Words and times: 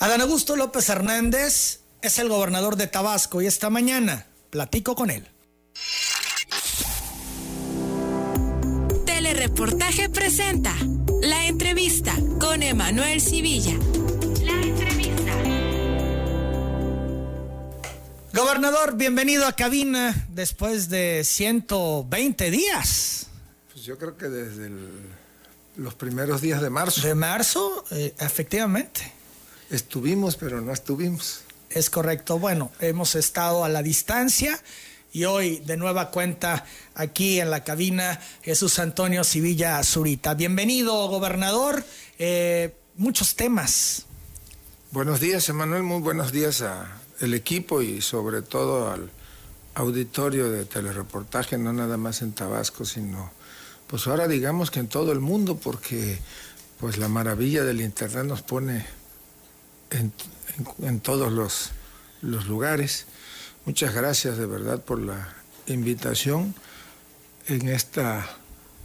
Adán 0.00 0.20
Augusto 0.20 0.54
López 0.54 0.88
Hernández 0.90 1.80
es 2.02 2.18
el 2.20 2.28
gobernador 2.28 2.76
de 2.76 2.86
Tabasco 2.86 3.42
y 3.42 3.46
esta 3.46 3.68
mañana 3.68 4.26
platico 4.50 4.94
con 4.94 5.10
él. 5.10 5.26
Telereportaje 9.04 10.08
presenta 10.08 10.72
la 11.20 11.46
entrevista 11.46 12.14
con 12.38 12.62
Emanuel 12.62 13.20
Civilla. 13.20 13.74
La 14.44 14.52
entrevista. 14.62 15.32
Gobernador, 18.32 18.96
bienvenido 18.96 19.48
a 19.48 19.52
cabina 19.54 20.28
después 20.30 20.88
de 20.90 21.24
120 21.24 22.52
días. 22.52 23.26
Pues 23.72 23.84
yo 23.84 23.98
creo 23.98 24.16
que 24.16 24.28
desde 24.28 24.70
los 25.74 25.94
primeros 25.94 26.40
días 26.40 26.62
de 26.62 26.70
marzo. 26.70 27.00
De 27.04 27.16
marzo, 27.16 27.84
eh, 27.90 28.14
efectivamente. 28.20 29.17
Estuvimos, 29.70 30.36
pero 30.36 30.60
no 30.60 30.72
estuvimos. 30.72 31.42
Es 31.70 31.90
correcto. 31.90 32.38
Bueno, 32.38 32.72
hemos 32.80 33.14
estado 33.14 33.64
a 33.64 33.68
la 33.68 33.82
distancia 33.82 34.58
y 35.12 35.24
hoy 35.24 35.58
de 35.58 35.76
nueva 35.76 36.10
cuenta 36.10 36.64
aquí 36.94 37.40
en 37.40 37.50
la 37.50 37.64
cabina 37.64 38.18
Jesús 38.42 38.78
Antonio 38.78 39.24
Civilla 39.24 39.82
Zurita. 39.84 40.32
Bienvenido, 40.34 41.08
gobernador. 41.08 41.84
Eh, 42.18 42.74
muchos 42.96 43.36
temas. 43.36 44.06
Buenos 44.90 45.20
días, 45.20 45.46
Emanuel. 45.50 45.82
Muy 45.82 46.00
buenos 46.00 46.32
días 46.32 46.62
al 46.62 47.34
equipo 47.34 47.82
y 47.82 48.00
sobre 48.00 48.40
todo 48.40 48.90
al 48.90 49.10
auditorio 49.74 50.50
de 50.50 50.64
telereportaje, 50.64 51.58
no 51.58 51.74
nada 51.74 51.98
más 51.98 52.22
en 52.22 52.32
Tabasco, 52.32 52.86
sino 52.86 53.30
pues 53.86 54.06
ahora 54.06 54.28
digamos 54.28 54.70
que 54.70 54.80
en 54.80 54.88
todo 54.88 55.12
el 55.12 55.20
mundo, 55.20 55.56
porque 55.56 56.18
pues 56.80 56.96
la 56.96 57.08
maravilla 57.08 57.64
del 57.64 57.82
Internet 57.82 58.24
nos 58.24 58.42
pone 58.42 58.86
en, 59.90 61.00
todos 61.00 61.32
los, 61.32 61.70
los 62.22 62.46
lugares. 62.46 63.06
Muchas 63.64 63.94
gracias 63.94 64.38
de 64.38 64.46
verdad 64.46 64.80
por 64.82 65.00
la 65.00 65.34
invitación 65.66 66.54
en 67.46 67.68
esta 67.68 68.28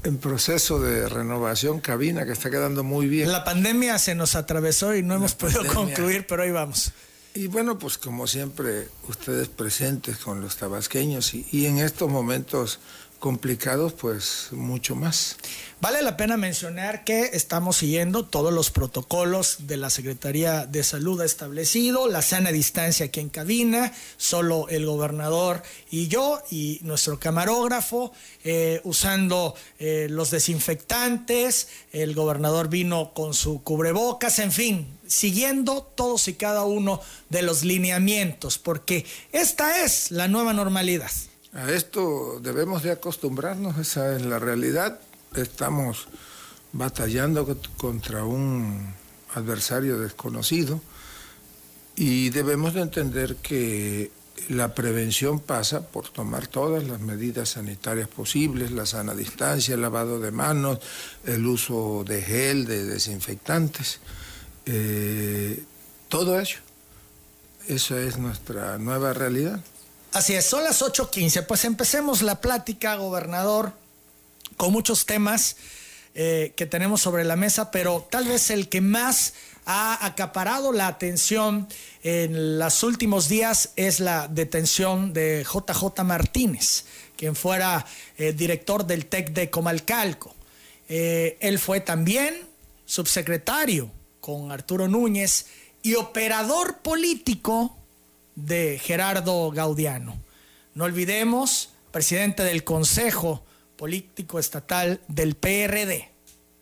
en 0.03 0.17
proceso 0.17 0.81
de 0.81 1.07
renovación 1.07 1.79
cabina 1.79 2.25
que 2.25 2.33
está 2.33 2.49
quedando 2.49 2.83
muy 2.83 3.07
bien. 3.07 3.31
La 3.31 3.45
pandemia 3.45 3.97
se 3.99 4.15
nos 4.15 4.35
atravesó 4.35 4.93
y 4.95 5.01
no 5.01 5.15
hemos 5.15 5.33
podido 5.33 5.65
concluir, 5.65 6.25
pero 6.27 6.43
ahí 6.43 6.51
vamos. 6.51 6.91
Y 7.35 7.47
bueno, 7.47 7.79
pues 7.79 7.97
como 7.97 8.27
siempre, 8.27 8.89
ustedes 9.07 9.47
presentes 9.47 10.17
con 10.17 10.41
los 10.41 10.57
tabasqueños 10.57 11.33
y, 11.33 11.47
y 11.51 11.65
en 11.65 11.79
estos 11.79 12.09
momentos 12.09 12.79
complicados, 13.23 13.93
pues 13.93 14.49
mucho 14.51 14.97
más. 14.97 15.37
Vale 15.79 16.01
la 16.01 16.17
pena 16.17 16.35
mencionar 16.35 17.05
que 17.05 17.29
estamos 17.31 17.77
siguiendo 17.77 18.25
todos 18.25 18.51
los 18.51 18.69
protocolos 18.69 19.59
de 19.59 19.77
la 19.77 19.89
Secretaría 19.89 20.65
de 20.65 20.83
Salud 20.83 21.21
ha 21.21 21.25
establecido, 21.25 22.09
la 22.09 22.21
sana 22.21 22.51
distancia 22.51 23.05
aquí 23.05 23.21
en 23.21 23.29
cabina, 23.29 23.93
solo 24.17 24.67
el 24.67 24.85
gobernador 24.85 25.63
y 25.89 26.09
yo 26.09 26.43
y 26.51 26.81
nuestro 26.83 27.17
camarógrafo 27.17 28.11
eh, 28.43 28.81
usando 28.83 29.55
eh, 29.79 30.07
los 30.09 30.29
desinfectantes, 30.29 31.69
el 31.93 32.15
gobernador 32.15 32.67
vino 32.67 33.13
con 33.13 33.33
su 33.33 33.63
cubrebocas, 33.63 34.39
en 34.39 34.51
fin, 34.51 34.99
siguiendo 35.07 35.81
todos 35.95 36.27
y 36.27 36.33
cada 36.33 36.65
uno 36.65 36.99
de 37.29 37.41
los 37.41 37.63
lineamientos, 37.63 38.57
porque 38.57 39.05
esta 39.31 39.81
es 39.85 40.11
la 40.11 40.27
nueva 40.27 40.51
normalidad. 40.51 41.11
A 41.53 41.71
esto 41.71 42.39
debemos 42.41 42.81
de 42.81 42.91
acostumbrarnos, 42.91 43.77
esa 43.77 44.15
es 44.15 44.25
la 44.25 44.39
realidad. 44.39 44.99
Estamos 45.35 46.07
batallando 46.71 47.59
contra 47.77 48.25
un 48.25 48.91
adversario 49.35 49.99
desconocido 49.99 50.81
y 51.95 52.31
debemos 52.31 52.73
de 52.73 52.81
entender 52.81 53.35
que 53.35 54.11
la 54.49 54.73
prevención 54.73 55.39
pasa 55.39 55.87
por 55.87 56.09
tomar 56.09 56.47
todas 56.47 56.85
las 56.85 56.99
medidas 56.99 57.49
sanitarias 57.49 58.07
posibles, 58.07 58.71
la 58.71 58.87
sana 58.87 59.13
distancia, 59.13 59.75
el 59.75 59.81
lavado 59.81 60.19
de 60.19 60.31
manos, 60.31 60.79
el 61.23 61.45
uso 61.45 62.03
de 62.03 62.23
gel, 62.23 62.65
de 62.65 62.83
desinfectantes, 62.85 63.99
eh, 64.65 65.63
todo 66.09 66.39
ello. 66.39 66.57
Esa 67.67 68.01
es 68.01 68.17
nuestra 68.17 68.79
nueva 68.79 69.13
realidad. 69.13 69.63
Así 70.13 70.35
es, 70.35 70.45
son 70.45 70.63
las 70.63 70.83
8.15. 70.83 71.47
Pues 71.47 71.65
empecemos 71.65 72.21
la 72.21 72.39
plática, 72.39 72.95
gobernador, 72.97 73.73
con 74.57 74.71
muchos 74.71 75.07
temas 75.07 75.55
eh, 76.13 76.53
que 76.55 76.67
tenemos 76.67 77.01
sobre 77.01 77.23
la 77.23 77.35
mesa, 77.35 77.71
pero 77.71 78.07
tal 78.11 78.27
vez 78.27 78.51
el 78.51 78.69
que 78.69 78.79
más 78.79 79.33
ha 79.65 80.05
acaparado 80.05 80.71
la 80.71 80.85
atención 80.85 81.67
en 82.03 82.59
los 82.59 82.83
últimos 82.83 83.27
días 83.27 83.71
es 83.75 83.99
la 83.99 84.27
detención 84.27 85.13
de 85.13 85.43
JJ 85.51 86.03
Martínez, 86.03 86.85
quien 87.17 87.35
fuera 87.35 87.83
eh, 88.19 88.33
director 88.33 88.85
del 88.85 89.07
TEC 89.07 89.31
de 89.31 89.49
Comalcalco. 89.49 90.35
Eh, 90.89 91.37
él 91.39 91.57
fue 91.57 91.79
también 91.79 92.39
subsecretario 92.85 93.89
con 94.21 94.51
Arturo 94.51 94.87
Núñez 94.87 95.47
y 95.81 95.95
operador 95.95 96.77
político 96.83 97.75
de 98.35 98.79
Gerardo 98.79 99.51
Gaudiano. 99.51 100.17
No 100.73 100.85
olvidemos, 100.85 101.69
presidente 101.91 102.43
del 102.43 102.63
Consejo 102.63 103.43
Político 103.75 104.39
Estatal 104.39 105.01
del 105.07 105.35
PRD. 105.35 106.09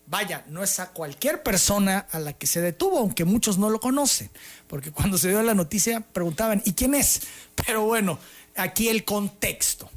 Vaya, 0.08 0.44
no 0.50 0.62
es 0.62 0.80
a 0.82 0.90
cualquier 0.90 1.42
persona 1.42 2.06
a 2.12 2.20
la 2.20 2.34
que 2.34 2.46
se 2.46 2.60
detuvo, 2.60 2.98
aunque 3.00 3.24
muchos 3.24 3.58
no 3.58 3.70
lo 3.70 3.80
conocen, 3.80 4.30
porque 4.68 4.92
cuando 4.92 5.18
se 5.18 5.30
dio 5.30 5.42
la 5.42 5.54
noticia 5.54 6.02
preguntaban, 6.02 6.62
¿y 6.66 6.74
quién 6.74 6.96
es? 6.96 7.22
Pero 7.66 7.86
bueno, 7.86 8.20
aquí 8.58 8.90
el 8.90 9.06
contexto. 9.06 9.90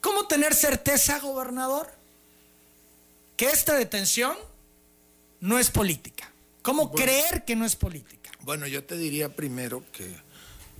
¿Cómo 0.00 0.26
tener 0.26 0.54
certeza, 0.54 1.18
gobernador, 1.18 1.92
que 3.36 3.46
esta 3.50 3.74
detención 3.74 4.34
no 5.40 5.58
es 5.58 5.70
política? 5.70 6.32
¿Cómo 6.62 6.92
creer 6.92 7.44
que 7.44 7.56
no 7.56 7.66
es 7.66 7.76
política? 7.76 8.30
Bueno, 8.40 8.66
yo 8.66 8.84
te 8.84 8.96
diría 8.96 9.34
primero 9.34 9.84
que 9.92 10.16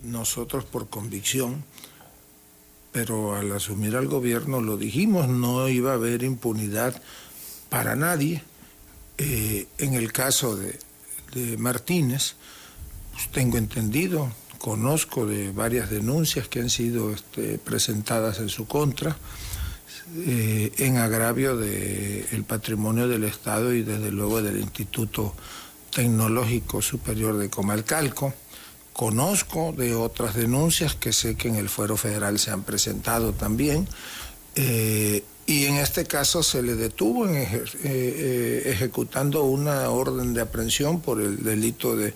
nosotros 0.03 0.65
por 0.65 0.89
convicción, 0.89 1.65
pero 2.93 3.35
al 3.35 3.53
asumir 3.53 3.97
al 3.97 4.09
gobierno 4.09 4.61
lo 4.61 4.77
dijimos, 4.77 5.29
no 5.29 5.69
iba 5.69 5.93
a 5.93 5.95
haber 5.95 6.23
impunidad 6.23 7.01
para 7.69 7.97
nadie. 7.97 8.43
Eh, 9.19 9.67
en 9.79 9.95
el 9.95 10.13
caso 10.13 10.57
de, 10.57 10.79
Martínez, 11.59 12.35
pues 13.13 13.29
tengo 13.31 13.59
entendido, 13.59 14.33
conozco 14.59 15.27
de 15.27 15.53
varias 15.53 15.91
denuncias 15.91 16.49
que 16.49 16.61
han 16.61 16.71
sido 16.71 17.13
este, 17.13 17.59
presentadas 17.59 18.39
en 18.39 18.49
su 18.49 18.67
contra. 18.67 19.17
Eh, 20.17 20.73
en 20.79 20.97
agravio 20.97 21.55
del 21.59 22.43
patrimonio 22.45 23.09
del 23.09 23.25
Estado 23.25 23.75
y 23.75 23.83
desde 23.83 24.11
luego 24.11 24.41
del 24.41 24.59
Instituto 24.59 25.35
Tecnológico 25.95 26.81
Superior 26.81 27.37
de 27.37 27.51
Comalcalco. 27.51 28.33
Conozco 28.99 29.73
de 29.73 29.95
otras 29.95 30.35
denuncias 30.35 30.97
que 30.97 31.13
sé 31.13 31.37
que 31.37 31.47
en 31.47 31.55
el 31.55 31.69
fuero 31.69 31.97
federal 31.97 32.37
se 32.41 32.51
han 32.51 32.65
presentado 32.65 33.33
también. 33.33 33.87
Eh, 34.57 35.23
y 35.47 35.67
en 35.67 35.77
este 35.77 36.05
caso 36.05 36.43
se 36.43 36.65
le 36.65 36.75
detuvo 36.75 37.29
en 37.29 37.37
eh, 37.37 37.65
eh, 37.85 38.63
ejecutando 38.67 39.45
una 39.45 39.89
orden 39.91 40.35
de 40.35 40.41
aprehensión 40.41 41.01
por 41.01 41.21
el 41.21 41.45
delito 41.45 41.95
de 41.95 42.13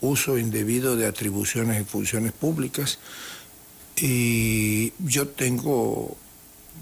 uso 0.00 0.36
indebido 0.36 0.96
de 0.96 1.06
atribuciones 1.06 1.80
y 1.80 1.84
funciones 1.84 2.32
públicas. 2.32 2.98
Y 3.96 4.92
yo 4.98 5.28
tengo 5.28 6.16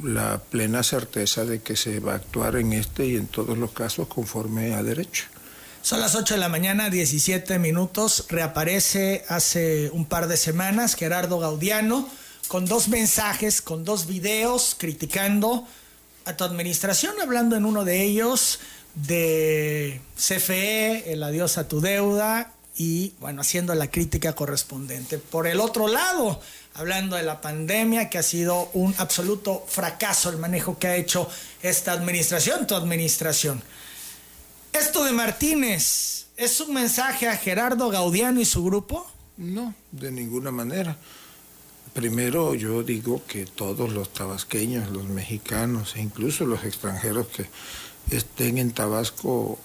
la 0.02 0.38
plena 0.38 0.82
certeza 0.82 1.44
de 1.44 1.60
que 1.60 1.76
se 1.76 2.00
va 2.00 2.14
a 2.14 2.16
actuar 2.16 2.56
en 2.56 2.72
este 2.72 3.04
y 3.04 3.16
en 3.16 3.26
todos 3.26 3.58
los 3.58 3.72
casos 3.72 4.08
conforme 4.08 4.72
a 4.72 4.82
derecho. 4.82 5.26
Son 5.82 6.00
las 6.00 6.14
8 6.14 6.34
de 6.34 6.40
la 6.40 6.48
mañana, 6.48 6.90
17 6.90 7.58
minutos. 7.58 8.26
Reaparece 8.28 9.24
hace 9.28 9.90
un 9.92 10.04
par 10.04 10.28
de 10.28 10.36
semanas 10.36 10.94
Gerardo 10.94 11.40
Gaudiano 11.40 12.08
con 12.46 12.66
dos 12.66 12.86
mensajes, 12.86 13.60
con 13.60 13.84
dos 13.84 14.06
videos 14.06 14.76
criticando 14.78 15.66
a 16.24 16.36
tu 16.36 16.44
administración, 16.44 17.20
hablando 17.20 17.56
en 17.56 17.64
uno 17.64 17.84
de 17.84 18.00
ellos 18.00 18.60
de 18.94 20.00
CFE, 20.16 21.12
el 21.12 21.22
adiós 21.24 21.58
a 21.58 21.66
tu 21.66 21.80
deuda 21.80 22.52
y 22.76 23.14
bueno, 23.18 23.40
haciendo 23.40 23.74
la 23.74 23.90
crítica 23.90 24.34
correspondiente. 24.36 25.18
Por 25.18 25.48
el 25.48 25.58
otro 25.58 25.88
lado, 25.88 26.40
hablando 26.74 27.16
de 27.16 27.24
la 27.24 27.40
pandemia, 27.40 28.08
que 28.08 28.18
ha 28.18 28.22
sido 28.22 28.70
un 28.74 28.94
absoluto 28.98 29.64
fracaso 29.66 30.30
el 30.30 30.36
manejo 30.36 30.78
que 30.78 30.86
ha 30.86 30.94
hecho 30.94 31.28
esta 31.60 31.90
administración, 31.90 32.68
tu 32.68 32.76
administración. 32.76 33.60
¿Esto 34.72 35.04
de 35.04 35.12
Martínez 35.12 36.28
es 36.36 36.60
un 36.60 36.72
mensaje 36.72 37.28
a 37.28 37.36
Gerardo 37.36 37.90
Gaudiano 37.90 38.40
y 38.40 38.46
su 38.46 38.64
grupo? 38.64 39.06
No, 39.36 39.74
de 39.90 40.10
ninguna 40.10 40.50
manera. 40.50 40.96
Primero 41.92 42.54
yo 42.54 42.82
digo 42.82 43.22
que 43.26 43.44
todos 43.44 43.92
los 43.92 44.14
tabasqueños, 44.14 44.90
los 44.90 45.04
mexicanos 45.04 45.94
e 45.96 46.00
incluso 46.00 46.46
los 46.46 46.64
extranjeros 46.64 47.26
que 47.28 47.46
estén 48.16 48.56
en 48.56 48.72
Tabasco 48.72 49.58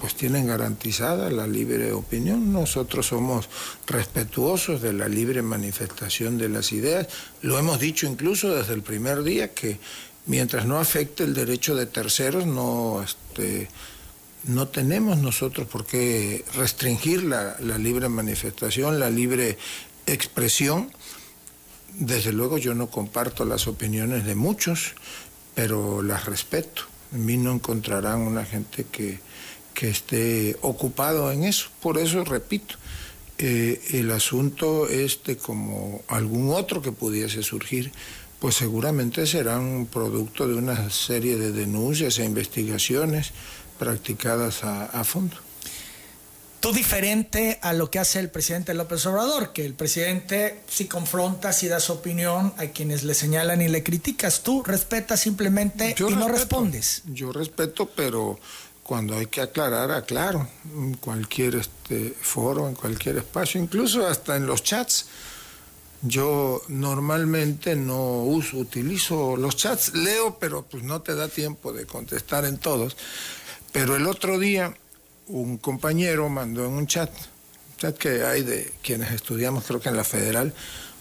pues 0.00 0.14
tienen 0.14 0.46
garantizada 0.46 1.30
la 1.30 1.48
libre 1.48 1.92
opinión. 1.92 2.52
Nosotros 2.52 3.06
somos 3.06 3.48
respetuosos 3.86 4.80
de 4.80 4.92
la 4.92 5.08
libre 5.08 5.42
manifestación 5.42 6.38
de 6.38 6.48
las 6.48 6.70
ideas. 6.70 7.08
Lo 7.42 7.58
hemos 7.58 7.80
dicho 7.80 8.06
incluso 8.06 8.54
desde 8.54 8.74
el 8.74 8.82
primer 8.82 9.24
día 9.24 9.52
que 9.52 9.80
mientras 10.26 10.64
no 10.66 10.78
afecte 10.78 11.24
el 11.24 11.34
derecho 11.34 11.74
de 11.74 11.86
terceros, 11.86 12.46
no, 12.46 13.02
este, 13.02 13.68
no 14.46 14.68
tenemos 14.68 15.18
nosotros 15.18 15.66
por 15.68 15.86
qué 15.86 16.44
restringir 16.54 17.24
la, 17.24 17.58
libre 17.78 18.08
manifestación, 18.08 18.98
la 18.98 19.10
libre 19.10 19.58
expresión. 20.06 20.90
Desde 21.98 22.32
luego 22.32 22.58
yo 22.58 22.74
no 22.74 22.88
comparto 22.88 23.44
las 23.44 23.66
opiniones 23.66 24.24
de 24.24 24.34
muchos, 24.34 24.94
pero 25.54 26.02
las 26.02 26.26
respeto. 26.26 26.82
En 27.12 27.24
mí 27.24 27.36
no 27.36 27.52
encontrarán 27.52 28.20
una 28.20 28.44
gente 28.44 28.84
que, 28.90 29.20
que 29.72 29.88
esté 29.88 30.56
ocupado 30.62 31.30
en 31.30 31.44
eso. 31.44 31.68
Por 31.80 31.98
eso, 31.98 32.24
repito, 32.24 32.74
eh, 33.38 33.80
el 33.92 34.10
asunto 34.10 34.88
este 34.88 35.36
como 35.36 36.02
algún 36.08 36.50
otro 36.50 36.82
que 36.82 36.92
pudiese 36.92 37.42
surgir, 37.42 37.92
pues 38.38 38.56
seguramente 38.56 39.26
será 39.26 39.58
un 39.58 39.86
producto 39.86 40.46
de 40.46 40.54
una 40.54 40.90
serie 40.90 41.36
de 41.36 41.50
denuncias 41.50 42.18
e 42.18 42.24
investigaciones 42.24 43.32
practicadas 43.78 44.64
a, 44.64 44.86
a 44.86 45.04
fondo. 45.04 45.36
Tú 46.64 46.72
diferente 46.72 47.58
a 47.60 47.74
lo 47.74 47.90
que 47.90 47.98
hace 47.98 48.20
el 48.20 48.30
presidente 48.30 48.72
López 48.72 49.04
Obrador, 49.04 49.52
que 49.52 49.66
el 49.66 49.74
presidente 49.74 50.62
si 50.66 50.86
confronta, 50.86 51.52
si 51.52 51.68
da 51.68 51.78
su 51.78 51.92
opinión 51.92 52.54
a 52.56 52.68
quienes 52.68 53.04
le 53.04 53.12
señalan 53.12 53.60
y 53.60 53.68
le 53.68 53.82
criticas, 53.82 54.42
tú 54.42 54.62
respetas 54.62 55.20
simplemente 55.20 55.94
y 55.98 56.14
no 56.14 56.26
respondes. 56.26 57.02
Yo 57.04 57.32
respeto, 57.32 57.90
pero 57.94 58.40
cuando 58.82 59.14
hay 59.14 59.26
que 59.26 59.42
aclarar, 59.42 59.90
aclaro, 59.90 60.48
en 60.74 60.94
cualquier 60.94 61.56
este, 61.56 62.14
foro, 62.18 62.66
en 62.66 62.74
cualquier 62.74 63.18
espacio, 63.18 63.60
incluso 63.60 64.06
hasta 64.06 64.34
en 64.36 64.46
los 64.46 64.62
chats. 64.62 65.06
Yo 66.00 66.62
normalmente 66.68 67.76
no 67.76 68.22
uso, 68.24 68.56
utilizo 68.58 69.36
los 69.36 69.56
chats, 69.56 69.94
leo, 69.94 70.38
pero 70.38 70.62
pues 70.62 70.82
no 70.82 71.02
te 71.02 71.14
da 71.14 71.28
tiempo 71.28 71.74
de 71.74 71.84
contestar 71.86 72.44
en 72.46 72.56
todos. 72.56 72.96
Pero 73.74 73.96
el 73.96 74.06
otro 74.06 74.38
día 74.38 74.72
un 75.26 75.58
compañero 75.58 76.28
mandó 76.28 76.64
en 76.64 76.74
un 76.74 76.86
chat, 76.86 77.10
chat 77.76 77.98
que 77.98 78.24
hay 78.24 78.44
de 78.44 78.72
quienes 78.84 79.10
estudiamos, 79.10 79.64
creo 79.64 79.80
que 79.80 79.88
en 79.88 79.96
la 79.96 80.04
federal, 80.04 80.54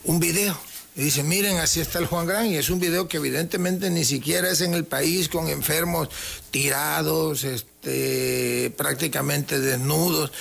un 0.06 0.20
video. 0.20 0.60
Y 0.96 1.04
dice, 1.04 1.22
miren, 1.22 1.60
así 1.60 1.82
está 1.82 2.00
el 2.00 2.08
Juan 2.08 2.26
Gran, 2.26 2.48
y 2.48 2.58
es 2.58 2.72
un 2.72 2.80
video 2.80 3.08
que 3.08 3.18
evidentemente 3.18 3.92
ni 3.92 4.04
siquiera 4.04 4.50
es 4.50 4.62
en 4.62 4.74
el 4.74 4.86
país 4.86 5.30
con 5.30 5.50
enfermos 5.50 6.10
tirados, 6.50 7.44
este, 7.44 8.74
prácticamente 8.76 9.60
desnudos. 9.60 10.32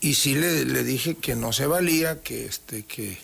Y 0.00 0.14
sí 0.14 0.36
le, 0.36 0.66
le 0.66 0.84
dije 0.84 1.16
que 1.16 1.34
no 1.34 1.52
se 1.52 1.66
valía, 1.66 2.22
que, 2.22 2.46
este, 2.46 2.84
que, 2.84 3.18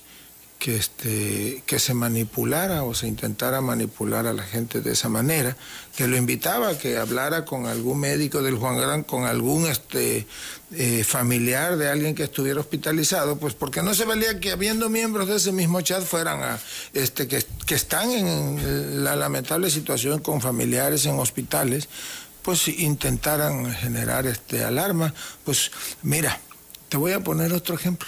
que, 0.63 0.77
este, 0.77 1.65
que 1.67 1.81
se 1.81 1.93
manipulara 1.93 2.85
o 2.85 2.95
se 2.95 3.09
intentara 3.09 3.61
manipular 3.61 4.29
a 4.29 4.33
la 4.33 4.45
gente 4.45 4.81
de 4.81 4.93
esa 4.93 5.09
manera, 5.09 5.57
que 5.97 6.07
lo 6.07 6.17
invitaba 6.17 6.69
a 6.69 6.79
que 6.79 6.99
hablara 6.99 7.45
con 7.45 7.67
algún 7.67 7.99
médico 7.99 8.43
del 8.43 8.55
Juan 8.55 8.77
Gran, 8.77 9.03
con 9.03 9.25
algún 9.25 9.67
este, 9.67 10.25
eh, 10.71 11.03
familiar 11.03 11.77
de 11.77 11.89
alguien 11.89 12.15
que 12.15 12.23
estuviera 12.23 12.61
hospitalizado, 12.61 13.39
pues 13.39 13.55
porque 13.55 13.83
no 13.83 13.93
se 13.93 14.05
valía 14.05 14.39
que 14.39 14.53
habiendo 14.53 14.89
miembros 14.89 15.27
de 15.27 15.39
ese 15.39 15.51
mismo 15.51 15.81
chat 15.81 16.05
fueran 16.05 16.41
a, 16.41 16.61
este, 16.95 17.27
que, 17.27 17.45
que 17.67 17.75
están 17.75 18.13
en 18.13 19.03
la 19.03 19.17
lamentable 19.17 19.69
situación 19.69 20.21
con 20.21 20.41
familiares 20.41 21.07
en 21.07 21.19
hospitales, 21.19 21.89
pues 22.43 22.69
intentaran 22.69 23.75
generar 23.75 24.29
este 24.29 24.63
alarma. 24.63 25.13
Pues 25.43 25.73
mira, 26.03 26.39
te 26.89 26.97
voy 26.99 27.11
a 27.11 27.19
poner 27.19 27.53
otro 27.53 27.75
ejemplo 27.75 28.07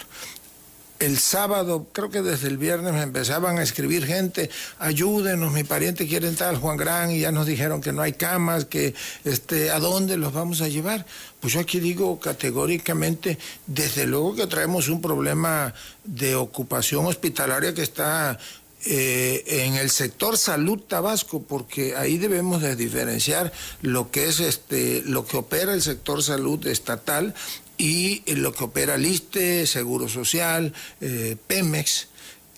el 1.00 1.18
sábado, 1.18 1.86
creo 1.92 2.10
que 2.10 2.22
desde 2.22 2.48
el 2.48 2.56
viernes 2.56 2.94
empezaban 3.02 3.58
a 3.58 3.62
escribir 3.62 4.06
gente, 4.06 4.50
ayúdenos, 4.78 5.52
mi 5.52 5.64
pariente 5.64 6.06
quiere 6.06 6.28
entrar 6.28 6.50
al 6.50 6.58
Juan 6.58 6.76
Gran 6.76 7.10
y 7.10 7.20
ya 7.20 7.32
nos 7.32 7.46
dijeron 7.46 7.80
que 7.80 7.92
no 7.92 8.02
hay 8.02 8.12
camas, 8.12 8.64
que 8.64 8.94
este, 9.24 9.70
¿a 9.70 9.80
dónde 9.80 10.16
los 10.16 10.32
vamos 10.32 10.60
a 10.60 10.68
llevar? 10.68 11.04
Pues 11.40 11.52
yo 11.52 11.60
aquí 11.60 11.80
digo 11.80 12.18
categóricamente, 12.20 13.38
desde 13.66 14.06
luego 14.06 14.34
que 14.34 14.46
traemos 14.46 14.88
un 14.88 15.02
problema 15.02 15.74
de 16.04 16.36
ocupación 16.36 17.06
hospitalaria 17.06 17.74
que 17.74 17.82
está 17.82 18.38
eh, 18.86 19.44
en 19.64 19.76
el 19.76 19.88
sector 19.88 20.36
salud 20.36 20.78
Tabasco, 20.78 21.42
porque 21.42 21.96
ahí 21.96 22.18
debemos 22.18 22.60
de 22.60 22.76
diferenciar 22.76 23.50
lo 23.80 24.10
que 24.10 24.28
es 24.28 24.40
este, 24.40 25.02
lo 25.06 25.24
que 25.26 25.38
opera 25.38 25.72
el 25.72 25.80
sector 25.80 26.22
salud 26.22 26.66
estatal 26.66 27.34
y 27.78 28.22
lo 28.34 28.52
que 28.52 28.64
opera 28.64 28.96
LISTE, 28.96 29.66
Seguro 29.66 30.08
Social, 30.08 30.72
eh, 31.00 31.36
Pemex, 31.46 32.08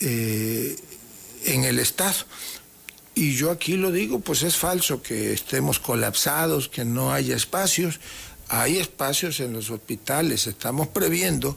eh, 0.00 0.76
en 1.44 1.64
el 1.64 1.78
Estado. 1.78 2.24
Y 3.14 3.34
yo 3.34 3.50
aquí 3.50 3.76
lo 3.76 3.92
digo, 3.92 4.20
pues 4.20 4.42
es 4.42 4.56
falso 4.56 5.02
que 5.02 5.32
estemos 5.32 5.78
colapsados, 5.78 6.68
que 6.68 6.84
no 6.84 7.12
haya 7.12 7.34
espacios. 7.34 7.98
Hay 8.48 8.76
espacios 8.76 9.40
en 9.40 9.52
los 9.54 9.70
hospitales, 9.70 10.46
estamos 10.46 10.88
previendo 10.88 11.56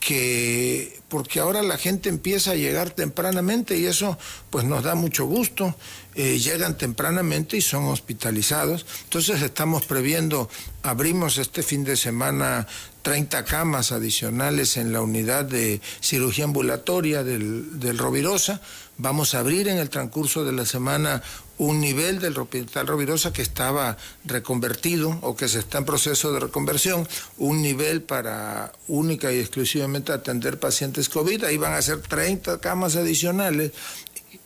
que 0.00 0.98
porque 1.08 1.40
ahora 1.40 1.62
la 1.62 1.76
gente 1.76 2.08
empieza 2.08 2.52
a 2.52 2.54
llegar 2.54 2.90
tempranamente 2.90 3.76
y 3.76 3.86
eso 3.86 4.18
pues 4.48 4.64
nos 4.64 4.82
da 4.82 4.94
mucho 4.94 5.26
gusto, 5.26 5.76
eh, 6.14 6.38
llegan 6.38 6.78
tempranamente 6.78 7.56
y 7.56 7.60
son 7.60 7.84
hospitalizados, 7.84 8.86
entonces 9.04 9.42
estamos 9.42 9.84
previendo, 9.84 10.48
abrimos 10.82 11.36
este 11.36 11.62
fin 11.62 11.84
de 11.84 11.96
semana 11.96 12.66
30 13.02 13.44
camas 13.44 13.92
adicionales 13.92 14.76
en 14.76 14.92
la 14.92 15.02
unidad 15.02 15.44
de 15.44 15.80
cirugía 16.00 16.44
ambulatoria 16.44 17.22
del, 17.22 17.78
del 17.78 17.98
Rovirosa, 17.98 18.62
vamos 18.96 19.34
a 19.34 19.40
abrir 19.40 19.68
en 19.68 19.78
el 19.78 19.90
transcurso 19.90 20.44
de 20.44 20.52
la 20.52 20.64
semana 20.64 21.22
un 21.60 21.78
nivel 21.78 22.20
del 22.20 22.38
Hospital 22.38 22.86
Rovirosa 22.86 23.34
que 23.34 23.42
estaba 23.42 23.98
reconvertido 24.24 25.18
o 25.20 25.36
que 25.36 25.46
se 25.46 25.58
está 25.58 25.76
en 25.76 25.84
proceso 25.84 26.32
de 26.32 26.40
reconversión, 26.40 27.06
un 27.36 27.60
nivel 27.60 28.00
para 28.00 28.72
única 28.88 29.30
y 29.30 29.38
exclusivamente 29.38 30.10
atender 30.10 30.58
pacientes 30.58 31.10
COVID, 31.10 31.44
ahí 31.44 31.58
van 31.58 31.74
a 31.74 31.82
ser 31.82 32.00
30 32.00 32.60
camas 32.60 32.96
adicionales 32.96 33.72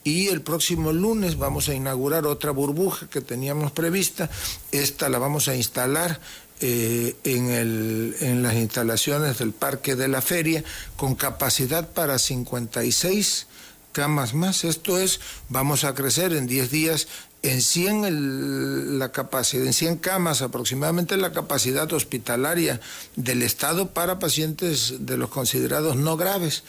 y 0.03 0.27
el 0.27 0.43
próximo 0.43 0.93
lunes 0.93 1.39
vamos 1.39 1.69
a 1.69 1.75
inaugurar 1.75 2.27
otra 2.27 2.51
burbuja 2.51 3.09
que 3.09 3.21
teníamos 3.21 3.71
prevista, 3.71 4.29
esta 4.73 5.09
la 5.09 5.21
vamos 5.21 5.47
a 5.47 5.55
instalar 5.55 6.19
eh, 6.61 7.15
en, 7.23 7.49
el, 7.51 8.17
en 8.23 8.43
las 8.43 8.55
instalaciones 8.55 9.39
del 9.39 9.53
Parque 9.53 9.95
de 9.95 10.09
la 10.09 10.21
Feria 10.21 10.65
con 10.97 11.15
capacidad 11.15 11.89
para 11.91 12.19
56 12.19 13.47
camas 13.95 14.35
más. 14.35 14.65
Esto 14.65 14.99
es, 14.99 15.21
vamos 15.49 15.85
a 15.85 15.95
crecer 15.95 16.35
en 16.35 16.47
10 16.47 16.71
días 16.71 17.09
en 17.45 17.61
100 17.61 18.99
la 18.99 19.13
capacidad, 19.13 19.67
en 19.67 19.75
100 19.75 19.99
camas 19.99 20.41
aproximadamente 20.41 21.17
la 21.19 21.33
capacidad 21.33 21.91
hospitalaria 21.93 22.81
del 23.17 23.43
Estado 23.43 23.91
para 23.91 24.19
pacientes 24.19 25.07
de 25.07 25.19
los 25.19 25.29
considerados 25.29 25.97
no 25.97 26.17
graves. 26.17 26.65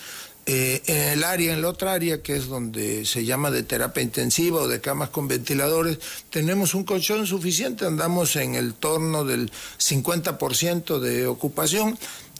Eh, 0.47 0.83
en 0.85 0.97
el 1.13 1.23
área, 1.23 1.53
en 1.53 1.63
la 1.63 1.69
otra 1.69 1.93
área, 1.93 2.21
que 2.21 2.35
es 2.35 2.45
donde 2.45 3.05
se 3.05 3.25
llama 3.25 3.49
de 3.49 3.63
terapia 3.63 4.03
intensiva 4.03 4.61
o 4.61 4.67
de 4.67 4.79
camas 4.79 5.09
con 5.09 5.27
ventiladores, 5.27 5.97
tenemos 6.29 6.75
un 6.75 6.83
colchón 6.83 7.25
suficiente, 7.25 7.85
andamos 7.85 8.35
en 8.35 8.53
el 8.53 8.75
torno 8.75 9.23
del 9.23 9.51
50% 9.79 10.99
de 10.99 11.25
ocupación 11.25 11.97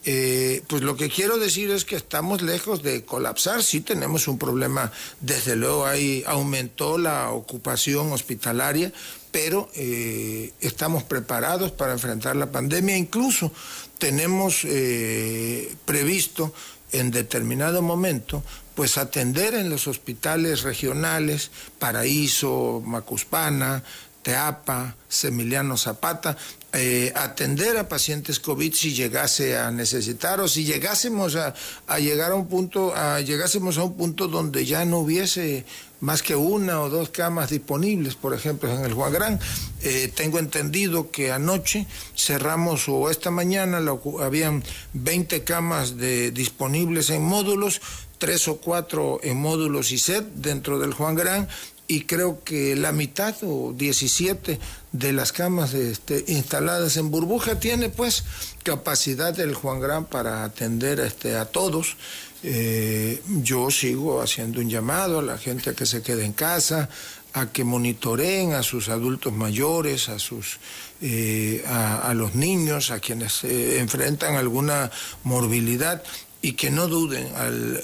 eh, 0.08 0.62
pues 0.68 0.84
lo 0.84 0.96
que 0.96 1.10
quiero 1.10 1.40
decir 1.40 1.72
es 1.72 1.84
que 1.84 1.96
estamos 1.96 2.44
lejos 2.44 2.84
de 2.84 3.04
colapsar, 3.06 3.64
sí 3.64 3.82
tenemos 3.82 4.28
un 4.28 4.38
problema, 4.38 4.92
desde 5.20 5.56
luego 5.56 5.88
ahí 5.88 6.24
aumentó 6.28 7.00
la 7.00 7.32
ocupación 7.32 8.12
hospitalaria, 8.12 8.94
pero 9.32 9.68
eh, 9.74 10.54
estamos 10.62 11.04
preparados 11.04 11.72
para 11.72 11.94
enfrentar 11.94 12.36
la 12.36 12.52
pandemia, 12.52 12.96
incluso 12.96 13.52
tenemos 13.98 14.62
eh, 14.64 15.76
previsto 15.86 16.54
en 16.92 17.10
determinado 17.10 17.82
momento 17.82 18.44
pues 18.76 18.98
atender 18.98 19.56
en 19.56 19.70
los 19.70 19.88
hospitales 19.88 20.62
regionales, 20.62 21.50
Paraíso, 21.80 22.84
Macuspana, 22.86 23.84
Teapa, 24.22 24.96
Semiliano 25.08 25.78
Zapata, 25.78 26.38
eh, 26.78 27.14
atender 27.16 27.78
a 27.78 27.88
pacientes 27.88 28.42
COVID 28.42 28.74
si 28.74 28.94
llegase 28.94 29.58
a 29.58 29.72
necesitar 29.72 30.42
o 30.42 30.48
si 30.50 30.66
llegásemos 30.66 31.38
a, 31.38 31.54
llegar 32.00 32.34
a 32.34 32.36
un 32.36 32.48
punto, 32.48 32.94
a, 32.94 33.22
llegásemos 33.22 33.78
a 33.78 33.86
un 33.86 33.96
punto 33.96 34.28
donde 34.28 34.66
ya 34.66 34.84
no 34.84 35.00
hubiese 35.00 35.64
más 36.02 36.22
que 36.22 36.36
una 36.36 36.82
o 36.82 36.90
dos 36.90 37.10
camas 37.12 37.50
disponibles, 37.50 38.16
por 38.16 38.34
ejemplo, 38.34 38.70
en 38.70 38.84
el 38.84 38.94
Juan 38.94 39.14
Gran. 39.14 39.40
Eh, 39.84 40.12
tengo 40.14 40.38
entendido 40.38 41.12
que 41.12 41.32
anoche 41.32 41.88
cerramos 42.14 42.90
o 42.90 43.10
esta 43.10 43.32
mañana 43.32 43.82
habían 44.20 44.62
20 44.94 45.46
camas 45.46 45.96
de, 45.96 46.32
disponibles 46.32 47.10
en 47.10 47.24
módulos, 47.24 47.82
tres 48.18 48.50
o 48.50 48.58
cuatro 48.58 49.20
en 49.24 49.38
módulos 49.38 49.94
y 49.94 49.98
set 49.98 50.26
dentro 50.36 50.78
del 50.78 50.94
Juan 50.94 51.16
Gran 51.16 51.48
y 51.88 52.02
creo 52.02 52.44
que 52.44 52.76
la 52.76 52.92
mitad 52.92 53.36
o 53.44 53.74
17 53.76 54.60
de 54.92 55.14
las 55.14 55.32
camas 55.32 55.74
este, 55.74 56.24
instaladas 56.28 56.98
en 56.98 57.12
burbuja 57.12 57.60
tiene 57.60 57.90
pues 57.90 58.24
capacidad 58.64 59.34
del 59.34 59.54
Juan 59.54 59.80
Gran 59.80 60.06
para 60.06 60.44
atender 60.44 61.00
este, 61.00 61.36
a 61.36 61.46
todos. 61.46 61.98
Eh, 62.44 63.22
yo 63.42 63.70
sigo 63.72 64.22
haciendo 64.22 64.62
un 64.62 64.70
llamado 64.70 65.20
a 65.20 65.24
la 65.24 65.38
gente 65.38 65.74
que 65.74 65.86
se 65.86 66.02
quede 66.02 66.26
en 66.26 66.34
casa, 66.34 66.90
a 67.34 67.52
que 67.52 67.64
monitoreen 67.64 68.54
a 68.54 68.64
sus 68.64 68.90
adultos 68.90 69.34
mayores, 69.34 70.10
a 70.10 70.20
sus 70.20 70.58
eh, 71.02 71.64
a, 71.68 72.14
los 72.14 72.36
niños, 72.36 72.92
a 72.92 73.00
quienes 73.00 73.44
eh, 73.44 73.80
enfrentan 73.80 74.36
alguna 74.36 74.90
morbilidad 75.24 76.02
y 76.42 76.54
que 76.54 76.72
no 76.72 76.88
duden 76.88 77.36
al, 77.36 77.84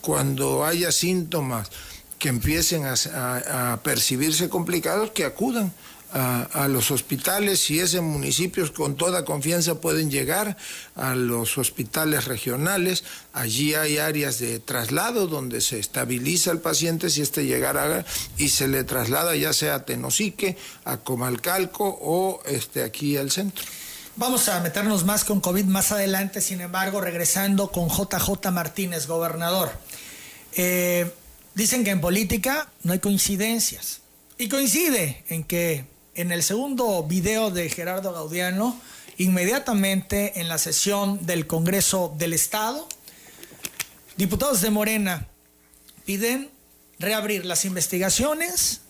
cuando 0.00 0.64
haya 0.64 0.92
síntomas 0.92 1.70
que 2.22 2.28
empiecen 2.28 2.84
a, 2.86 3.80
percibirse 3.82 4.48
complicados, 4.48 5.10
que 5.10 5.24
acudan 5.24 5.72
a, 6.12 6.68
los 6.68 6.92
hospitales, 6.92 7.58
si 7.58 7.80
es 7.80 7.94
en 7.94 8.04
municipios 8.04 8.70
con 8.70 8.94
toda 8.96 9.24
confianza 9.24 9.80
pueden 9.80 10.08
llegar 10.08 10.56
a 10.94 11.16
los 11.16 11.58
hospitales 11.58 12.26
regionales, 12.26 13.02
allí 13.32 13.74
hay 13.74 13.98
áreas 13.98 14.38
de 14.38 14.60
traslado 14.60 15.26
donde 15.26 15.60
se 15.60 15.80
estabiliza 15.80 16.52
el 16.52 16.60
paciente 16.60 17.10
si 17.10 17.22
este 17.22 17.44
llegara 17.44 18.04
y 18.38 18.50
se 18.50 18.68
le 18.68 18.84
traslada 18.84 19.34
ya 19.34 19.52
sea 19.52 19.74
a 19.74 19.84
Tenosique, 19.84 20.56
a 20.84 20.98
Comalcalco 20.98 21.98
o 22.00 22.40
este, 22.46 22.84
aquí 22.84 23.16
al 23.16 23.32
centro. 23.32 23.64
Vamos 24.14 24.48
a 24.48 24.60
meternos 24.60 25.04
más 25.04 25.24
con 25.24 25.40
COVID 25.40 25.64
más 25.64 25.90
adelante, 25.90 26.40
sin 26.40 26.60
embargo, 26.60 27.00
regresando 27.00 27.72
con 27.72 27.88
JJ 27.88 28.52
Martínez, 28.52 29.08
gobernador. 29.08 29.72
Eh, 30.54 31.10
Dicen 31.54 31.84
que 31.84 31.90
en 31.90 32.00
política 32.00 32.70
no 32.82 32.92
hay 32.92 32.98
coincidencias. 32.98 34.00
Y 34.38 34.48
coincide 34.48 35.24
en 35.28 35.44
que 35.44 35.84
en 36.14 36.32
el 36.32 36.42
segundo 36.42 37.02
video 37.04 37.50
de 37.50 37.68
Gerardo 37.68 38.12
Gaudiano, 38.12 38.80
inmediatamente 39.18 40.40
en 40.40 40.48
la 40.48 40.58
sesión 40.58 41.26
del 41.26 41.46
Congreso 41.46 42.14
del 42.16 42.32
Estado, 42.32 42.88
diputados 44.16 44.60
de 44.62 44.70
Morena 44.70 45.28
piden 46.04 46.50
reabrir 46.98 47.44
las 47.44 47.64
investigaciones 47.64 48.80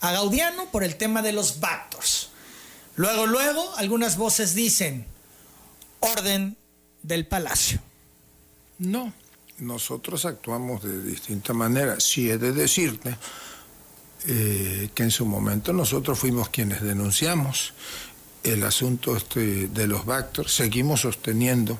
a 0.00 0.12
Gaudiano 0.12 0.70
por 0.70 0.84
el 0.84 0.96
tema 0.96 1.22
de 1.22 1.32
los 1.32 1.60
Bactors. 1.60 2.30
Luego, 2.96 3.26
luego, 3.26 3.74
algunas 3.76 4.16
voces 4.16 4.54
dicen 4.54 5.06
orden 6.00 6.56
del 7.02 7.26
Palacio. 7.26 7.80
No, 8.78 9.12
nosotros 9.62 10.24
actuamos 10.24 10.82
de 10.82 11.02
distinta 11.02 11.52
manera. 11.52 12.00
Si 12.00 12.30
he 12.30 12.38
de 12.38 12.52
decirte 12.52 13.16
eh, 14.26 14.90
que 14.94 15.02
en 15.02 15.10
su 15.10 15.24
momento 15.24 15.72
nosotros 15.72 16.18
fuimos 16.18 16.48
quienes 16.48 16.82
denunciamos 16.82 17.72
el 18.42 18.64
asunto 18.64 19.16
este 19.16 19.68
de 19.68 19.86
los 19.86 20.04
Bactors, 20.04 20.52
seguimos 20.52 21.02
sosteniendo, 21.02 21.78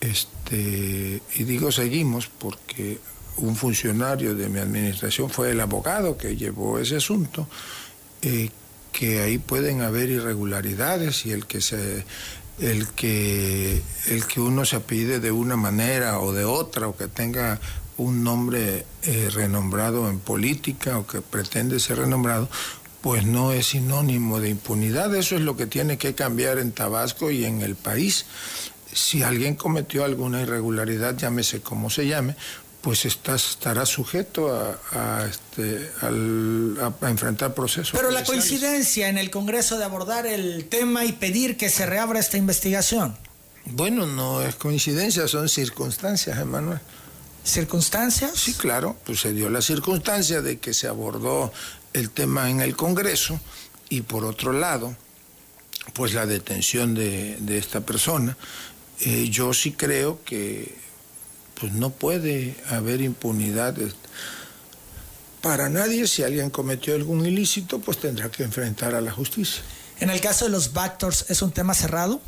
este, 0.00 1.22
y 1.36 1.44
digo 1.44 1.70
seguimos 1.70 2.26
porque 2.26 2.98
un 3.36 3.54
funcionario 3.54 4.34
de 4.34 4.48
mi 4.48 4.58
administración 4.58 5.30
fue 5.30 5.52
el 5.52 5.60
abogado 5.60 6.16
que 6.16 6.36
llevó 6.36 6.80
ese 6.80 6.96
asunto, 6.96 7.46
eh, 8.22 8.50
que 8.92 9.20
ahí 9.20 9.38
pueden 9.38 9.82
haber 9.82 10.10
irregularidades 10.10 11.24
y 11.26 11.30
el 11.30 11.46
que 11.46 11.60
se 11.60 12.04
el 12.60 12.88
que, 12.88 13.82
el 14.08 14.26
que 14.26 14.40
uno 14.40 14.64
se 14.64 14.76
apide 14.76 15.20
de 15.20 15.30
una 15.30 15.56
manera 15.56 16.20
o 16.20 16.32
de 16.32 16.44
otra, 16.44 16.88
o 16.88 16.96
que 16.96 17.08
tenga 17.08 17.60
un 17.96 18.24
nombre 18.24 18.86
eh, 19.02 19.28
renombrado 19.32 20.08
en 20.08 20.20
política 20.20 20.98
o 20.98 21.06
que 21.06 21.20
pretende 21.20 21.78
ser 21.80 21.98
renombrado, 21.98 22.48
pues 23.00 23.24
no 23.24 23.52
es 23.52 23.68
sinónimo 23.68 24.40
de 24.40 24.50
impunidad. 24.50 25.14
Eso 25.14 25.36
es 25.36 25.42
lo 25.42 25.56
que 25.56 25.66
tiene 25.66 25.98
que 25.98 26.14
cambiar 26.14 26.58
en 26.58 26.72
Tabasco 26.72 27.30
y 27.30 27.44
en 27.44 27.62
el 27.62 27.76
país. 27.76 28.26
Si 28.92 29.22
alguien 29.22 29.54
cometió 29.54 30.04
alguna 30.04 30.42
irregularidad, 30.42 31.16
llámese 31.16 31.60
como 31.60 31.90
se 31.90 32.06
llame, 32.06 32.34
pues 32.80 33.04
estará 33.04 33.84
sujeto 33.84 34.54
a, 34.92 35.26
este, 35.28 35.90
a, 36.00 37.08
enfrentar 37.08 37.54
procesos. 37.54 37.92
Pero 37.92 38.10
la 38.10 38.24
coincidencia 38.24 39.08
en 39.08 39.18
el 39.18 39.30
Congreso 39.30 39.76
de 39.78 39.84
abordar 39.84 40.26
el 40.26 40.64
tema 40.66 41.04
y 41.04 41.12
pedir 41.12 41.56
que 41.56 41.68
se 41.68 41.86
reabra 41.86 42.18
esta 42.18 42.38
investigación. 42.38 43.16
Bueno, 43.66 44.06
no 44.06 44.42
es 44.42 44.54
coincidencia, 44.54 45.28
son 45.28 45.48
circunstancias, 45.48 46.38
Emanuel. 46.38 46.80
¿Circunstancias? 47.44 48.32
Sí, 48.34 48.54
claro, 48.54 48.96
pues 49.04 49.20
se 49.20 49.32
dio 49.32 49.50
la 49.50 49.62
circunstancia 49.62 50.42
de 50.42 50.58
que 50.58 50.74
se 50.74 50.88
abordó 50.88 51.52
el 51.92 52.10
tema 52.10 52.50
en 52.50 52.60
el 52.60 52.76
Congreso 52.76 53.40
y 53.88 54.02
por 54.02 54.24
otro 54.24 54.52
lado, 54.52 54.96
pues 55.92 56.14
la 56.14 56.26
detención 56.26 56.94
de, 56.94 57.58
esta 57.58 57.80
persona. 57.80 58.36
Eh, 59.00 59.28
yo 59.30 59.52
sí 59.54 59.72
creo 59.72 60.22
que 60.24 60.79
pues 61.60 61.72
no 61.72 61.90
puede 61.90 62.56
haber 62.68 63.02
impunidad 63.02 63.76
para 65.42 65.68
nadie. 65.68 66.06
Si 66.06 66.22
alguien 66.22 66.50
cometió 66.50 66.94
algún 66.94 67.26
ilícito, 67.26 67.80
pues 67.80 67.98
tendrá 67.98 68.30
que 68.30 68.42
enfrentar 68.42 68.94
a 68.94 69.00
la 69.00 69.12
justicia. 69.12 69.62
En 70.00 70.08
el 70.08 70.20
caso 70.20 70.46
de 70.46 70.50
los 70.50 70.72
backdoors, 70.72 71.26
¿es 71.28 71.42
un 71.42 71.52
tema 71.52 71.74
cerrado? 71.74 72.20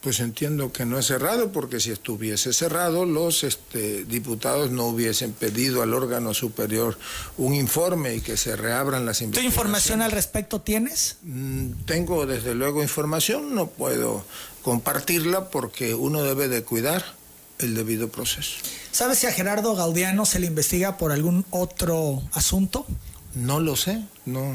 Pues 0.00 0.18
entiendo 0.18 0.72
que 0.72 0.86
no 0.86 0.98
es 0.98 1.06
cerrado, 1.06 1.52
porque 1.52 1.78
si 1.78 1.90
estuviese 1.90 2.54
cerrado, 2.54 3.04
los 3.04 3.44
este, 3.44 4.04
diputados 4.04 4.70
no 4.70 4.86
hubiesen 4.86 5.32
pedido 5.32 5.82
al 5.82 5.92
órgano 5.92 6.32
superior 6.32 6.98
un 7.36 7.54
informe 7.54 8.14
y 8.14 8.20
que 8.22 8.38
se 8.38 8.56
reabran 8.56 9.04
las 9.04 9.20
investigaciones. 9.20 9.52
¿Qué 9.52 9.60
información 9.60 10.02
al 10.02 10.10
respecto 10.10 10.62
tienes? 10.62 11.18
Mm, 11.22 11.84
tengo 11.84 12.24
desde 12.24 12.54
luego 12.54 12.82
información, 12.82 13.54
no 13.54 13.66
puedo 13.66 14.24
compartirla 14.62 15.50
porque 15.50 15.94
uno 15.94 16.22
debe 16.22 16.48
de 16.48 16.64
cuidar 16.64 17.19
el 17.60 17.74
debido 17.74 18.08
proceso. 18.08 18.56
¿Sabes 18.90 19.18
si 19.18 19.26
a 19.26 19.32
Gerardo 19.32 19.74
Gaudiano 19.74 20.24
se 20.26 20.38
le 20.38 20.46
investiga 20.46 20.96
por 20.96 21.12
algún 21.12 21.44
otro 21.50 22.22
asunto? 22.32 22.86
No 23.34 23.60
lo 23.60 23.76
sé, 23.76 24.02
no, 24.26 24.54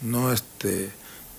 no, 0.00 0.32
este, 0.32 0.90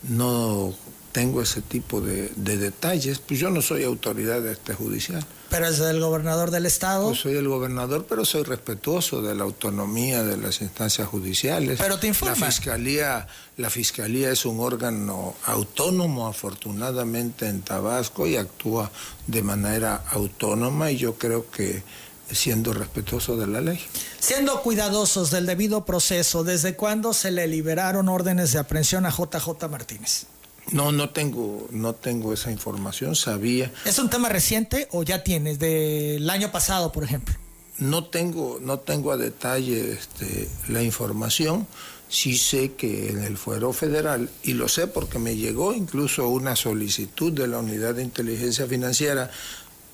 no 0.04 0.74
tengo 1.14 1.44
ese 1.44 1.62
tipo 1.62 2.02
de, 2.02 2.30
detalles, 2.36 3.20
pues 3.20 3.40
yo 3.40 3.50
no 3.50 3.62
soy 3.62 3.84
autoridad 3.84 4.42
de 4.42 4.52
este 4.52 4.74
judicial. 4.74 5.24
Pero 5.50 5.68
es 5.68 5.78
del 5.78 6.00
gobernador 6.00 6.50
del 6.50 6.66
estado. 6.66 7.10
Pues 7.10 7.20
soy 7.20 7.36
el 7.36 7.48
gobernador, 7.48 8.08
pero 8.10 8.26
soy 8.26 8.42
respetuoso 8.42 9.22
de 9.22 9.36
la 9.36 9.44
autonomía 9.44 10.24
de 10.24 10.38
las 10.38 10.62
instancias 10.62 11.08
judiciales. 11.08 11.80
Pero 11.80 12.00
te 12.00 12.08
informa. 12.08 12.36
La 12.36 12.48
fiscalía, 12.48 13.28
la 13.58 13.70
fiscalía 13.70 14.32
es 14.32 14.46
un 14.46 14.60
órgano 14.60 15.36
autónomo, 15.46 16.28
afortunadamente 16.28 17.48
en 17.48 17.62
Tabasco 17.62 18.26
y 18.26 18.36
actúa 18.36 18.92
de 19.28 19.44
manera 19.44 20.04
autónoma 20.10 20.90
y 20.90 20.98
yo 20.98 21.14
creo 21.16 21.50
que 21.52 21.84
siendo 22.32 22.74
respetuoso 22.74 23.38
de 23.38 23.46
la 23.46 23.62
ley. 23.62 23.80
Siendo 24.20 24.64
cuidadosos 24.64 25.30
del 25.30 25.46
debido 25.46 25.86
proceso, 25.86 26.44
¿desde 26.44 26.76
cuándo 26.76 27.14
se 27.14 27.30
le 27.30 27.46
liberaron 27.46 28.10
órdenes 28.10 28.54
de 28.54 28.60
aprehensión 28.60 29.06
a 29.06 29.12
JJ 29.12 29.70
Martínez? 29.70 30.26
No, 30.72 30.92
no 30.92 31.10
tengo, 31.10 31.68
no 31.72 31.94
tengo 31.94 32.34
esa 32.34 32.52
información, 32.52 33.16
sabía. 33.16 33.72
¿Es 33.86 34.00
un 34.00 34.10
tema 34.10 34.30
reciente 34.30 34.88
o 34.92 35.04
ya 35.04 35.24
tienes 35.24 35.60
del 35.60 36.30
año 36.30 36.52
pasado, 36.52 36.92
por 36.92 37.04
ejemplo? 37.04 37.36
No 37.80 38.06
tengo, 38.06 38.60
no 38.62 38.80
tengo 38.80 39.12
a 39.12 39.18
detalle 39.18 39.94
este, 39.94 40.48
la 40.70 40.82
información. 40.82 41.68
Sí 42.08 42.38
sé 42.38 42.74
que 42.74 43.10
en 43.10 43.24
el 43.24 43.38
fuero 43.38 43.74
federal, 43.74 44.30
y 44.44 44.54
lo 44.54 44.68
sé 44.68 44.88
porque 44.88 45.18
me 45.18 45.36
llegó 45.36 45.74
incluso 45.74 46.28
una 46.30 46.56
solicitud 46.56 47.34
de 47.34 47.48
la 47.48 47.58
Unidad 47.58 47.96
de 47.96 48.04
Inteligencia 48.04 48.68
Financiera, 48.68 49.32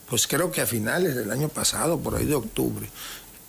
pues 0.09 0.27
creo 0.27 0.51
que 0.51 0.61
a 0.61 0.65
finales 0.65 1.15
del 1.15 1.31
año 1.31 1.49
pasado, 1.49 1.99
por 1.99 2.15
ahí 2.15 2.25
de 2.25 2.35
octubre, 2.35 2.89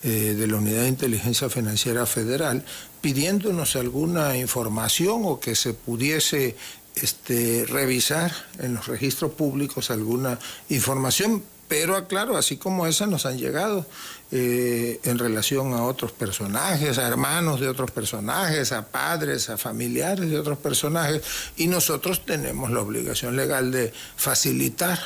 eh, 0.02 0.34
de 0.38 0.46
la 0.46 0.56
Unidad 0.56 0.82
de 0.82 0.88
Inteligencia 0.88 1.50
Financiera 1.50 2.06
Federal, 2.06 2.64
pidiéndonos 3.00 3.76
alguna 3.76 4.36
información 4.36 5.22
o 5.24 5.40
que 5.40 5.54
se 5.54 5.74
pudiese 5.74 6.56
este, 6.94 7.64
revisar 7.68 8.32
en 8.58 8.74
los 8.74 8.86
registros 8.86 9.32
públicos 9.32 9.90
alguna 9.90 10.38
información, 10.68 11.42
pero 11.68 11.96
aclaro, 11.96 12.36
así 12.36 12.56
como 12.56 12.86
esa 12.86 13.06
nos 13.06 13.26
han 13.26 13.38
llegado 13.38 13.86
eh, 14.32 15.00
en 15.04 15.18
relación 15.18 15.72
a 15.72 15.84
otros 15.84 16.10
personajes, 16.12 16.98
a 16.98 17.06
hermanos 17.06 17.60
de 17.60 17.68
otros 17.68 17.92
personajes, 17.92 18.72
a 18.72 18.86
padres, 18.88 19.50
a 19.50 19.56
familiares 19.56 20.28
de 20.30 20.38
otros 20.38 20.58
personajes, 20.58 21.22
y 21.56 21.68
nosotros 21.68 22.26
tenemos 22.26 22.70
la 22.70 22.80
obligación 22.80 23.36
legal 23.36 23.70
de 23.70 23.92
facilitar 24.16 24.98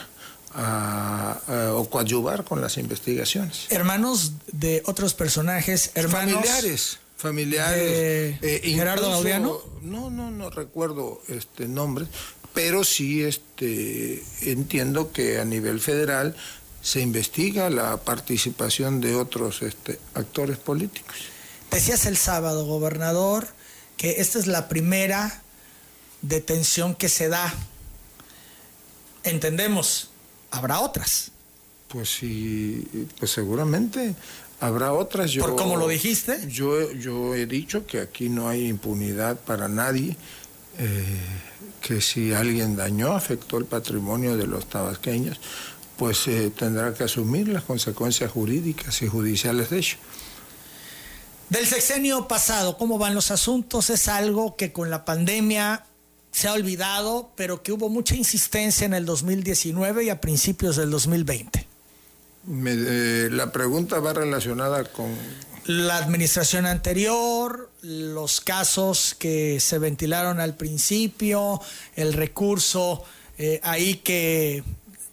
o 0.56 1.88
coadyuvar 1.90 2.44
con 2.44 2.60
las 2.60 2.78
investigaciones. 2.78 3.66
Hermanos 3.70 4.34
de 4.52 4.84
otros 4.86 5.12
personajes, 5.12 5.90
hermanos. 5.96 6.34
Familiares 6.34 6.98
familiares. 7.16 8.38
Eh, 8.42 8.60
Gerardo 8.64 9.10
Gaudiano. 9.10 9.58
No, 9.82 10.10
no, 10.10 10.30
no 10.30 10.50
recuerdo 10.50 11.20
este 11.28 11.68
nombre, 11.68 12.06
pero 12.52 12.84
sí 12.84 13.22
este, 13.22 14.22
entiendo 14.42 15.12
que 15.12 15.38
a 15.38 15.44
nivel 15.44 15.80
federal 15.80 16.34
se 16.82 17.00
investiga 17.00 17.70
la 17.70 17.96
participación 17.96 19.00
de 19.00 19.14
otros 19.14 19.62
este, 19.62 19.98
actores 20.14 20.58
políticos. 20.58 21.16
Decías 21.70 22.06
el 22.06 22.16
sábado, 22.16 22.66
gobernador, 22.66 23.48
que 23.96 24.20
esta 24.20 24.38
es 24.38 24.46
la 24.46 24.68
primera 24.68 25.42
detención 26.22 26.94
que 26.94 27.08
se 27.08 27.28
da. 27.28 27.52
Entendemos, 29.24 30.10
habrá 30.50 30.80
otras. 30.80 31.30
Pues 31.88 32.10
sí, 32.10 33.08
pues 33.18 33.30
seguramente 33.30 34.14
habrá 34.60 34.92
otras. 34.92 35.30
Yo, 35.30 35.42
¿Por 35.42 35.56
cómo 35.56 35.76
lo 35.76 35.88
dijiste? 35.88 36.48
Yo, 36.48 36.92
yo 36.92 37.34
he 37.34 37.46
dicho 37.46 37.86
que 37.86 38.00
aquí 38.00 38.28
no 38.28 38.48
hay 38.48 38.66
impunidad 38.68 39.38
para 39.38 39.68
nadie, 39.68 40.16
eh, 40.78 41.04
que 41.80 42.00
si 42.00 42.32
alguien 42.32 42.76
dañó, 42.76 43.12
afectó 43.12 43.58
el 43.58 43.66
patrimonio 43.66 44.36
de 44.36 44.46
los 44.46 44.66
tabasqueños, 44.66 45.38
pues 45.96 46.26
eh, 46.26 46.50
tendrá 46.56 46.94
que 46.94 47.04
asumir 47.04 47.48
las 47.48 47.64
consecuencias 47.64 48.30
jurídicas 48.30 49.00
y 49.02 49.06
judiciales 49.06 49.70
de 49.70 49.78
ello. 49.78 49.96
Del 51.50 51.66
sexenio 51.66 52.26
pasado, 52.26 52.78
¿cómo 52.78 52.98
van 52.98 53.14
los 53.14 53.30
asuntos? 53.30 53.90
Es 53.90 54.08
algo 54.08 54.56
que 54.56 54.72
con 54.72 54.90
la 54.90 55.04
pandemia 55.04 55.84
se 56.32 56.48
ha 56.48 56.52
olvidado, 56.52 57.30
pero 57.36 57.62
que 57.62 57.70
hubo 57.70 57.88
mucha 57.88 58.16
insistencia 58.16 58.86
en 58.86 58.94
el 58.94 59.04
2019 59.04 60.04
y 60.04 60.10
a 60.10 60.20
principios 60.20 60.76
del 60.76 60.90
2020. 60.90 61.63
Eh, 62.46 63.28
la 63.30 63.52
pregunta 63.52 64.00
va 64.00 64.12
relacionada 64.12 64.84
con... 64.84 65.06
La 65.66 65.96
administración 65.96 66.66
anterior, 66.66 67.70
los 67.80 68.42
casos 68.42 69.16
que 69.18 69.60
se 69.60 69.78
ventilaron 69.78 70.38
al 70.38 70.54
principio, 70.54 71.60
el 71.96 72.12
recurso 72.12 73.02
eh, 73.38 73.60
ahí 73.62 73.96
que 73.96 74.62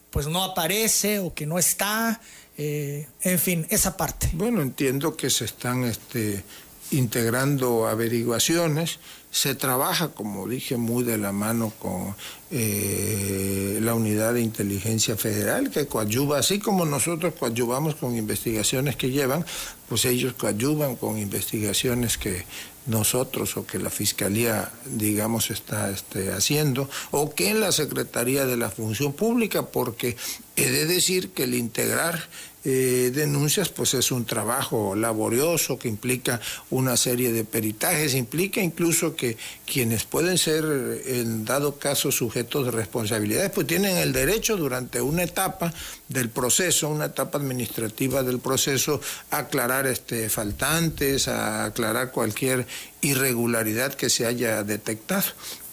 pues 0.09 0.27
no 0.27 0.43
aparece 0.43 1.19
o 1.19 1.33
que 1.33 1.45
no 1.45 1.57
está, 1.57 2.19
eh, 2.57 3.07
en 3.21 3.39
fin, 3.39 3.65
esa 3.69 3.95
parte. 3.95 4.29
Bueno, 4.33 4.61
entiendo 4.61 5.15
que 5.15 5.29
se 5.29 5.45
están 5.45 5.85
este, 5.85 6.43
integrando 6.91 7.87
averiguaciones, 7.87 8.99
se 9.31 9.55
trabaja, 9.55 10.09
como 10.09 10.45
dije, 10.45 10.75
muy 10.75 11.05
de 11.05 11.17
la 11.17 11.31
mano 11.31 11.71
con 11.79 12.13
eh, 12.51 13.79
la 13.81 13.95
unidad 13.95 14.33
de 14.33 14.41
inteligencia 14.41 15.15
federal 15.15 15.71
que 15.71 15.87
coadyuva, 15.87 16.39
así 16.39 16.59
como 16.59 16.85
nosotros 16.85 17.33
coadyuvamos 17.39 17.95
con 17.95 18.17
investigaciones 18.17 18.97
que 18.97 19.09
llevan, 19.09 19.45
pues 19.87 20.03
ellos 20.03 20.33
coadyuvan 20.33 20.97
con 20.97 21.17
investigaciones 21.17 22.17
que 22.17 22.43
nosotros 22.87 23.55
o 23.55 23.65
que 23.65 23.79
la 23.79 23.89
Fiscalía, 23.89 24.69
digamos, 24.85 25.49
está 25.49 25.89
este, 25.91 26.33
haciendo, 26.33 26.89
o 27.11 27.33
que 27.33 27.51
en 27.51 27.61
la 27.61 27.71
Secretaría 27.71 28.45
de 28.45 28.57
la 28.57 28.69
Función 28.69 29.13
Pública, 29.13 29.67
porque 29.67 30.17
he 30.57 30.69
de 30.69 30.87
decir 30.87 31.29
que 31.29 31.43
el 31.43 31.53
integrar 31.53 32.27
eh, 32.63 33.11
denuncias, 33.13 33.69
pues 33.69 33.95
es 33.95 34.11
un 34.11 34.25
trabajo 34.25 34.95
laborioso 34.95 35.79
que 35.79 35.87
implica 35.87 36.39
una 36.69 36.95
serie 36.95 37.31
de 37.31 37.43
peritajes, 37.43 38.13
implica 38.13 38.61
incluso 38.61 39.15
que 39.15 39.35
quienes 39.65 40.03
pueden 40.03 40.37
ser, 40.37 40.63
en 41.05 41.43
dado 41.43 41.79
caso, 41.79 42.11
sujetos 42.11 42.65
de 42.65 42.71
responsabilidades, 42.71 43.49
pues 43.49 43.65
tienen 43.65 43.97
el 43.97 44.13
derecho 44.13 44.57
durante 44.57 45.01
una 45.01 45.23
etapa 45.23 45.73
del 46.07 46.29
proceso, 46.29 46.89
una 46.89 47.05
etapa 47.05 47.39
administrativa 47.39 48.21
del 48.21 48.39
proceso, 48.39 49.01
a 49.31 49.39
aclarar 49.39 49.87
este, 49.87 50.29
faltantes, 50.29 51.27
a 51.27 51.65
aclarar 51.65 52.11
cualquier 52.11 52.67
irregularidad 53.01 53.95
que 53.95 54.11
se 54.11 54.27
haya 54.27 54.63
detectado. 54.63 55.25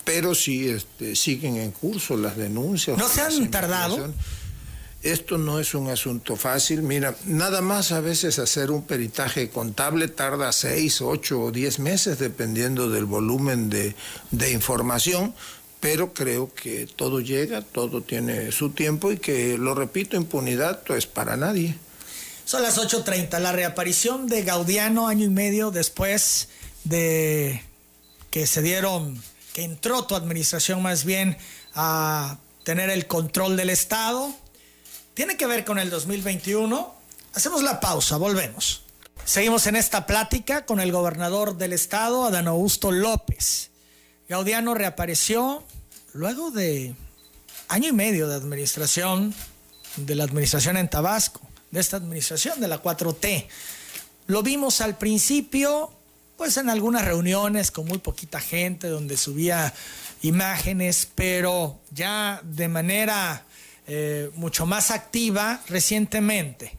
Pero 0.04 0.35
si 0.35 0.71
este, 0.71 1.14
siguen 1.14 1.59
en 1.59 1.71
curso 1.71 2.16
las 2.16 2.35
denuncias. 2.37 2.97
¿No 2.97 3.09
se 3.09 3.21
han 3.21 3.50
tardado? 3.50 4.11
Esto 5.08 5.38
no 5.38 5.58
es 5.58 5.74
un 5.74 5.88
asunto 5.88 6.36
fácil. 6.36 6.82
Mira, 6.82 7.16
nada 7.24 7.62
más 7.62 7.92
a 7.92 8.00
veces 8.00 8.38
hacer 8.38 8.70
un 8.70 8.82
peritaje 8.82 9.48
contable 9.48 10.08
tarda 10.08 10.52
seis, 10.52 11.00
ocho 11.00 11.40
o 11.40 11.50
diez 11.50 11.78
meses, 11.78 12.18
dependiendo 12.18 12.90
del 12.90 13.06
volumen 13.06 13.70
de, 13.70 13.94
información, 14.52 15.34
pero 15.80 16.12
creo 16.12 16.52
que 16.52 16.86
todo 16.86 17.20
llega, 17.20 17.62
todo 17.62 18.02
tiene 18.02 18.52
su 18.52 18.68
tiempo 18.72 19.10
y 19.10 19.16
que, 19.16 19.56
lo 19.56 19.74
repito, 19.74 20.14
impunidad 20.18 20.82
pues 20.86 21.06
para 21.06 21.38
nadie. 21.38 21.74
Son 22.44 22.62
las 22.62 22.76
8.30, 22.76 23.38
la 23.38 23.52
reaparición 23.52 24.26
de 24.26 24.42
Gaudiano 24.42 25.08
año 25.08 25.24
y 25.24 25.30
medio 25.30 25.70
después 25.70 26.50
de 26.84 27.62
que 28.30 28.47
se 28.47 28.60
dieron, 28.60 29.23
que 29.54 29.64
entró 29.64 30.04
tu 30.04 30.14
administración 30.14 30.82
más 30.82 31.06
bien 31.06 31.38
a 31.75 32.36
tener 32.62 32.90
el 32.90 33.06
control 33.06 33.56
del 33.56 33.71
Estado 33.71 34.34
tiene 35.19 35.37
que 35.37 35.47
ver 35.47 35.65
con 35.65 35.81
el 35.81 35.91
2021. 35.91 36.95
Hacemos 37.35 37.65
la 37.65 37.81
pausa, 37.81 38.19
volvemos. 38.19 38.83
Seguimos 39.25 39.67
en 39.67 39.75
esta 39.75 40.07
plática 40.07 40.65
con 40.65 40.78
el 40.78 40.93
gobernador 40.93 41.59
del 41.59 41.73
estado, 41.73 42.25
Adán 42.25 42.47
Augusto 42.47 42.93
López. 42.93 43.73
Gaudiano 44.28 44.75
reapareció 44.75 45.65
luego 46.13 46.52
de 46.52 46.95
año 47.67 47.89
y 47.89 47.93
medio 47.93 48.28
de 48.28 48.37
administración, 48.37 49.35
de 49.97 50.15
la 50.15 50.23
administración 50.23 50.76
en 50.76 50.89
Tabasco, 50.89 51.41
de 51.73 51.81
esta 51.81 51.97
administración 51.97 52.61
de 52.61 52.69
la 52.69 52.81
4T. 52.81 53.49
Lo 54.28 54.45
vimos 54.45 54.81
al 54.81 54.99
principio, 54.99 55.91
pues 56.37 56.59
en 56.59 56.71
algunas 56.71 57.04
reuniones 57.04 57.73
con 57.73 57.87
muy 57.87 57.99
poquita 57.99 58.39
gente, 58.39 58.87
donde 58.87 59.17
subía 59.17 59.75
imágenes, 60.23 61.09
pero 61.13 61.81
ya 61.91 62.41
de 62.45 62.69
manera 62.69 63.48
eh, 63.88 64.30
mucho 64.34 64.66
más 64.66 64.90
activa 64.90 65.62
recientemente. 65.66 66.76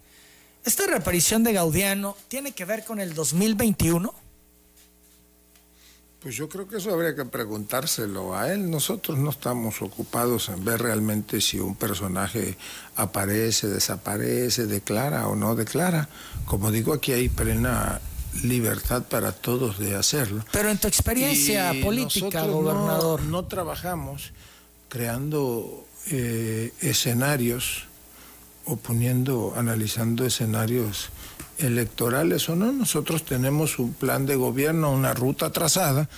¿Esta 0.64 0.86
reaparición 0.86 1.44
de 1.44 1.54
Gaudiano 1.54 2.16
tiene 2.28 2.52
que 2.52 2.66
ver 2.66 2.86
con 2.86 3.00
el 3.00 3.16
2021? 3.16 4.14
Pues 6.22 6.36
yo 6.36 6.50
creo 6.50 6.68
que 6.68 6.78
eso 6.78 6.94
habría 6.94 7.16
que 7.16 7.26
preguntárselo 7.26 8.36
a 8.36 8.54
él. 8.54 8.70
Nosotros 8.70 9.18
no 9.18 9.32
estamos 9.32 9.82
ocupados 9.82 10.50
en 10.50 10.64
ver 10.64 10.82
realmente 10.82 11.42
si 11.42 11.60
un 11.60 11.76
personaje 11.76 12.58
aparece, 12.96 13.68
desaparece, 13.68 14.68
declara 14.68 15.28
o 15.30 15.36
no 15.36 15.56
declara. 15.56 16.10
Como 16.46 16.72
digo, 16.72 16.94
aquí 16.94 17.14
hay 17.14 17.30
plena 17.30 18.02
libertad 18.44 19.04
para 19.04 19.32
todos 19.32 19.80
de 19.80 19.96
hacerlo. 19.96 20.46
Pero 20.52 20.70
en 20.70 20.78
tu 20.78 20.88
experiencia 20.88 21.74
política, 21.82 22.46
gobernador. 22.46 23.24
no 23.24 23.46
trabajamos 23.46 24.34
creando 24.90 25.88
eh, 26.12 26.74
escenarios 26.82 27.86
o 28.66 28.78
poniendo, 28.78 29.54
analizando 29.56 30.26
escenarios 30.26 31.10
electorales 31.58 32.50
o 32.50 32.56
no. 32.56 32.72
Nosotros 32.72 33.26
tenemos 33.26 33.80
un 33.80 33.94
plan 33.94 34.26
de 34.26 34.36
gobierno, 34.36 34.92
una 34.92 35.14
ruta 35.14 35.52
trazada 35.52 36.10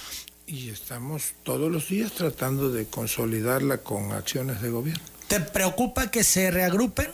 y 0.46 0.70
estamos 0.70 1.34
todos 1.44 1.72
los 1.72 1.88
días 1.88 2.12
tratando 2.12 2.72
de 2.72 2.86
consolidarla 2.86 3.78
con 3.80 4.12
acciones 4.12 4.62
de 4.62 4.70
gobierno. 4.70 5.04
¿Te 5.28 5.40
preocupa 5.40 6.12
que 6.12 6.24
se 6.24 6.52
reagrupen? 6.52 7.10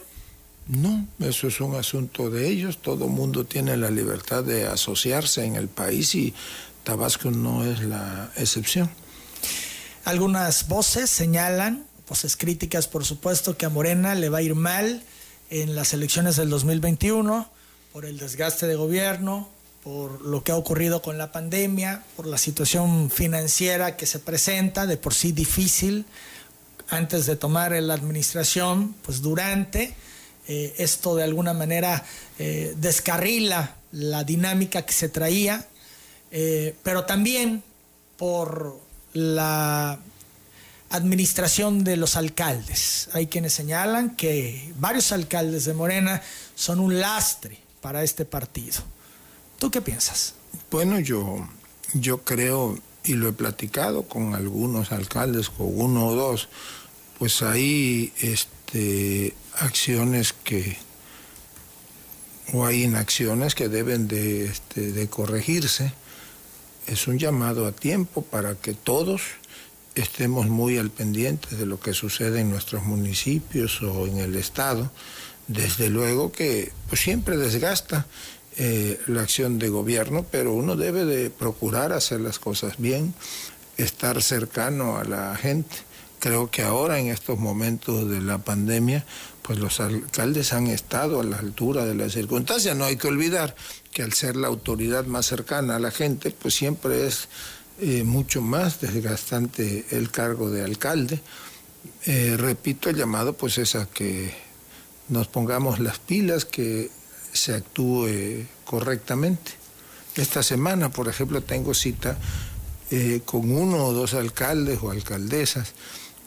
No, 0.68 1.08
eso 1.20 1.48
es 1.48 1.62
un 1.62 1.76
asunto 1.76 2.30
de 2.30 2.50
ellos. 2.50 2.80
Todo 2.80 3.08
mundo 3.08 3.46
tiene 3.46 3.78
la 3.78 3.90
libertad 3.90 4.44
de 4.44 4.68
asociarse 4.68 5.46
en 5.46 5.56
el 5.56 5.68
país 5.68 6.14
y 6.16 6.34
Tabasco 6.84 7.32
no 7.32 7.64
es 7.64 7.82
la 7.82 8.32
excepción. 8.36 8.90
Algunas 10.04 10.68
voces 10.68 11.10
señalan 11.10 11.87
voces 12.08 12.38
críticas, 12.38 12.88
por 12.88 13.06
supuesto, 13.06 13.58
que 13.58 13.66
a 13.66 13.70
Morena 13.70 14.16
le 14.16 14.30
va 14.30 14.40
a 14.40 14.42
ir 14.42 14.56
mal 14.56 15.04
en 15.50 15.76
las 15.76 15.94
elecciones 15.94 16.36
del 16.36 16.50
2021 16.50 17.50
por 17.94 18.06
el 18.06 18.18
desgaste 18.18 18.68
de 18.68 18.76
gobierno, 18.76 19.50
por 19.84 20.22
lo 20.22 20.44
que 20.44 20.52
ha 20.52 20.56
ocurrido 20.56 21.02
con 21.02 21.18
la 21.18 21.32
pandemia, 21.32 22.04
por 22.16 22.28
la 22.28 22.38
situación 22.38 23.10
financiera 23.10 23.98
que 23.98 24.06
se 24.06 24.20
presenta, 24.20 24.86
de 24.86 24.98
por 24.98 25.14
sí 25.14 25.32
difícil, 25.32 26.06
antes 26.90 27.26
de 27.26 27.36
tomar 27.36 27.72
la 27.72 27.94
administración, 27.94 28.96
pues 29.02 29.22
durante. 29.22 29.96
Eh, 30.50 30.76
esto 30.78 31.16
de 31.16 31.24
alguna 31.24 31.54
manera 31.54 32.06
eh, 32.40 32.74
descarrila 32.78 33.76
la 33.92 34.24
dinámica 34.24 34.84
que 34.84 34.94
se 34.94 35.10
traía, 35.10 35.68
eh, 36.32 36.74
pero 36.84 37.04
también 37.04 37.64
por 38.16 38.80
la 39.14 40.00
administración 40.90 41.84
de 41.84 41.98
los 41.98 42.16
alcaldes. 42.16 43.10
Hay 43.14 43.28
quienes 43.28 43.54
señalan 43.54 44.16
que 44.16 44.74
varios 44.80 45.12
alcaldes 45.12 45.66
de 45.66 45.74
Morena 45.74 46.22
son 46.56 46.80
un 46.80 47.00
lastre 47.00 47.60
para 47.82 48.04
este 48.04 48.26
partido. 48.26 48.82
¿Tú 49.60 49.72
qué 49.72 49.82
piensas? 49.82 50.34
Bueno, 50.72 51.00
yo, 51.00 51.48
yo 51.94 52.24
creo, 52.24 52.78
y 53.04 53.14
lo 53.14 53.30
he 53.30 53.34
platicado 53.34 54.04
con 54.04 54.36
algunos 54.36 54.92
alcaldes, 54.92 55.50
con 55.50 55.68
uno 55.80 56.08
o 56.08 56.16
dos, 56.16 56.48
pues 57.18 57.42
hay 57.42 58.14
este, 58.20 59.34
acciones 59.56 60.34
que, 60.44 60.78
o 62.54 62.66
hay 62.66 62.84
inacciones 62.84 63.56
que 63.56 63.68
deben 63.68 64.08
de, 64.08 64.46
este, 64.46 64.92
de 64.92 65.10
corregirse. 65.10 65.94
Es 66.86 67.08
un 67.08 67.18
llamado 67.18 67.66
a 67.66 67.72
tiempo 67.72 68.22
para 68.22 68.56
que 68.56 68.74
todos 68.74 69.22
estemos 70.02 70.48
muy 70.48 70.78
al 70.78 70.92
pendiente 70.92 71.56
de 71.56 71.66
lo 71.66 71.80
que 71.80 71.94
sucede 71.94 72.42
en 72.42 72.50
nuestros 72.50 72.84
municipios 72.84 73.82
o 73.82 74.08
en 74.08 74.18
el 74.18 74.36
Estado. 74.36 74.92
Desde 75.48 75.90
luego 75.90 76.32
que 76.32 76.72
pues, 76.90 77.02
siempre 77.02 77.38
desgasta 77.38 78.06
eh, 78.58 79.00
la 79.08 79.22
acción 79.22 79.60
de 79.60 79.70
gobierno, 79.70 80.26
pero 80.30 80.54
uno 80.54 80.76
debe 80.76 81.06
de 81.06 81.30
procurar 81.30 81.94
hacer 81.94 82.22
las 82.22 82.40
cosas 82.40 82.76
bien, 82.78 83.14
estar 83.78 84.22
cercano 84.22 84.98
a 84.98 85.04
la 85.04 85.36
gente. 85.36 85.76
Creo 86.20 86.50
que 86.50 86.64
ahora 86.64 87.00
en 87.00 87.08
estos 87.08 87.40
momentos 87.40 88.10
de 88.10 88.22
la 88.22 88.40
pandemia, 88.40 89.06
pues 89.42 89.60
los 89.60 89.80
alcaldes 89.80 90.54
han 90.54 90.68
estado 90.68 91.22
a 91.22 91.24
la 91.24 91.38
altura 91.38 91.86
de 91.86 91.96
las 91.96 92.14
circunstancias. 92.14 92.76
No 92.76 92.86
hay 92.86 92.98
que 92.98 93.08
olvidar 93.08 93.56
que 93.92 94.04
al 94.04 94.14
ser 94.14 94.36
la 94.36 94.48
autoridad 94.48 95.06
más 95.06 95.28
cercana 95.28 95.76
a 95.76 95.80
la 95.80 95.92
gente, 95.92 96.32
pues 96.32 96.54
siempre 96.54 97.08
es 97.08 97.30
eh, 97.80 98.04
mucho 98.04 98.42
más 98.42 98.82
desgastante 98.82 99.86
el 99.92 100.12
cargo 100.12 100.50
de 100.50 100.64
alcalde. 100.64 101.22
Eh, 102.06 102.36
repito, 102.38 102.90
el 102.90 102.96
llamado 102.96 103.34
pues 103.34 103.58
es 103.58 103.76
a 103.76 103.86
que 103.86 104.34
nos 105.10 105.28
pongamos 105.28 105.80
las 105.80 106.00
pilas, 106.00 106.46
que 106.46 106.90
se 107.32 107.54
actúe 107.54 108.46
correctamente. 108.66 109.52
Esta 110.16 110.42
semana, 110.42 110.90
por 110.90 111.08
ejemplo, 111.08 111.42
tengo 111.44 111.74
cita 111.74 112.18
eh, 112.90 113.22
con 113.26 113.52
uno 113.52 113.86
o 113.86 113.94
dos 113.94 114.14
alcaldes 114.14 114.80
o 114.82 114.92
alcaldesas 114.92 115.74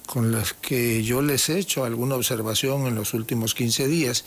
con 0.07 0.33
las 0.33 0.53
que 0.55 1.03
yo 1.03 1.23
les 1.23 1.49
he 1.49 1.59
hecho 1.59 1.85
alguna 1.85 2.17
observación 2.17 2.87
en 2.87 2.97
los 2.97 3.15
últimos 3.15 3.55
15 3.55 3.87
días 3.89 4.25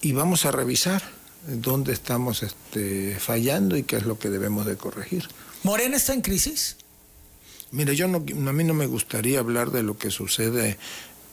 y 0.00 0.12
vamos 0.12 0.46
a 0.46 0.52
revisar 0.52 1.02
dónde 1.46 1.92
estamos 1.92 2.42
este, 2.42 3.16
fallando 3.18 3.76
y 3.76 3.82
qué 3.82 3.96
es 3.96 4.04
lo 4.04 4.18
que 4.18 4.30
debemos 4.30 4.66
de 4.66 4.76
corregir. 4.76 5.28
¿Morena 5.62 5.96
está 5.96 6.12
en 6.12 6.20
crisis? 6.20 6.76
Mire, 7.70 7.96
yo 7.96 8.08
no, 8.08 8.18
a 8.18 8.52
mí 8.52 8.64
no 8.64 8.74
me 8.74 8.86
gustaría 8.86 9.40
hablar 9.40 9.70
de 9.70 9.82
lo 9.82 9.98
que 9.98 10.10
sucede 10.10 10.78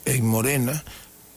en 0.05 0.25
Morena, 0.25 0.83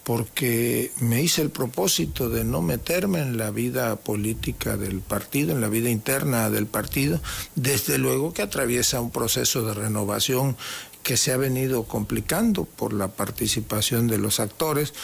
porque 0.03 0.93
me 1.01 1.23
hice 1.23 1.43
el 1.43 1.51
propósito 1.51 2.29
de 2.29 2.45
no 2.45 2.63
meterme 2.63 3.21
en 3.21 3.37
la 3.37 3.51
vida 3.51 3.97
política 3.97 4.77
del 4.77 5.01
partido, 5.01 5.53
en 5.53 5.61
la 5.61 5.69
vida 5.69 5.91
interna 5.91 6.51
del 6.51 6.67
partido, 6.67 7.21
desde 7.55 7.99
luego 7.99 8.33
que 8.33 8.43
atraviesa 8.43 9.01
un 9.01 9.11
proceso 9.11 9.63
de 9.63 9.75
renovación 9.75 10.57
que 11.03 11.17
se 11.17 11.33
ha 11.33 11.37
venido 11.37 11.85
complicando 11.85 12.65
por 12.65 12.93
la 12.93 13.09
participación 13.09 14.07
de 14.07 14.19
los 14.19 14.41
actores, 14.41 14.95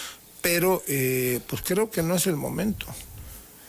pero 0.41 0.83
eh, 0.87 1.41
pues 1.47 1.63
creo 1.63 1.91
que 1.91 2.03
no 2.03 2.15
es 2.15 2.27
el 2.27 2.37
momento 2.37 2.87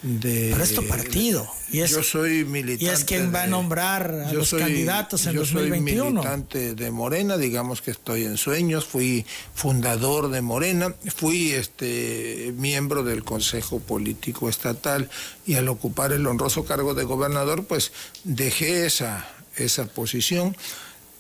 de 0.02 0.56
tu 0.74 0.88
partido. 0.88 1.48
Y 1.72 1.82
es, 1.82 1.92
yo 1.92 2.04
soy 2.04 2.44
militante. 2.44 2.86
Y 2.86 2.90
es 2.90 3.04
quien 3.04 3.34
va 3.34 3.44
a 3.44 3.48
nombrar 3.48 4.12
a 4.28 4.34
los 4.34 4.54
candidatos 4.54 5.26
en 5.28 5.34
yo 5.34 5.42
2021. 5.42 6.04
Soy 6.04 6.12
militante 6.12 6.76
de 6.76 6.92
Morena, 6.92 7.38
digamos 7.38 7.82
que 7.82 7.92
estoy 7.92 8.26
en 8.26 8.38
sueños, 8.38 8.86
fui 8.86 9.26
fundador 9.54 10.30
de 10.30 10.42
Morena, 10.42 10.94
fui 11.16 11.52
este 11.52 12.54
miembro 12.58 13.04
del 13.04 13.24
Consejo 13.24 13.80
Político 13.80 14.50
Estatal 14.50 15.10
y 15.46 15.56
al 15.56 15.68
ocupar 15.70 16.12
el 16.14 16.26
honroso 16.26 16.66
cargo 16.66 16.94
de 16.94 17.04
gobernador, 17.04 17.66
pues 17.66 17.92
dejé 18.24 18.86
esa, 18.86 19.28
esa 19.56 19.86
posición, 19.86 20.58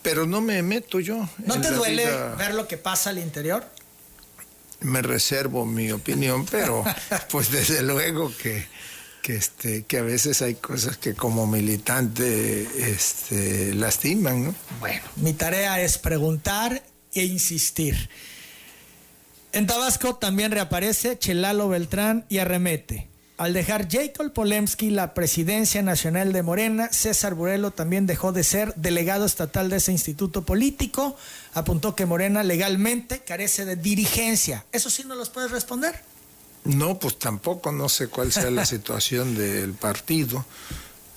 pero 0.02 0.26
no 0.26 0.41
me 0.41 0.62
meto 0.63 1.00
yo. 1.00 1.30
¿No 1.46 1.62
te 1.62 1.72
duele 1.72 2.08
ver 2.38 2.56
lo 2.56 2.67
que 2.67 2.78
pasa 2.78 3.12
al 3.12 3.20
interior? 3.20 3.63
Me 4.82 5.02
reservo 5.02 5.65
mi 5.65 5.91
opinión, 5.91 6.46
pero 6.46 6.84
pues 7.32 7.52
desde 7.52 7.82
luego 7.82 8.32
que, 8.36 8.65
que, 9.22 9.36
este, 9.36 9.84
que 9.84 10.00
a 10.00 10.02
veces 10.02 10.41
hay 10.41 10.56
cosas 10.56 10.98
que 10.98 11.13
como 11.13 11.48
militante 11.48 12.67
este, 12.91 13.74
lastiman, 13.74 14.46
¿no? 14.46 14.56
Bueno, 14.80 15.04
mi 15.17 15.34
tarea 15.34 15.82
es 15.82 15.98
preguntar 15.98 16.84
e 17.13 17.24
insistir. 17.24 18.10
En 19.54 19.67
Tabasco 19.67 20.15
también 20.15 20.52
reaparece 20.52 21.17
Chelalo 21.17 21.67
Beltrán 21.67 22.26
y 22.30 22.38
arremete. 22.38 23.11
Al 23.42 23.54
dejar 23.54 23.88
Jacob 23.90 24.32
Polemski 24.34 24.92
la 24.92 25.16
presidencia 25.16 25.82
nacional 25.82 26.32
de 26.32 26.44
Morena, 26.44 26.90
César 26.92 27.34
Burelo 27.34 27.72
también 27.72 28.06
dejó 28.06 28.32
de 28.32 28.44
ser 28.44 28.72
delegado 28.76 29.26
estatal 29.26 29.68
de 29.72 29.78
ese 29.78 29.92
instituto 29.92 30.44
político. 30.44 31.18
Apuntó 31.56 31.96
que 31.96 32.06
Morena 32.06 32.44
legalmente 32.44 33.22
carece 33.22 33.66
de 33.66 33.78
dirigencia. 33.78 34.64
¿Eso 34.72 34.92
sí 34.92 35.06
no 35.08 35.16
los 35.16 35.32
puedes 35.32 35.50
responder? 35.50 36.04
No, 36.66 37.00
pues 37.00 37.18
tampoco, 37.18 37.72
no 37.72 37.90
sé 37.90 38.10
cuál 38.10 38.32
sea 38.32 38.52
la 38.52 38.64
situación 38.68 39.34
del 39.34 39.74
partido. 39.74 40.46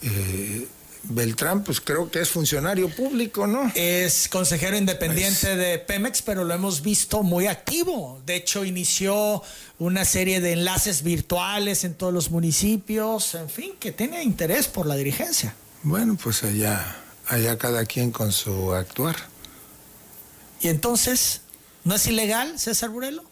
Eh, 0.00 0.66
Beltrán, 1.08 1.64
pues 1.64 1.80
creo 1.80 2.10
que 2.10 2.20
es 2.20 2.30
funcionario 2.30 2.88
público, 2.88 3.46
¿no? 3.46 3.70
Es 3.74 4.28
consejero 4.28 4.76
independiente 4.76 5.46
pues 5.46 5.58
de 5.58 5.78
Pemex, 5.78 6.22
pero 6.22 6.44
lo 6.44 6.54
hemos 6.54 6.82
visto 6.82 7.22
muy 7.22 7.46
activo. 7.46 8.22
De 8.24 8.36
hecho, 8.36 8.64
inició 8.64 9.42
una 9.78 10.04
serie 10.04 10.40
de 10.40 10.52
enlaces 10.52 11.02
virtuales 11.02 11.84
en 11.84 11.94
todos 11.94 12.12
los 12.12 12.30
municipios, 12.30 13.34
en 13.34 13.50
fin, 13.50 13.72
que 13.78 13.92
tiene 13.92 14.22
interés 14.22 14.66
por 14.66 14.86
la 14.86 14.96
dirigencia. 14.96 15.54
Bueno, 15.82 16.16
pues 16.22 16.42
allá, 16.44 16.96
allá 17.26 17.58
cada 17.58 17.84
quien 17.84 18.10
con 18.10 18.32
su 18.32 18.72
actuar. 18.72 19.16
¿Y 20.60 20.68
entonces, 20.68 21.42
no 21.84 21.96
es 21.96 22.06
ilegal, 22.06 22.58
César 22.58 22.88
Burelo? 22.88 23.22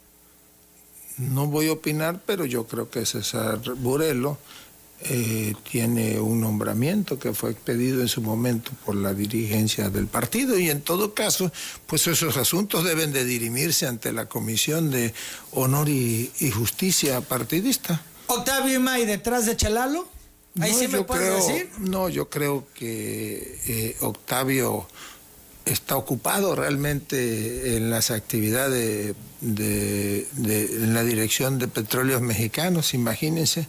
No 1.16 1.46
voy 1.46 1.68
a 1.68 1.72
opinar, 1.72 2.20
pero 2.26 2.44
yo 2.44 2.66
creo 2.66 2.90
que 2.90 3.06
César 3.06 3.58
Burelo 3.76 4.38
eh, 5.04 5.54
tiene 5.68 6.20
un 6.20 6.40
nombramiento 6.40 7.18
que 7.18 7.34
fue 7.34 7.50
expedido 7.50 8.00
en 8.00 8.08
su 8.08 8.22
momento 8.22 8.70
por 8.84 8.94
la 8.94 9.12
dirigencia 9.14 9.90
del 9.90 10.06
partido 10.06 10.58
y 10.58 10.70
en 10.70 10.80
todo 10.80 11.14
caso, 11.14 11.50
pues 11.86 12.06
esos 12.06 12.36
asuntos 12.36 12.84
deben 12.84 13.12
de 13.12 13.24
dirimirse 13.24 13.86
ante 13.86 14.12
la 14.12 14.26
Comisión 14.26 14.90
de 14.90 15.12
Honor 15.52 15.88
y, 15.88 16.30
Justicia 16.52 17.20
partidista. 17.20 18.02
Octavio 18.26 18.76
Imay 18.76 19.06
detrás 19.06 19.46
de 19.46 19.56
Chalalo. 19.56 20.08
Ahí 20.60 20.74
sí 20.74 20.86
me 20.86 21.02
decir. 21.02 21.70
No, 21.78 22.08
yo 22.08 22.28
creo 22.28 22.66
que 22.74 23.58
eh, 23.66 23.96
Octavio 24.00 24.86
está 25.64 25.96
ocupado 25.96 26.54
realmente 26.54 27.76
en 27.76 27.90
las 27.90 28.10
actividades 28.10 29.14
de, 29.40 30.28
en 30.36 30.94
la 30.94 31.02
dirección 31.04 31.58
de 31.58 31.68
petróleos 31.68 32.20
mexicanos, 32.20 32.94
imagínense 32.94 33.66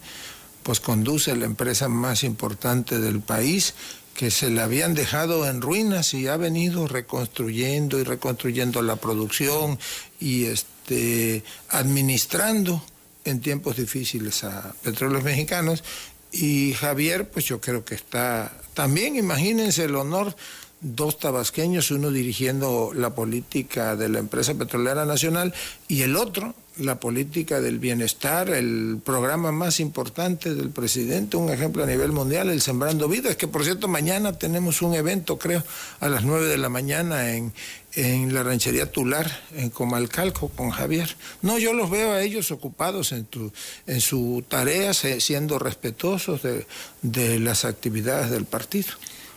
pues 0.63 0.79
conduce 0.79 1.35
la 1.35 1.45
empresa 1.45 1.89
más 1.89 2.23
importante 2.23 2.99
del 2.99 3.19
país, 3.21 3.73
que 4.15 4.31
se 4.31 4.49
la 4.49 4.65
habían 4.65 4.93
dejado 4.93 5.47
en 5.47 5.61
ruinas 5.61 6.13
y 6.13 6.27
ha 6.27 6.37
venido 6.37 6.87
reconstruyendo 6.87 7.99
y 7.99 8.03
reconstruyendo 8.03 8.81
la 8.81 8.95
producción 8.95 9.79
y 10.19 10.45
este, 10.45 11.43
administrando 11.69 12.83
en 13.25 13.41
tiempos 13.41 13.77
difíciles 13.77 14.43
a 14.43 14.73
petróleos 14.83 15.23
mexicanos. 15.23 15.83
Y 16.31 16.73
Javier, 16.73 17.29
pues 17.29 17.45
yo 17.45 17.59
creo 17.59 17.85
que 17.85 17.95
está 17.95 18.53
también, 18.73 19.15
imagínense 19.15 19.85
el 19.85 19.95
honor 19.95 20.35
dos 20.83 21.17
tabasqueños, 21.17 21.91
uno 21.91 22.11
dirigiendo 22.11 22.91
la 22.93 23.15
política 23.15 23.95
de 23.95 24.09
la 24.09 24.19
empresa 24.19 24.53
petrolera 24.53 25.05
nacional 25.05 25.53
y 25.87 26.01
el 26.01 26.15
otro 26.15 26.53
la 26.77 26.99
política 26.99 27.61
del 27.61 27.79
bienestar, 27.79 28.49
el 28.49 28.99
programa 29.03 29.51
más 29.51 29.79
importante 29.79 30.55
del 30.55 30.69
presidente, 30.69 31.37
un 31.37 31.51
ejemplo 31.51 31.83
a 31.83 31.87
nivel 31.87 32.11
mundial, 32.11 32.49
el 32.49 32.61
Sembrando 32.61 33.07
Vidas, 33.07 33.35
que 33.35 33.47
por 33.47 33.63
cierto 33.63 33.87
mañana 33.87 34.37
tenemos 34.37 34.81
un 34.81 34.95
evento, 34.95 35.37
creo, 35.37 35.63
a 35.99 36.09
las 36.09 36.23
nueve 36.23 36.47
de 36.47 36.57
la 36.57 36.69
mañana 36.69 37.31
en, 37.31 37.53
en 37.93 38.33
la 38.33 38.43
ranchería 38.43 38.91
Tular, 38.91 39.41
en 39.55 39.69
Comalcalco, 39.69 40.49
con 40.49 40.71
Javier. 40.71 41.15
No, 41.41 41.59
yo 41.59 41.73
los 41.73 41.89
veo 41.89 42.13
a 42.13 42.21
ellos 42.21 42.49
ocupados 42.51 43.11
en, 43.11 43.25
tu, 43.25 43.51
en 43.85 44.01
su 44.01 44.43
tarea, 44.47 44.93
siendo 44.93 45.59
respetuosos 45.59 46.41
de, 46.41 46.65
de 47.01 47.39
las 47.39 47.65
actividades 47.65 48.31
del 48.31 48.45
partido. 48.45 48.89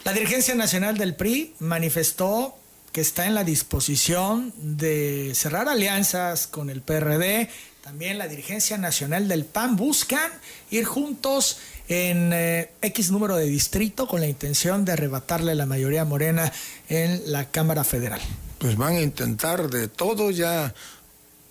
La 0.05 0.13
dirigencia 0.13 0.55
nacional 0.55 0.97
del 0.97 1.15
PRI 1.15 1.55
manifestó 1.59 2.57
que 2.97 3.03
está 3.03 3.27
en 3.27 3.35
la 3.35 3.45
disposición 3.45 4.55
de 4.57 5.33
cerrar 5.35 5.69
alianzas 5.69 6.47
con 6.47 6.71
el 6.71 6.81
PRD. 6.81 7.51
También 7.83 8.17
la 8.17 8.27
dirigencia 8.27 8.79
nacional 8.79 9.29
del 9.29 9.45
PAN 9.45 9.77
buscan 9.77 10.33
ir 10.71 10.87
juntos 10.87 11.59
en 11.89 12.33
eh, 12.33 12.71
X 12.81 13.11
número 13.11 13.37
de 13.37 13.45
distrito 13.45 14.09
con 14.09 14.23
la 14.23 14.29
intención 14.29 14.87
de 14.87 14.93
arrebatarle 14.93 15.55
la 15.55 15.67
mayoría 15.67 16.07
morena 16.07 16.51
en 16.89 17.31
la 17.31 17.51
Cámara 17.51 17.85
Federal. 17.85 18.19
Pues 18.61 18.79
van 18.79 18.95
a 18.95 19.03
intentar 19.03 19.69
de 19.69 19.89
todo, 19.89 20.31
ya, 20.31 20.73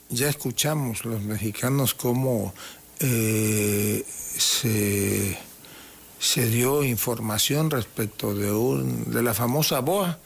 ya 0.10 0.28
escuchamos 0.28 1.06
los 1.06 1.22
mexicanos 1.22 1.94
cómo 1.94 2.56
eh, 3.00 4.04
se 4.36 5.38
se 6.18 6.48
dio 6.48 6.84
información 6.84 7.70
respecto 7.70 8.34
de, 8.34 8.52
un, 8.52 9.12
de 9.12 9.22
la 9.22 9.36
famosa 9.36 9.82
BOA. 9.82 10.18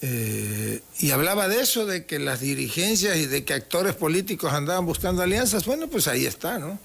Eh, 0.00 0.80
y 1.00 1.10
hablaba 1.10 1.48
de 1.48 1.60
eso, 1.60 1.84
de 1.84 2.06
que 2.06 2.18
las 2.18 2.40
dirigencias 2.40 3.16
y 3.16 3.26
de 3.26 3.44
que 3.44 3.54
actores 3.54 3.94
políticos 3.94 4.52
andaban 4.52 4.86
buscando 4.86 5.22
alianzas. 5.22 5.64
Bueno, 5.64 5.88
pues 5.88 6.06
ahí 6.06 6.26
está, 6.26 6.58
¿no? 6.58 6.78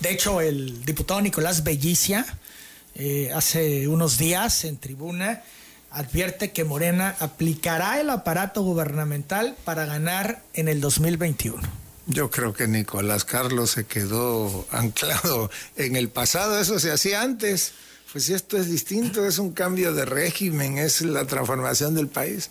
De 0.00 0.10
hecho, 0.10 0.40
el 0.40 0.84
diputado 0.84 1.20
Nicolás 1.20 1.64
Bellicia, 1.64 2.24
eh, 2.94 3.30
hace 3.34 3.88
unos 3.88 4.18
días 4.18 4.64
en 4.64 4.78
tribuna, 4.78 5.42
advierte 5.90 6.52
que 6.52 6.64
Morena 6.64 7.16
aplicará 7.20 8.00
el 8.00 8.10
aparato 8.10 8.62
gubernamental 8.62 9.56
para 9.64 9.86
ganar 9.86 10.42
en 10.54 10.68
el 10.68 10.80
2021. 10.80 11.62
Yo 12.06 12.30
creo 12.30 12.52
que 12.52 12.66
Nicolás 12.66 13.24
Carlos 13.24 13.72
se 13.72 13.84
quedó 13.84 14.66
anclado 14.72 15.50
en 15.76 15.94
el 15.94 16.08
pasado, 16.08 16.60
eso 16.60 16.80
se 16.80 16.90
hacía 16.90 17.22
antes. 17.22 17.72
Pues 18.12 18.30
esto 18.30 18.56
es 18.56 18.70
distinto, 18.70 19.26
es 19.26 19.38
un 19.38 19.52
cambio 19.52 19.92
de 19.92 20.06
régimen, 20.06 20.78
es 20.78 21.02
la 21.02 21.26
transformación 21.26 21.94
del 21.94 22.08
país. 22.08 22.50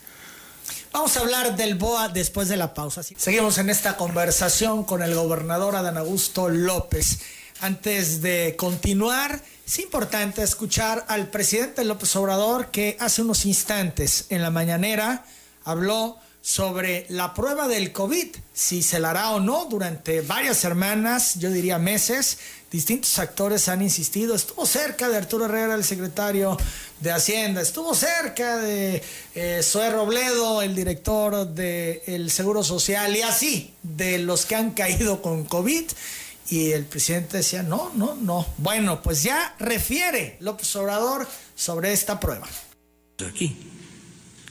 Vamos 0.91 1.17
a 1.17 1.21
hablar 1.21 1.55
del 1.55 1.75
BOA 1.75 2.09
después 2.09 2.47
de 2.47 2.57
la 2.57 2.73
pausa. 2.73 3.01
Seguimos 3.03 3.57
en 3.57 3.69
esta 3.69 3.97
conversación 3.97 4.83
con 4.83 5.01
el 5.01 5.15
gobernador 5.15 5.75
Adán 5.75 5.97
Augusto 5.97 6.49
López. 6.49 7.19
Antes 7.59 8.21
de 8.21 8.55
continuar, 8.55 9.41
es 9.65 9.79
importante 9.79 10.43
escuchar 10.43 11.05
al 11.07 11.27
presidente 11.29 11.83
López 11.83 12.15
Obrador 12.15 12.67
que 12.69 12.95
hace 12.99 13.23
unos 13.23 13.45
instantes 13.45 14.25
en 14.29 14.43
la 14.43 14.51
mañanera 14.51 15.25
habló 15.63 16.17
sobre 16.47 17.05
la 17.09 17.33
prueba 17.33 17.67
del 17.67 17.91
COVID, 17.91 18.27
si 18.53 18.81
se 18.81 19.01
la 19.01 19.09
hará 19.09 19.31
o 19.31 19.41
no 19.41 19.65
durante 19.65 20.21
varias 20.21 20.55
semanas, 20.55 21.35
yo 21.39 21.51
diría 21.51 21.77
meses. 21.77 22.37
Distintos 22.71 23.19
actores 23.19 23.67
han 23.67 23.81
insistido, 23.81 24.33
estuvo 24.33 24.65
cerca 24.65 25.09
de 25.09 25.17
Arturo 25.17 25.43
Herrera, 25.43 25.75
el 25.75 25.83
secretario 25.83 26.55
de 27.01 27.11
Hacienda, 27.11 27.59
estuvo 27.59 27.93
cerca 27.93 28.55
de 28.55 29.03
eh, 29.35 29.61
Robledo, 29.91 30.61
el 30.61 30.73
director 30.73 31.49
del 31.49 32.31
Seguro 32.31 32.63
Social, 32.63 33.13
y 33.17 33.23
así, 33.23 33.73
de 33.83 34.17
los 34.17 34.45
que 34.45 34.55
han 34.55 34.71
caído 34.71 35.21
con 35.21 35.43
COVID. 35.43 35.83
Y 36.49 36.71
el 36.71 36.85
presidente 36.85 37.35
decía, 37.37 37.61
no, 37.61 37.91
no, 37.93 38.15
no. 38.15 38.47
Bueno, 38.57 39.03
pues 39.03 39.21
ya 39.21 39.53
refiere 39.59 40.37
López 40.39 40.73
Obrador 40.77 41.27
sobre 41.57 41.91
esta 41.91 42.21
prueba. 42.21 42.47
Aquí, 43.19 43.57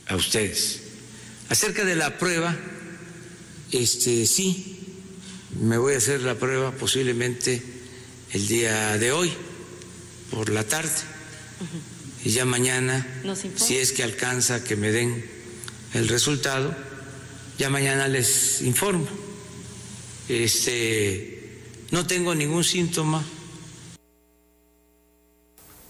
a 0.09 0.17
ustedes 0.17 0.86
Acerca 1.49 1.85
de 1.85 1.95
la 1.95 2.19
prueba, 2.19 2.57
este 3.71 4.27
sí, 4.27 4.81
me 5.61 5.79
voy 5.79 5.95
a 5.95 5.99
hacer 5.99 6.23
la 6.23 6.35
prueba 6.35 6.73
posiblemente 6.73 7.63
el 8.33 8.49
día 8.49 8.99
de 8.99 9.13
hoy, 9.13 9.33
por 10.33 10.51
la 10.51 10.65
tarde. 10.65 10.91
Y 12.25 12.31
ya 12.31 12.45
mañana, 12.45 13.07
si 13.55 13.77
es 13.77 13.93
que 13.93 14.03
alcanza 14.03 14.65
que 14.65 14.75
me 14.75 14.91
den 14.91 15.25
el 15.95 16.09
resultado, 16.09 16.75
ya 17.59 17.71
mañana 17.71 18.09
les 18.09 18.63
informo. 18.63 19.07
Este, 20.29 21.61
no 21.93 22.09
tengo 22.09 22.35
ningún 22.35 22.65
síntoma. 22.65 23.25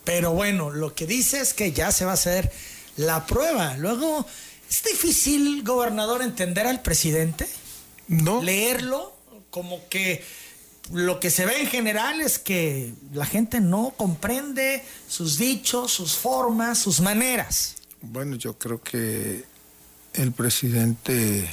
Pero 0.04 0.32
bueno, 0.32 0.70
lo 0.70 0.94
que 0.94 1.06
dice 1.06 1.40
es 1.40 1.54
que 1.54 1.72
ya 1.72 1.90
se 1.92 2.04
va 2.04 2.10
a 2.10 2.14
hacer 2.14 2.52
la 2.98 3.26
prueba. 3.26 3.76
Luego 3.78 4.26
¿Es 4.68 4.82
difícil, 4.82 5.62
gobernador, 5.62 6.22
entender 6.22 6.66
al 6.66 6.82
presidente? 6.82 7.46
No. 8.08 8.42
Leerlo 8.42 9.14
como 9.50 9.88
que 9.88 10.24
lo 10.92 11.18
que 11.18 11.30
se 11.30 11.46
ve 11.46 11.60
en 11.60 11.66
general 11.66 12.20
es 12.20 12.38
que 12.38 12.92
la 13.12 13.26
gente 13.26 13.60
no 13.60 13.94
comprende 13.96 14.84
sus 15.08 15.38
dichos, 15.38 15.92
sus 15.92 16.14
formas, 16.16 16.78
sus 16.78 17.00
maneras. 17.00 17.76
Bueno, 18.02 18.36
yo 18.36 18.56
creo 18.58 18.80
que 18.82 19.44
el 20.14 20.32
presidente 20.32 21.48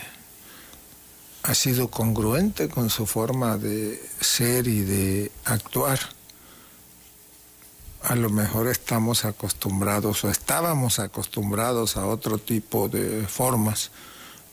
ha 1.44 1.56
sido 1.56 1.90
congruente 1.90 2.70
con 2.70 2.90
su 2.90 3.06
forma 3.06 3.58
de 3.58 4.02
ser 4.22 4.68
y 4.68 4.82
de 4.82 5.32
actuar 5.46 6.00
a 8.04 8.16
lo 8.16 8.30
mejor 8.30 8.68
estamos 8.68 9.26
acostumbrados 9.26 10.24
o 10.24 10.30
estábamos 10.30 11.00
acostumbrados 11.00 11.98
a 11.98 12.06
otro 12.06 12.38
tipo 12.38 12.90
de 12.90 13.26
formas. 13.28 13.92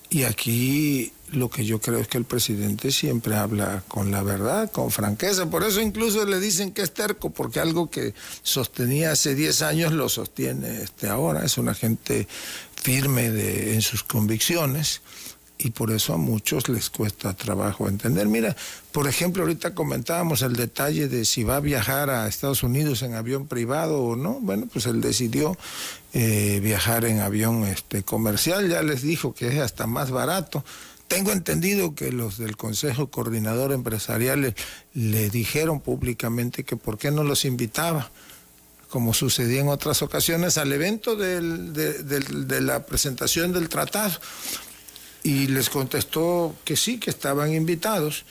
Y 0.09 0.25
aquí 0.25 1.13
lo 1.33 1.49
que 1.49 1.65
yo 1.65 1.81
creo 1.81 1.99
es 1.99 2.09
que 2.09 2.19
el 2.19 2.25
presidente 2.25 2.91
siempre 2.91 3.37
habla 3.37 3.85
con 3.87 4.11
la 4.11 4.23
verdad, 4.23 4.71
con 4.71 4.91
franqueza. 4.91 5.49
Por 5.49 5.65
eso 5.65 5.81
incluso 5.81 6.25
le 6.27 6.41
dicen 6.41 6.73
que 6.73 6.83
es 6.83 6.93
terco, 6.93 7.31
porque 7.31 7.61
algo 7.61 7.91
que 7.91 8.15
sostenía 8.43 9.13
hace 9.13 9.35
10 9.35 9.63
años 9.63 9.93
lo 9.93 10.09
sostiene 10.09 10.83
este 10.83 11.09
ahora. 11.09 11.45
Es 11.45 11.59
una 11.59 11.75
gente 11.75 12.27
firme 12.75 13.31
de, 13.31 13.75
en 13.75 13.83
sus 13.83 14.03
convicciones 14.03 15.03
y 15.62 15.70
por 15.70 15.90
eso 15.90 16.14
a 16.14 16.16
muchos 16.16 16.70
les 16.70 16.88
cuesta 16.88 17.35
trabajo 17.35 17.87
entender. 17.87 18.27
Mira, 18.27 18.57
por 18.92 19.07
ejemplo, 19.07 19.42
ahorita 19.42 19.75
comentábamos 19.75 20.40
el 20.40 20.57
detalle 20.57 21.07
de 21.07 21.27
si 21.27 21.44
va 21.44 21.57
a 21.57 21.61
viajar 21.61 22.09
a 22.09 22.27
Estados 22.27 22.62
Unidos 22.62 23.03
en 23.03 23.14
avión 23.14 23.46
privado 23.46 24.03
o 24.03 24.16
no. 24.16 24.38
Bueno, 24.40 24.68
pues 24.73 24.87
él 24.87 25.03
decidió 25.03 25.59
eh, 26.14 26.61
viajar 26.62 27.05
en 27.05 27.20
avión 27.20 27.64
este, 27.64 28.03
comercial, 28.03 28.70
ya 28.70 28.83
les 28.83 29.03
dijo 29.03 29.35
que 29.35 29.49
es 29.49 29.59
hasta 29.59 29.87
más 29.87 30.11
barato. 30.11 30.64
Tengo 31.09 31.31
entendido 31.31 31.94
que 31.94 32.11
los 32.11 32.38
del 32.38 32.57
Consejo 32.57 33.11
Coordinador 33.11 33.73
Empresarial 33.73 34.55
le, 34.94 35.31
dijeron 35.31 35.81
públicamente 35.81 36.64
que 36.64 36.77
por 36.77 36.96
qué 36.96 37.11
no 37.11 37.23
los 37.23 37.44
invitaba 37.44 38.11
como 38.88 39.12
sucedía 39.12 39.61
en 39.61 39.68
otras 39.68 40.03
ocasiones, 40.03 40.59
al 40.59 40.73
evento 40.73 41.14
de 41.14 42.61
la 42.61 42.87
presentación 42.87 43.53
del 43.53 43.68
tratado 43.68 44.18
y 45.22 45.48
les 45.48 45.70
contestó 45.70 46.54
que 46.64 46.76
sí, 46.76 46.98
que 46.98 47.11
estaban 47.11 47.52
invitados. 47.52 48.24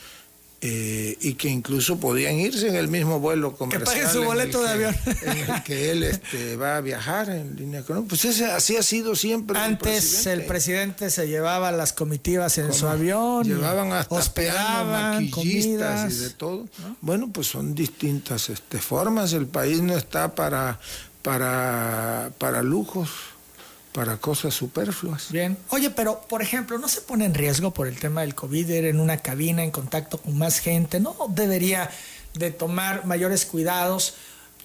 Eh, 0.62 1.16
y 1.22 1.34
que 1.36 1.48
incluso 1.48 1.98
podían 1.98 2.34
irse 2.34 2.68
en 2.68 2.74
el 2.74 2.88
mismo 2.88 3.18
vuelo 3.18 3.56
comercial. 3.56 3.98
Que 3.98 4.12
su 4.12 4.22
boleto 4.22 4.62
de 4.62 4.68
avión. 4.68 4.94
En 5.22 5.38
el 5.38 5.62
que 5.62 5.90
él 5.90 6.02
este, 6.02 6.56
va 6.56 6.76
a 6.76 6.80
viajar 6.82 7.30
en 7.30 7.56
línea 7.56 7.80
económica. 7.80 8.10
Pues 8.10 8.26
ese, 8.26 8.44
así 8.44 8.76
ha 8.76 8.82
sido 8.82 9.16
siempre. 9.16 9.58
Antes 9.58 10.26
el 10.26 10.44
presidente, 10.44 11.08
se 11.08 11.28
llevaba 11.28 11.72
las 11.72 11.94
comitivas 11.94 12.58
en 12.58 12.74
su 12.74 12.86
avión. 12.86 13.44
Llevaban 13.44 13.94
hasta 13.94 14.14
hospedaban, 14.14 15.24
maquillistas 15.24 16.12
y 16.12 16.16
de 16.16 16.30
todo. 16.30 16.68
Bueno, 17.00 17.30
pues 17.32 17.46
son 17.46 17.74
distintas 17.74 18.50
este, 18.50 18.80
formas. 18.80 19.32
El 19.32 19.46
país 19.46 19.80
no 19.80 19.96
está 19.96 20.34
para, 20.34 20.78
para, 21.22 22.32
para 22.36 22.62
lujos 22.62 23.08
para 23.92 24.18
cosas 24.18 24.54
superfluas. 24.54 25.30
Bien. 25.30 25.56
Oye, 25.70 25.90
pero 25.90 26.20
por 26.28 26.42
ejemplo, 26.42 26.78
¿no 26.78 26.88
se 26.88 27.00
pone 27.00 27.24
en 27.24 27.34
riesgo 27.34 27.72
por 27.72 27.86
el 27.88 27.98
tema 27.98 28.20
del 28.20 28.34
COVID 28.34 28.68
ir 28.68 28.84
en 28.84 29.00
una 29.00 29.18
cabina 29.18 29.64
en 29.64 29.70
contacto 29.70 30.18
con 30.18 30.38
más 30.38 30.60
gente? 30.60 31.00
¿No 31.00 31.16
debería 31.28 31.90
de 32.34 32.50
tomar 32.50 33.04
mayores 33.06 33.44
cuidados? 33.46 34.14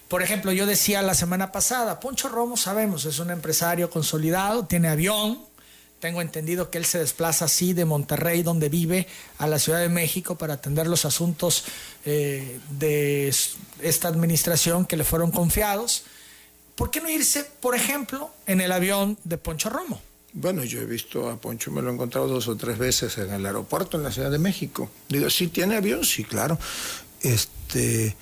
Por 0.07 0.21
ejemplo, 0.21 0.51
yo 0.51 0.67
decía 0.67 1.01
la 1.01 1.15
semana 1.15 1.51
pasada, 1.51 1.99
Poncho 1.99 2.29
Romo 2.29 2.57
sabemos, 2.57 3.05
es 3.05 3.17
un 3.17 3.31
empresario 3.31 3.89
consolidado, 3.89 4.65
tiene 4.65 4.87
avión, 4.87 5.39
tengo 5.99 6.21
entendido 6.21 6.69
que 6.69 6.77
él 6.77 6.85
se 6.85 6.99
desplaza 6.99 7.45
así 7.45 7.73
de 7.73 7.85
Monterrey, 7.85 8.43
donde 8.43 8.69
vive, 8.69 9.07
a 9.39 9.47
la 9.47 9.57
Ciudad 9.57 9.79
de 9.79 9.89
México 9.89 10.37
para 10.37 10.53
atender 10.53 10.85
los 10.85 11.05
asuntos 11.05 11.63
eh, 12.05 12.59
de 12.69 13.33
esta 13.81 14.07
administración 14.07 14.85
que 14.85 14.97
le 14.97 15.03
fueron 15.03 15.31
confiados. 15.31 16.03
¿Por 16.75 16.91
qué 16.91 17.01
no 17.01 17.09
irse, 17.09 17.45
por 17.59 17.75
ejemplo, 17.75 18.29
en 18.45 18.61
el 18.61 18.71
avión 18.71 19.17
de 19.23 19.37
Poncho 19.37 19.69
Romo? 19.69 20.01
Bueno, 20.33 20.65
yo 20.65 20.81
he 20.81 20.85
visto 20.85 21.29
a 21.29 21.37
Poncho, 21.37 21.71
me 21.71 21.81
lo 21.81 21.89
he 21.89 21.93
encontrado 21.93 22.27
dos 22.27 22.49
o 22.49 22.57
tres 22.57 22.77
veces 22.77 23.17
en 23.17 23.31
el 23.31 23.45
aeropuerto 23.45 23.97
en 23.97 24.03
la 24.03 24.11
Ciudad 24.11 24.29
de 24.29 24.39
México. 24.39 24.89
Digo, 25.07 25.29
¿sí 25.29 25.47
tiene 25.47 25.77
avión? 25.77 26.03
Sí, 26.03 26.25
claro. 26.25 26.59
Este, 27.21 28.17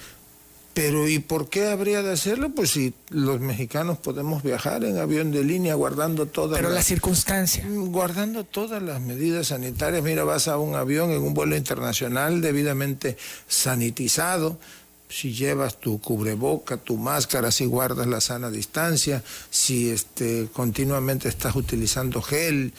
pero 0.76 1.08
¿y 1.08 1.20
por 1.20 1.50
qué 1.50 1.68
habría 1.68 2.04
de 2.04 2.12
hacerlo? 2.12 2.50
Pues 2.50 2.72
si 2.72 2.94
los 3.10 3.40
mexicanos 3.40 3.98
podemos 3.98 4.44
viajar 4.44 4.84
en 4.84 4.98
avión 4.98 5.32
de 5.32 5.44
línea 5.44 5.74
guardando 5.74 6.28
todas 6.28 6.60
Pero 6.60 6.72
la 6.72 6.84
circunstancia. 6.84 7.66
Guardando 7.68 8.44
todas 8.44 8.82
las 8.82 9.02
medidas 9.02 9.48
sanitarias. 9.48 10.04
Mira, 10.04 10.24
vas 10.24 10.48
a 10.48 10.58
un 10.58 10.76
avión 10.76 11.12
en 11.12 11.22
un 11.22 11.34
vuelo 11.34 11.56
internacional 11.56 12.42
debidamente 12.42 13.18
sanitizado 13.48 14.60
si 15.14 15.32
llevas 15.32 15.80
tu 15.80 16.02
cubreboca, 16.02 16.78
tu 16.78 16.98
máscara, 16.98 17.52
si 17.52 17.66
guardas 17.66 18.08
la 18.08 18.20
sana 18.20 18.50
distancia, 18.50 19.24
si 19.52 19.92
este, 19.92 20.48
continuamente 20.52 21.30
estás 21.30 21.56
utilizando 21.56 22.22
gel 22.22 22.74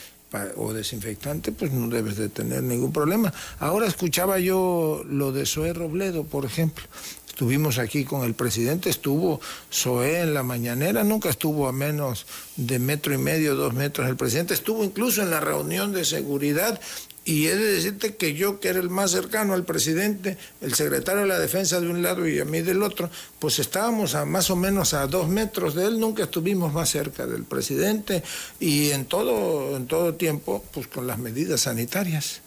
o 0.57 0.73
desinfectante, 0.73 1.53
pues 1.53 1.71
no 1.71 1.87
debes 1.87 2.17
de 2.17 2.27
tener 2.27 2.61
ningún 2.61 2.91
problema. 2.91 3.33
Ahora 3.59 3.87
escuchaba 3.87 4.37
yo 4.37 5.01
lo 5.07 5.31
de 5.31 5.45
Zoé 5.45 5.71
Robledo, 5.71 6.25
por 6.25 6.43
ejemplo. 6.43 6.83
Estuvimos 7.25 7.77
aquí 7.77 8.03
con 8.03 8.23
el 8.23 8.33
presidente, 8.33 8.89
estuvo 8.89 9.39
Zoé 9.71 10.21
en 10.21 10.33
la 10.33 10.43
mañanera, 10.43 11.05
nunca 11.05 11.29
estuvo 11.29 11.69
a 11.69 11.71
menos 11.71 12.25
de 12.57 12.79
metro 12.79 13.13
y 13.13 13.17
medio, 13.17 13.55
dos 13.55 13.73
metros 13.73 14.09
el 14.09 14.17
presidente, 14.17 14.53
estuvo 14.53 14.83
incluso 14.83 15.21
en 15.21 15.29
la 15.29 15.39
reunión 15.39 15.93
de 15.93 16.03
seguridad 16.03 16.81
y 17.25 17.47
he 17.47 17.55
de 17.55 17.73
decirte 17.73 18.15
que 18.15 18.35
yo, 18.35 18.59
que 18.59 18.67
era 18.67 18.79
el 18.79 18.91
más 18.91 19.09
cercano 19.09 19.55
al 19.55 19.65
presidente, 19.65 20.37
el 20.61 20.75
secretario 20.75 21.21
de 21.21 21.27
la 21.27 21.39
defensa 21.39 21.81
de 21.81 21.89
un 21.89 22.03
lado 22.03 22.27
y 22.27 22.39
a 22.39 22.45
mí 22.45 22.61
del 22.61 22.83
otro, 22.83 23.09
pues 23.39 23.57
estábamos 23.57 24.13
a 24.13 24.25
más 24.25 24.51
o 24.51 24.55
menos 24.55 24.93
a 24.93 25.07
dos 25.07 25.27
metros 25.27 25.73
de 25.73 25.85
él, 25.85 25.99
nunca 25.99 26.25
estuvimos 26.25 26.71
más 26.71 26.89
cerca 26.89 27.25
del 27.25 27.43
presidente 27.43 28.23
y 28.59 28.91
en 28.91 29.05
todo, 29.05 29.75
en 29.75 29.87
todo 29.87 30.13
tiempo, 30.13 30.63
pues 30.71 30.87
con 30.87 31.07
las 31.07 31.17
medidas 31.17 31.61
sanitarias. 31.61 32.41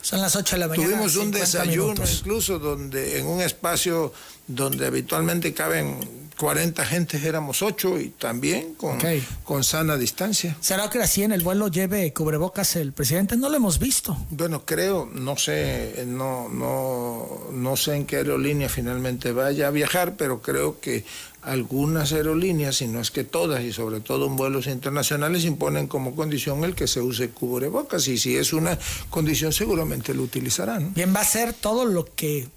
Son 0.00 0.20
las 0.20 0.36
8 0.36 0.56
de 0.56 0.60
la 0.60 0.68
mañana. 0.68 0.88
Tuvimos 0.88 1.16
un 1.16 1.30
desayuno 1.32 2.02
incluso 2.10 2.58
donde 2.58 3.18
en 3.18 3.26
un 3.26 3.40
espacio 3.40 4.12
donde 4.46 4.86
habitualmente 4.86 5.52
caben 5.52 5.98
40 6.40 6.86
gentes 6.86 7.22
éramos 7.22 7.60
8 7.60 8.00
y 8.00 8.08
también 8.08 8.72
con, 8.72 8.98
con 9.44 9.62
sana 9.62 9.98
distancia. 9.98 10.56
¿Será 10.60 10.88
que 10.88 10.98
así 10.98 11.22
en 11.22 11.32
el 11.32 11.42
vuelo 11.42 11.68
lleve 11.68 12.10
cubrebocas 12.14 12.76
el 12.76 12.94
presidente? 12.94 13.36
No 13.36 13.50
lo 13.50 13.56
hemos 13.56 13.78
visto. 13.78 14.16
Bueno, 14.30 14.64
creo, 14.64 15.06
no 15.12 15.36
sé, 15.36 16.02
no, 16.06 16.48
no, 16.48 17.50
no 17.52 17.76
sé 17.76 17.96
en 17.96 18.06
qué 18.06 18.16
aerolínea 18.16 18.70
finalmente 18.70 19.32
vaya 19.32 19.68
a 19.68 19.70
viajar, 19.70 20.16
pero 20.16 20.40
creo 20.40 20.80
que 20.80 21.04
algunas 21.42 22.14
aerolíneas, 22.14 22.76
si 22.76 22.86
no 22.86 23.02
es 23.02 23.10
que 23.10 23.24
todas, 23.24 23.62
y 23.62 23.74
sobre 23.74 24.00
todo 24.00 24.26
en 24.26 24.36
vuelos 24.36 24.66
internacionales, 24.66 25.44
imponen 25.44 25.88
como 25.88 26.16
condición 26.16 26.64
el 26.64 26.74
que 26.74 26.86
se 26.86 27.02
use 27.02 27.28
cubrebocas. 27.28 28.08
Y 28.08 28.16
si 28.16 28.38
es 28.38 28.54
una 28.54 28.78
condición, 29.10 29.52
seguramente 29.52 30.14
lo 30.14 30.22
utilizarán. 30.22 30.94
Bien, 30.94 31.14
va 31.14 31.20
a 31.20 31.24
ser 31.24 31.52
todo 31.52 31.84
lo 31.84 32.06
que 32.14 32.48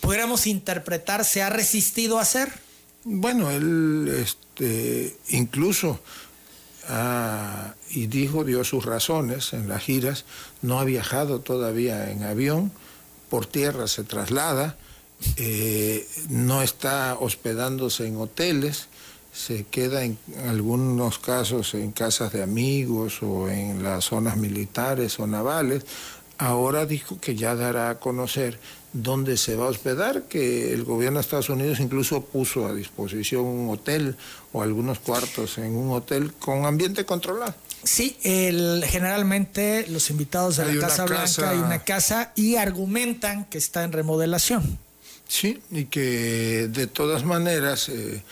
pudiéramos 0.00 0.46
interpretar 0.46 1.24
se 1.24 1.42
ha 1.42 1.50
resistido 1.50 2.18
a 2.18 2.22
hacer. 2.22 2.62
Bueno, 3.04 3.50
él 3.50 4.10
este, 4.18 5.14
incluso 5.28 6.00
ah, 6.88 7.74
y 7.90 8.06
dijo, 8.06 8.44
dio 8.44 8.64
sus 8.64 8.86
razones 8.86 9.52
en 9.52 9.68
las 9.68 9.82
giras, 9.82 10.24
no 10.62 10.80
ha 10.80 10.84
viajado 10.84 11.40
todavía 11.40 12.10
en 12.10 12.22
avión, 12.22 12.72
por 13.28 13.44
tierra 13.44 13.88
se 13.88 14.04
traslada, 14.04 14.76
eh, 15.36 16.08
no 16.30 16.62
está 16.62 17.16
hospedándose 17.20 18.06
en 18.06 18.16
hoteles, 18.16 18.88
se 19.34 19.64
queda 19.64 20.04
en 20.04 20.16
algunos 20.48 21.18
casos 21.18 21.74
en 21.74 21.92
casas 21.92 22.32
de 22.32 22.42
amigos 22.42 23.22
o 23.22 23.50
en 23.50 23.82
las 23.82 24.06
zonas 24.06 24.38
militares 24.38 25.18
o 25.18 25.26
navales. 25.26 25.84
Ahora 26.38 26.86
dijo 26.86 27.20
que 27.20 27.34
ya 27.34 27.54
dará 27.54 27.90
a 27.90 27.98
conocer 27.98 28.58
dónde 28.94 29.36
se 29.36 29.56
va 29.56 29.66
a 29.66 29.68
hospedar, 29.68 30.22
que 30.22 30.72
el 30.72 30.84
gobierno 30.84 31.18
de 31.18 31.22
Estados 31.22 31.50
Unidos 31.50 31.80
incluso 31.80 32.24
puso 32.24 32.66
a 32.66 32.72
disposición 32.72 33.44
un 33.44 33.70
hotel 33.70 34.16
o 34.52 34.62
algunos 34.62 35.00
cuartos 35.00 35.58
en 35.58 35.74
un 35.76 35.90
hotel 35.90 36.32
con 36.32 36.64
ambiente 36.64 37.04
controlado. 37.04 37.54
Sí, 37.82 38.16
el, 38.22 38.82
generalmente 38.86 39.86
los 39.88 40.08
invitados 40.08 40.56
de 40.56 40.74
la 40.74 40.80
Casa 40.80 41.04
Blanca 41.04 41.50
hay 41.50 41.58
una 41.58 41.80
casa 41.80 42.32
y 42.34 42.56
argumentan 42.56 43.44
que 43.44 43.58
está 43.58 43.84
en 43.84 43.92
remodelación. 43.92 44.78
Sí, 45.26 45.60
y 45.70 45.86
que 45.86 46.68
de 46.70 46.86
todas 46.86 47.24
maneras 47.24 47.88
eh, 47.88 48.22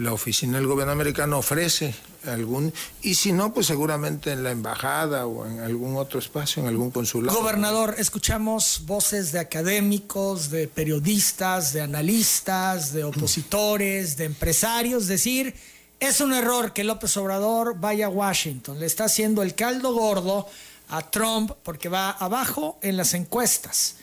la 0.00 0.14
oficina 0.14 0.56
del 0.56 0.66
gobierno 0.66 0.92
americano 0.92 1.38
ofrece 1.38 1.94
algún 2.26 2.72
y 3.02 3.14
si 3.14 3.32
no 3.32 3.52
pues 3.52 3.66
seguramente 3.66 4.32
en 4.32 4.42
la 4.42 4.50
embajada 4.50 5.26
o 5.26 5.46
en 5.46 5.60
algún 5.60 5.96
otro 5.96 6.18
espacio 6.18 6.62
en 6.62 6.68
algún 6.68 6.90
consulado. 6.90 7.36
Gobernador 7.38 7.94
escuchamos 7.98 8.84
voces 8.86 9.30
de 9.30 9.40
académicos 9.40 10.48
de 10.48 10.68
periodistas 10.68 11.74
de 11.74 11.82
analistas 11.82 12.94
de 12.94 13.04
opositores 13.04 14.16
de 14.16 14.24
empresarios 14.24 15.06
decir 15.06 15.54
es 15.98 16.22
un 16.22 16.32
error 16.32 16.72
que 16.72 16.82
López 16.82 17.14
Obrador 17.18 17.78
vaya 17.78 18.06
a 18.06 18.08
Washington. 18.08 18.80
Le 18.80 18.86
está 18.86 19.04
haciendo 19.04 19.42
el 19.42 19.54
caldo 19.54 19.92
gordo 19.92 20.48
a 20.88 21.02
Trump 21.10 21.52
porque 21.62 21.90
va 21.90 22.10
abajo 22.12 22.78
en 22.80 22.96
las 22.96 23.12
encuestas. 23.12 23.96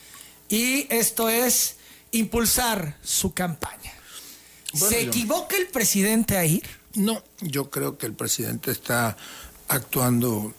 Y 0.48 0.86
esto 0.94 1.28
es 1.28 1.78
impulsar 2.12 2.98
su 3.02 3.34
campaña 3.34 3.97
¿Se 4.78 5.02
equivoca 5.02 5.58
el 5.58 5.68
presidente 5.68 6.38
a 6.38 6.46
ir? 6.46 6.64
No, 6.96 7.24
yo 7.42 7.70
creo 7.70 7.98
que 7.98 8.06
el 8.06 8.14
presidente 8.14 8.72
está 8.72 9.18
actuando 9.68 10.54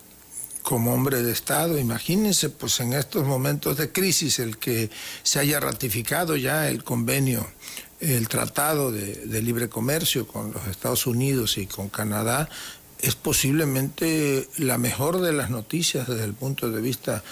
como 0.62 0.92
hombre 0.92 1.22
de 1.22 1.32
Estado. 1.32 1.78
Imagínense, 1.78 2.50
pues 2.50 2.80
en 2.80 2.92
estos 2.92 3.26
momentos 3.26 3.76
de 3.76 3.90
crisis, 3.90 4.38
el 4.38 4.58
que 4.58 4.90
se 5.22 5.38
haya 5.38 5.60
ratificado 5.60 6.36
ya 6.36 6.68
el 6.68 6.84
convenio, 6.84 7.48
el 8.00 8.28
tratado 8.28 8.92
de, 8.92 9.14
de 9.26 9.42
libre 9.42 9.68
comercio 9.68 10.26
con 10.26 10.52
los 10.52 10.66
Estados 10.68 11.06
Unidos 11.06 11.58
y 11.58 11.66
con 11.66 11.88
Canadá, 11.88 12.48
es 13.00 13.14
posiblemente 13.14 14.48
la 14.58 14.78
mejor 14.78 15.20
de 15.20 15.32
las 15.32 15.50
noticias 15.50 16.08
desde 16.08 16.24
el 16.24 16.34
punto 16.34 16.70
de 16.70 16.80
vista 16.80 17.22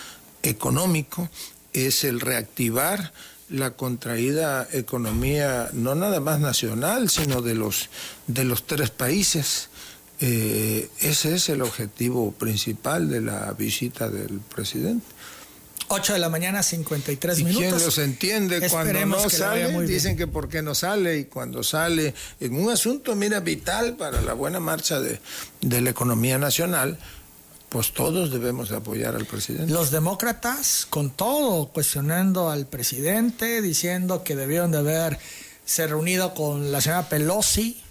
económico, 0.42 1.28
es 1.72 2.04
el 2.04 2.20
reactivar 2.20 3.12
la 3.48 3.72
contraída 3.72 4.66
economía 4.72 5.70
no 5.72 5.94
nada 5.94 6.20
más 6.20 6.40
nacional, 6.40 7.08
sino 7.08 7.42
de 7.42 7.54
los, 7.54 7.88
de 8.26 8.44
los 8.44 8.66
tres 8.66 8.90
países. 8.90 9.68
Eh, 10.20 10.88
ese 11.00 11.34
es 11.34 11.48
el 11.48 11.62
objetivo 11.62 12.32
principal 12.32 13.08
de 13.08 13.20
la 13.20 13.52
visita 13.52 14.08
del 14.08 14.40
presidente. 14.40 15.06
8 15.88 16.14
de 16.14 16.18
la 16.18 16.28
mañana, 16.28 16.62
53 16.62 17.38
¿Y 17.38 17.44
minutos. 17.44 17.68
¿Quién 17.68 17.84
los 17.84 17.98
entiende 17.98 18.68
cuando 18.68 19.06
no 19.06 19.30
sale? 19.30 19.86
Dicen 19.86 20.16
que 20.16 20.26
por 20.26 20.48
qué 20.48 20.62
no 20.62 20.74
sale 20.74 21.18
y 21.18 21.24
cuando 21.26 21.62
sale 21.62 22.14
en 22.40 22.56
un 22.56 22.70
asunto, 22.70 23.14
mira, 23.14 23.40
vital 23.40 23.96
para 23.96 24.20
la 24.20 24.32
buena 24.32 24.58
marcha 24.58 25.00
de, 25.00 25.20
de 25.60 25.80
la 25.80 25.90
economía 25.90 26.38
nacional, 26.38 26.98
pues 27.68 27.92
todos 27.92 28.30
debemos 28.30 28.70
apoyar 28.72 29.16
al 29.16 29.26
presidente. 29.26 29.72
Los 29.72 29.90
demócratas, 29.90 30.86
con 30.88 31.10
todo, 31.10 31.68
cuestionando 31.68 32.50
al 32.50 32.66
presidente, 32.66 33.60
diciendo 33.60 34.22
que 34.22 34.36
debieron 34.36 34.70
de 34.70 34.78
haberse 34.78 35.86
reunido 35.86 36.34
con 36.34 36.70
la 36.72 36.80
señora 36.80 37.08
Pelosi. 37.08 37.82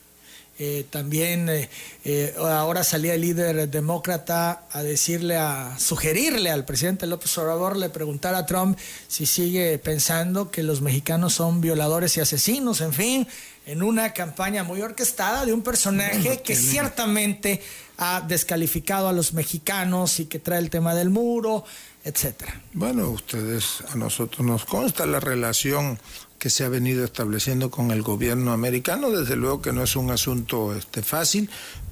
Eh, 0.58 0.86
también 0.90 1.50
eh, 1.50 1.70
eh, 2.06 2.34
ahora 2.40 2.86
salía 2.86 3.14
el 3.16 3.22
líder 3.22 3.70
demócrata 3.70 4.64
a 4.72 4.84
decirle, 4.84 5.36
a 5.36 5.78
sugerirle 5.78 6.50
al 6.50 6.64
presidente 6.64 7.08
López 7.08 7.38
Obrador, 7.38 7.76
le 7.76 7.90
preguntar 7.90 8.36
a 8.36 8.46
Trump 8.46 8.78
si 9.10 9.26
sigue 9.26 9.78
pensando 9.80 10.52
que 10.52 10.64
los 10.64 10.80
mexicanos 10.80 11.34
son 11.34 11.60
violadores 11.60 12.16
y 12.16 12.22
asesinos, 12.22 12.80
en 12.80 12.94
fin, 12.94 13.28
en 13.66 13.84
una 13.84 14.14
campaña 14.14 14.64
muy 14.64 14.82
orquestada 14.82 15.46
de 15.46 15.52
un 15.52 15.62
personaje 15.62 16.42
que 16.42 16.56
ciertamente 16.56 17.62
ha 17.98 18.22
descalificado 18.22 19.08
a 19.08 19.14
los 19.14 19.34
mexicanos 19.34 20.20
y 20.20 20.26
que 20.26 20.40
trae 20.40 20.60
el 20.60 20.70
tema 20.70 20.94
del 20.96 21.10
muro, 21.10 21.64
etcétera. 22.04 22.62
Bueno, 22.74 23.10
ustedes, 23.10 23.84
a 23.92 23.96
nosotros 23.96 24.46
nos 24.46 24.66
consta 24.66 25.06
la 25.06 25.20
relación 25.20 26.00
que 26.40 26.50
se 26.50 26.64
ha 26.64 26.70
venido 26.70 27.04
estableciendo 27.04 27.72
con 27.72 27.92
el 27.92 28.02
gobierno 28.04 28.52
americano, 28.52 29.10
desde 29.10 29.36
luego 29.36 29.62
que 29.62 29.74
no 29.74 29.84
es 29.84 29.96
un 29.96 30.12
asunto 30.12 30.76
este, 30.76 31.02
fácil, 31.02 31.50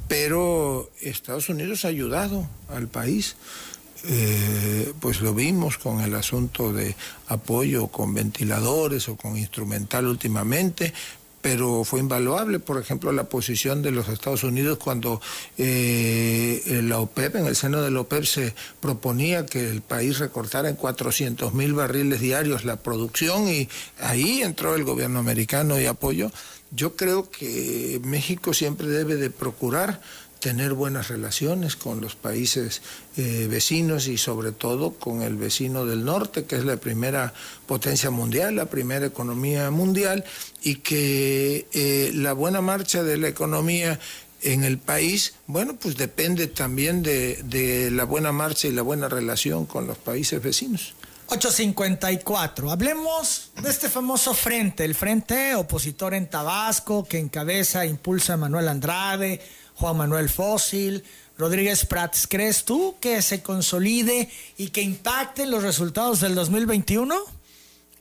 pero 0.08 0.92
Estados 1.02 1.50
Unidos 1.50 1.86
ha 1.86 1.88
ayudado 1.88 2.48
al 2.70 2.88
país. 2.88 3.36
Eh, 4.06 4.92
pues 5.00 5.22
lo 5.22 5.34
vimos 5.34 5.78
con 5.78 6.02
el 6.02 6.14
asunto 6.14 6.74
de 6.74 6.94
apoyo 7.30 7.88
con 7.88 8.14
ventiladores 8.14 9.08
o 9.08 9.16
con 9.16 9.38
instrumental 9.38 10.08
últimamente, 10.08 10.94
pero 11.44 11.84
fue 11.84 12.00
invaluable, 12.00 12.60
por 12.60 12.80
ejemplo, 12.80 13.12
la 13.12 13.26
posición 13.26 13.82
de 13.82 13.92
los 13.92 14.08
Estados 14.08 14.46
Unidos 14.46 14.78
cuando 14.78 15.20
eh, 15.58 16.80
la 16.86 17.00
OPEP, 17.00 17.36
en 17.36 17.48
el 17.48 17.58
seno 17.58 17.82
de 17.82 17.92
la 17.92 18.00
OPEP, 18.00 18.24
se 18.24 18.56
proponía 18.80 19.46
que 19.46 19.70
el 19.70 19.82
país 19.82 20.20
recortara 20.20 20.70
en 20.70 20.78
400 20.78 21.54
mil 21.54 21.74
barriles 21.74 22.22
diarios 22.22 22.64
la 22.64 22.78
producción 22.78 23.50
y 23.50 23.68
ahí 24.00 24.42
entró 24.42 24.74
el 24.76 24.86
gobierno 24.86 25.20
americano 25.20 25.78
y 25.82 25.86
apoyó. 25.86 26.32
Yo 26.72 26.96
creo 26.96 27.30
que 27.30 28.00
México 28.06 28.54
siempre 28.54 28.88
debe 28.88 29.18
de 29.18 29.30
procurar 29.30 30.02
tener 30.44 30.74
buenas 30.74 31.08
relaciones 31.08 31.78
con 31.78 32.02
los 32.02 32.16
países 32.16 32.82
eh, 33.16 33.48
vecinos 33.50 34.10
y 34.10 34.18
sobre 34.18 34.52
todo 34.52 34.92
con 34.92 35.22
el 35.22 35.38
vecino 35.38 35.86
del 35.86 36.04
norte, 36.04 36.44
que 36.44 36.58
es 36.58 36.66
la 36.66 36.76
primera 36.76 37.34
potencia 37.66 38.10
mundial, 38.10 38.58
la 38.58 38.66
primera 38.66 39.06
economía 39.06 39.72
mundial, 39.72 40.26
y 40.62 40.76
que 40.80 41.66
eh, 41.72 42.12
la 42.14 42.34
buena 42.34 42.60
marcha 42.60 43.04
de 43.04 43.16
la 43.16 43.30
economía 43.30 44.02
en 44.42 44.66
el 44.66 44.80
país, 44.80 45.36
bueno, 45.48 45.78
pues 45.78 45.96
depende 45.96 46.48
también 46.48 47.04
de, 47.04 47.42
de 47.44 47.90
la 47.90 48.04
buena 48.04 48.34
marcha 48.34 48.68
y 48.68 48.74
la 48.74 48.82
buena 48.82 49.08
relación 49.08 49.66
con 49.66 49.88
los 49.88 49.98
países 49.98 50.44
vecinos. 50.44 50.94
854. 51.28 52.70
Hablemos 52.70 53.52
de 53.62 53.70
este 53.70 53.88
famoso 53.88 54.34
frente, 54.34 54.84
el 54.84 54.94
frente 54.94 55.56
opositor 55.56 56.14
en 56.14 56.30
Tabasco 56.30 57.06
que 57.06 57.18
encabeza, 57.18 57.86
impulsa 57.86 58.36
Manuel 58.36 58.68
Andrade, 58.68 59.42
Juan 59.76 59.98
Manuel 59.98 60.30
Fósil, 60.30 61.04
Rodríguez 61.38 61.86
Prats. 61.86 62.28
¿Crees 62.28 62.64
tú 62.66 62.96
que 63.00 63.22
se 63.22 63.42
consolide 63.42 64.30
y 64.58 64.70
que 64.70 64.82
impacte 64.82 65.46
los 65.46 65.64
resultados 65.64 66.20
del 66.22 66.36
2021? 66.36 67.16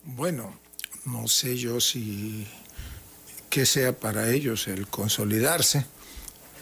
Bueno, 0.05 0.59
no 1.05 1.29
sé 1.29 1.57
yo 1.57 1.81
si 1.81 2.47
que 3.51 3.67
sea 3.67 3.93
para 3.93 4.31
ellos 4.31 4.69
el 4.69 4.87
consolidarse. 4.87 5.85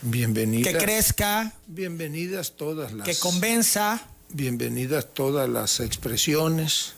Bienvenida. 0.03 0.73
Que 0.73 0.79
crezca. 0.79 1.53
Bienvenidas 1.67 2.57
todas 2.57 2.93
las. 2.93 3.07
Que 3.07 3.15
convenza. 3.17 4.03
Bienvenidas 4.31 5.13
todas 5.13 5.49
las 5.49 5.81
expresiones, 5.81 6.95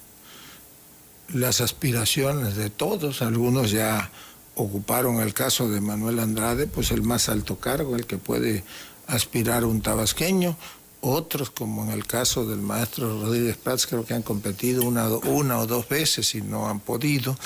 las 1.28 1.60
aspiraciones 1.60 2.56
de 2.56 2.70
todos. 2.70 3.22
Algunos 3.22 3.70
ya 3.70 4.10
ocuparon 4.54 5.20
el 5.20 5.34
caso 5.34 5.68
de 5.68 5.80
Manuel 5.80 6.18
Andrade, 6.18 6.66
pues 6.66 6.90
el 6.90 7.02
más 7.02 7.28
alto 7.28 7.58
cargo, 7.58 7.96
el 7.96 8.06
que 8.06 8.18
puede 8.18 8.64
aspirar 9.06 9.64
un 9.64 9.80
tabasqueño. 9.80 10.56
Otros, 11.00 11.50
como 11.50 11.84
en 11.84 11.90
el 11.90 12.06
caso 12.06 12.46
del 12.46 12.60
maestro 12.60 13.22
Rodríguez 13.22 13.56
Prats, 13.56 13.86
creo 13.86 14.04
que 14.04 14.14
han 14.14 14.22
competido 14.22 14.84
una, 14.84 15.08
una 15.08 15.58
o 15.58 15.66
dos 15.66 15.88
veces 15.88 16.34
y 16.34 16.42
no 16.42 16.68
han 16.68 16.80
podido. 16.80 17.36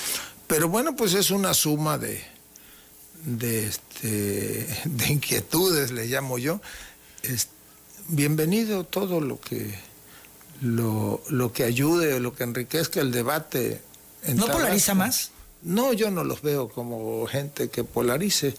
Pero 0.46 0.68
bueno, 0.68 0.94
pues 0.94 1.14
es 1.14 1.30
una 1.30 1.54
suma 1.54 1.96
de, 1.96 2.22
de, 3.24 3.66
este, 3.66 4.66
de 4.84 5.08
inquietudes, 5.08 5.90
le 5.90 6.06
llamo 6.06 6.38
yo. 6.38 6.60
Bienvenido 8.08 8.84
todo 8.84 9.20
lo 9.20 9.40
que, 9.40 9.74
lo, 10.60 11.22
lo 11.30 11.52
que 11.52 11.64
ayude 11.64 12.14
o 12.14 12.20
lo 12.20 12.34
que 12.34 12.44
enriquezca 12.44 13.00
el 13.00 13.10
debate. 13.10 13.80
En 14.22 14.36
¿No 14.36 14.46
polariza 14.46 14.94
más? 14.94 15.30
No, 15.66 15.92
yo 15.92 16.12
no 16.12 16.22
los 16.22 16.42
veo 16.42 16.68
como 16.68 17.26
gente 17.26 17.68
que 17.68 17.82
polarice. 17.82 18.54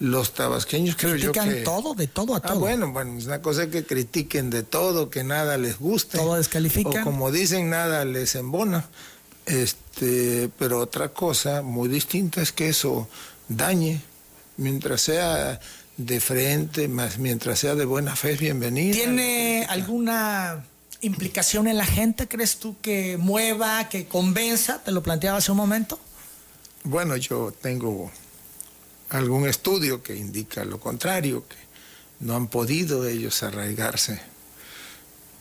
Los 0.00 0.34
tabasqueños 0.34 0.96
creo 0.96 1.14
yo 1.14 1.32
que... 1.32 1.62
todo, 1.64 1.94
de 1.94 2.08
todo 2.08 2.34
a 2.34 2.38
ah, 2.38 2.40
todo. 2.40 2.52
Ah, 2.52 2.58
bueno, 2.58 2.92
bueno, 2.92 3.16
es 3.16 3.26
una 3.26 3.40
cosa 3.40 3.68
que 3.68 3.84
critiquen 3.84 4.50
de 4.50 4.64
todo, 4.64 5.08
que 5.08 5.22
nada 5.22 5.56
les 5.56 5.78
guste. 5.78 6.18
Todo 6.18 6.34
descalifican. 6.34 7.02
O 7.02 7.04
como 7.04 7.30
dicen, 7.30 7.70
nada 7.70 8.04
les 8.04 8.34
embona. 8.34 8.88
Este, 9.46 10.50
pero 10.58 10.80
otra 10.80 11.10
cosa 11.10 11.62
muy 11.62 11.88
distinta 11.88 12.42
es 12.42 12.50
que 12.52 12.68
eso 12.68 13.08
dañe, 13.48 14.02
mientras 14.56 15.00
sea 15.00 15.60
de 15.96 16.20
frente, 16.20 16.88
más 16.88 17.18
mientras 17.18 17.60
sea 17.60 17.76
de 17.76 17.84
buena 17.84 18.16
fe, 18.16 18.34
bienvenido. 18.34 18.96
¿Tiene 18.96 19.64
alguna 19.68 20.64
implicación 21.02 21.68
en 21.68 21.76
la 21.76 21.86
gente, 21.86 22.26
crees 22.26 22.56
tú, 22.56 22.76
que 22.82 23.16
mueva, 23.16 23.88
que 23.88 24.06
convenza? 24.06 24.82
Te 24.82 24.90
lo 24.90 25.04
planteaba 25.04 25.38
hace 25.38 25.52
un 25.52 25.56
momento. 25.56 26.00
Bueno, 26.84 27.16
yo 27.16 27.52
tengo 27.60 28.10
algún 29.10 29.46
estudio 29.46 30.02
que 30.02 30.16
indica 30.16 30.64
lo 30.64 30.78
contrario, 30.80 31.44
que 31.48 31.56
no 32.20 32.36
han 32.36 32.48
podido 32.48 33.06
ellos 33.06 33.42
arraigarse. 33.42 34.20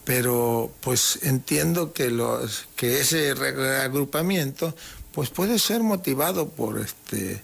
Pero 0.03 0.71
pues 0.81 1.19
entiendo 1.23 1.91
que 1.91 2.09
los 2.09 2.67
que 2.75 3.01
ese 3.01 3.33
reagrupamiento 3.33 4.75
pues 5.11 5.29
puede 5.29 5.59
ser 5.59 5.83
motivado 5.83 6.49
por 6.49 6.79
este 6.79 7.41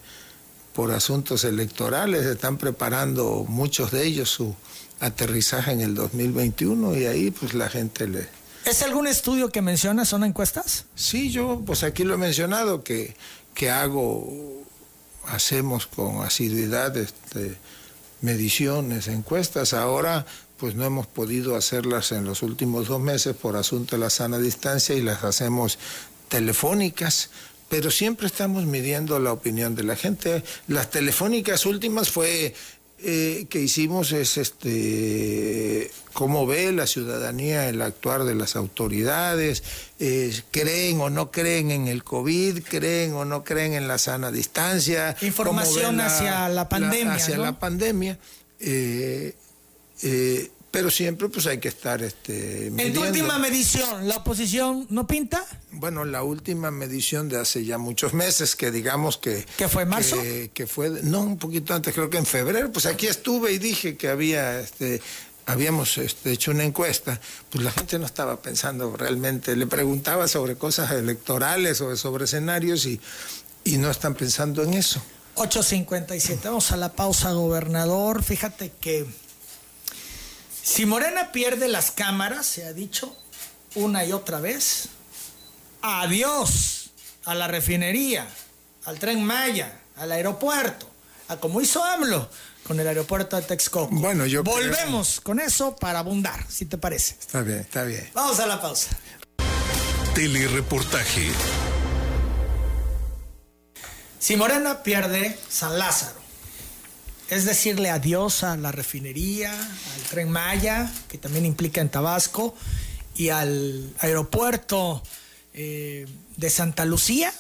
por 0.73 0.91
asuntos 0.91 1.43
electorales, 1.43 2.25
están 2.25 2.57
preparando 2.57 3.45
muchos 3.47 3.91
de 3.91 4.05
ellos 4.05 4.29
su 4.29 4.55
aterrizaje 4.99 5.71
en 5.71 5.81
el 5.81 5.93
2021 5.93 6.97
y 6.97 7.05
ahí 7.05 7.31
pues 7.31 7.53
la 7.53 7.69
gente 7.69 8.07
le 8.07 8.27
¿Es 8.65 8.81
algún 8.81 9.07
estudio 9.07 9.49
que 9.49 9.61
menciona, 9.61 10.05
son 10.05 10.23
encuestas? 10.23 10.85
Sí, 10.95 11.31
yo 11.31 11.61
pues 11.65 11.83
aquí 11.83 12.05
lo 12.05 12.13
he 12.13 12.17
mencionado 12.17 12.83
que 12.83 13.13
que 13.53 13.69
hago, 13.69 14.63
hacemos 15.27 15.87
con 15.87 16.23
asiduidad 16.23 16.95
este, 16.97 17.57
mediciones, 18.21 19.07
encuestas. 19.07 19.73
Ahora 19.73 20.25
pues 20.57 20.75
no 20.75 20.85
hemos 20.85 21.07
podido 21.07 21.55
hacerlas 21.55 22.13
en 22.13 22.23
los 22.23 22.41
últimos 22.41 22.87
dos 22.87 23.01
meses 23.01 23.35
por 23.35 23.57
asunto 23.57 23.95
de 23.95 23.99
la 24.01 24.09
sana 24.09 24.37
distancia 24.37 24.95
y 24.95 25.01
las 25.01 25.23
hacemos 25.23 25.77
telefónicas, 26.29 27.31
pero 27.67 27.91
siempre 27.91 28.27
estamos 28.27 28.65
midiendo 28.65 29.19
la 29.19 29.33
opinión 29.33 29.75
de 29.75 29.83
la 29.83 29.95
gente. 29.95 30.43
Las 30.67 30.89
telefónicas 30.89 31.65
últimas 31.65 32.09
fue 32.09 32.55
eh, 33.05 33.47
que 33.49 33.59
hicimos 33.59 34.13
es 34.13 34.37
este 34.37 35.91
cómo 36.13 36.47
ve 36.47 36.71
la 36.71 36.87
ciudadanía 36.87 37.67
el 37.67 37.81
actuar 37.81 38.23
de 38.23 38.33
las 38.33 38.55
autoridades, 38.55 39.63
eh, 39.99 40.33
creen 40.51 41.01
o 41.01 41.09
no 41.09 41.29
creen 41.29 41.71
en 41.71 41.87
el 41.87 42.03
COVID, 42.03 42.63
creen 42.63 43.13
o 43.13 43.25
no 43.25 43.43
creen 43.43 43.73
en 43.73 43.87
la 43.87 43.97
sana 43.97 44.31
distancia. 44.31 45.17
Información 45.21 45.99
hacia 45.99 46.47
la 46.47 46.69
pandemia. 46.69 47.15
hacia 47.15 47.37
la 47.37 47.59
pandemia. 47.59 48.17
Eh, 48.59 49.35
pero 50.73 50.89
siempre 50.89 51.29
pues 51.29 51.45
hay 51.45 51.59
que 51.59 51.67
estar 51.67 52.01
este 52.01 52.65
En 52.65 52.93
tu 52.93 53.01
última 53.03 53.37
medición, 53.37 54.07
¿la 54.07 54.17
oposición 54.17 54.87
no 54.89 55.05
pinta? 55.05 55.45
Bueno, 55.69 56.03
la 56.03 56.23
última 56.23 56.71
medición 56.71 57.29
de 57.29 57.37
hace 57.37 57.63
ya 57.63 57.77
muchos 57.77 58.15
meses, 58.15 58.55
que 58.55 58.71
digamos 58.71 59.19
que... 59.19 59.45
¿Que 59.55 59.67
fue 59.67 59.85
marzo? 59.85 60.17
Que, 60.51 60.65
fue, 60.65 60.89
no, 61.03 61.21
un 61.21 61.37
poquito 61.37 61.75
antes, 61.75 61.93
creo 61.93 62.09
que 62.09 62.17
en 62.17 62.25
febrero, 62.25 62.71
pues 62.71 62.87
aquí 62.87 63.05
estuve 63.05 63.51
y 63.51 63.59
dije 63.59 63.97
que 63.97 64.07
había, 64.07 64.59
este, 64.61 64.99
habíamos 65.45 65.99
este, 65.99 66.31
hecho 66.31 66.49
una 66.49 66.63
encuesta, 66.63 67.21
pues 67.51 67.63
la 67.63 67.71
gente 67.71 67.99
no 67.99 68.07
estaba 68.07 68.41
pensando 68.41 68.97
realmente, 68.97 69.55
le 69.55 69.67
preguntaba 69.67 70.27
sobre 70.27 70.55
cosas 70.55 70.89
electorales 70.89 71.81
o 71.81 71.95
sobre 71.95 72.25
escenarios 72.25 72.87
y, 72.87 72.99
y 73.63 73.77
no 73.77 73.91
están 73.91 74.15
pensando 74.15 74.63
en 74.63 74.73
eso. 74.73 75.03
8.57, 75.35 76.39
vamos 76.45 76.71
a 76.71 76.77
la 76.77 76.93
pausa, 76.93 77.31
gobernador. 77.31 78.23
Fíjate 78.23 78.71
que 78.79 79.05
si 80.63 80.85
Morena 80.85 81.33
pierde 81.33 81.67
las 81.67 81.91
cámaras, 81.91 82.45
se 82.45 82.65
ha 82.65 82.71
dicho 82.71 83.13
una 83.75 84.05
y 84.05 84.13
otra 84.13 84.39
vez, 84.39 84.87
adiós 85.81 86.91
a 87.25 87.35
la 87.35 87.47
refinería, 87.47 88.25
al 88.85 88.97
tren 88.97 89.23
Maya, 89.23 89.77
al 89.97 90.13
aeropuerto, 90.13 90.89
a 91.27 91.35
como 91.35 91.59
hizo 91.59 91.83
AMLO 91.83 92.29
con 92.65 92.79
el 92.79 92.87
aeropuerto 92.87 93.35
de 93.35 93.41
Texcoco. 93.41 93.93
Bueno, 93.93 94.25
yo 94.25 94.41
Volvemos 94.41 95.19
con 95.19 95.41
eso 95.41 95.75
para 95.75 95.99
abundar, 95.99 96.45
si 96.49 96.65
te 96.65 96.77
parece. 96.77 97.17
Está 97.19 97.41
bien, 97.41 97.59
está 97.59 97.83
bien. 97.83 98.09
Vamos 98.13 98.39
a 98.39 98.47
la 98.47 98.61
pausa. 98.61 98.97
Telereportaje. 100.15 101.29
Si 104.17 104.37
Morena 104.37 104.81
pierde 104.81 105.37
San 105.49 105.77
Lázaro, 105.77 106.22
es 107.29 107.45
decirle 107.45 107.89
adiós 107.89 108.43
a 108.43 108.57
la 108.57 108.71
refinería, 108.71 109.53
al 109.53 110.01
tren 110.09 110.29
Maya, 110.29 110.91
que 111.09 111.17
también 111.17 111.45
implica 111.45 111.81
en 111.81 111.89
Tabasco, 111.89 112.55
y 113.15 113.29
al 113.29 113.93
aeropuerto 113.99 115.03
eh, 115.53 116.05
de 116.35 116.49
Santa 116.49 116.85
Lucía. 116.85 117.33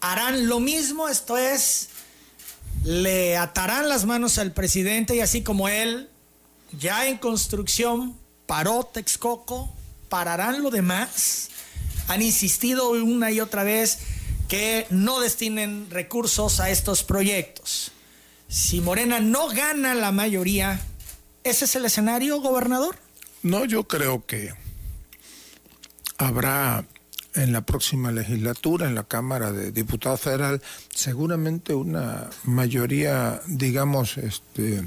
Harán 0.00 0.48
lo 0.48 0.60
mismo, 0.60 1.08
esto 1.08 1.36
es, 1.36 1.88
le 2.84 3.36
atarán 3.36 3.88
las 3.88 4.04
manos 4.04 4.38
al 4.38 4.52
presidente 4.52 5.16
y 5.16 5.20
así 5.20 5.42
como 5.42 5.68
él, 5.68 6.08
ya 6.78 7.06
en 7.06 7.18
construcción, 7.18 8.16
paró 8.46 8.84
Texcoco, 8.84 9.72
pararán 10.08 10.62
lo 10.62 10.70
demás. 10.70 11.48
Han 12.08 12.22
insistido 12.22 12.90
una 12.90 13.30
y 13.30 13.40
otra 13.40 13.64
vez 13.64 13.98
que 14.48 14.86
no 14.90 15.20
destinen 15.20 15.88
recursos 15.90 16.60
a 16.60 16.70
estos 16.70 17.02
proyectos 17.02 17.92
si 18.48 18.80
Morena 18.80 19.20
no 19.20 19.48
gana 19.48 19.94
la 19.94 20.12
mayoría, 20.12 20.80
¿ese 21.44 21.64
es 21.64 21.76
el 21.76 21.84
escenario, 21.84 22.40
gobernador? 22.40 22.96
No, 23.42 23.64
yo 23.64 23.84
creo 23.84 24.24
que 24.26 24.54
habrá 26.18 26.84
en 27.34 27.52
la 27.52 27.60
próxima 27.60 28.10
legislatura, 28.12 28.86
en 28.86 28.94
la 28.94 29.04
Cámara 29.04 29.52
de 29.52 29.70
Diputados 29.70 30.20
Federal, 30.22 30.62
seguramente 30.94 31.74
una 31.74 32.30
mayoría, 32.44 33.42
digamos, 33.46 34.16
este, 34.16 34.82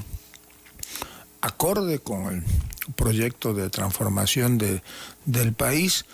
acorde 1.41 1.99
con 1.99 2.33
el 2.33 2.43
proyecto 2.93 3.53
de 3.53 3.69
transformación 3.69 4.57
de, 4.57 4.81
del 5.25 5.53
país 5.53 6.05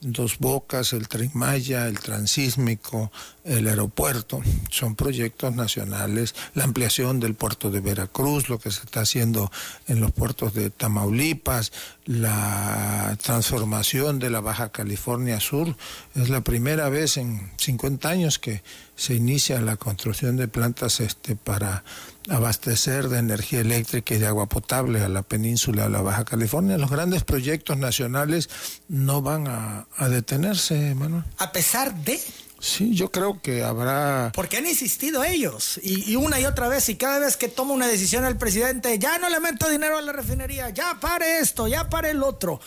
Dos 0.00 0.38
Bocas, 0.38 0.92
el 0.92 1.08
Tren 1.08 1.30
Maya, 1.32 1.88
el 1.88 1.98
Transísmico, 1.98 3.10
el 3.44 3.68
aeropuerto, 3.68 4.40
son 4.70 4.94
proyectos 4.94 5.54
nacionales, 5.54 6.34
la 6.54 6.64
ampliación 6.64 7.20
del 7.20 7.34
puerto 7.34 7.70
de 7.70 7.80
Veracruz, 7.80 8.48
lo 8.48 8.58
que 8.58 8.70
se 8.70 8.80
está 8.80 9.00
haciendo 9.00 9.52
en 9.86 10.00
los 10.00 10.12
puertos 10.12 10.54
de 10.54 10.70
Tamaulipas, 10.70 11.70
la 12.06 13.16
transformación 13.22 14.18
de 14.18 14.30
la 14.30 14.40
Baja 14.40 14.70
California 14.70 15.40
Sur, 15.40 15.76
es 16.14 16.30
la 16.30 16.40
primera 16.40 16.88
vez 16.88 17.18
en 17.18 17.50
50 17.58 18.08
años 18.08 18.38
que 18.38 18.62
se 18.96 19.14
inicia 19.14 19.60
la 19.60 19.76
construcción 19.76 20.36
de 20.36 20.48
plantas 20.48 21.00
este 21.00 21.36
para 21.36 21.84
abastecer 22.30 23.08
de 23.08 23.18
energía 23.18 23.60
eléctrica 23.60 24.14
y 24.14 24.18
de 24.18 24.26
agua 24.26 24.46
potable 24.46 25.02
a 25.02 25.08
la 25.08 25.22
península 25.22 25.84
de 25.84 25.90
la 25.90 26.00
Baja 26.00 26.24
California. 26.24 26.78
Los 26.78 26.90
grandes 26.90 27.24
proyectos 27.24 27.76
nacionales 27.76 28.48
no 28.88 29.20
van 29.20 29.46
a, 29.48 29.86
detenerse, 30.08 30.94
Manuel. 30.94 31.24
A 31.38 31.52
pesar 31.52 31.94
de... 31.94 32.18
Sí, 32.64 32.94
yo 32.94 33.10
creo 33.10 33.42
que 33.42 33.62
habrá... 33.62 34.32
Porque 34.34 34.56
han 34.56 34.66
insistido 34.66 35.22
ellos, 35.22 35.78
y, 35.82 36.16
una 36.16 36.40
y 36.40 36.46
otra 36.46 36.66
vez, 36.66 36.88
y 36.88 36.96
cada 36.96 37.18
vez 37.18 37.36
que 37.36 37.48
toma 37.48 37.74
una 37.74 37.86
decisión 37.86 38.24
el 38.24 38.38
presidente, 38.38 38.98
ya 38.98 39.18
no 39.18 39.28
le 39.28 39.38
meto 39.38 39.68
dinero 39.68 39.98
a 39.98 40.00
la 40.00 40.14
refinería, 40.14 40.70
ya 40.70 40.98
pare 40.98 41.40
esto, 41.40 41.68
ya 41.68 41.90
pare 41.90 42.12
el 42.12 42.22
otro. 42.22 42.62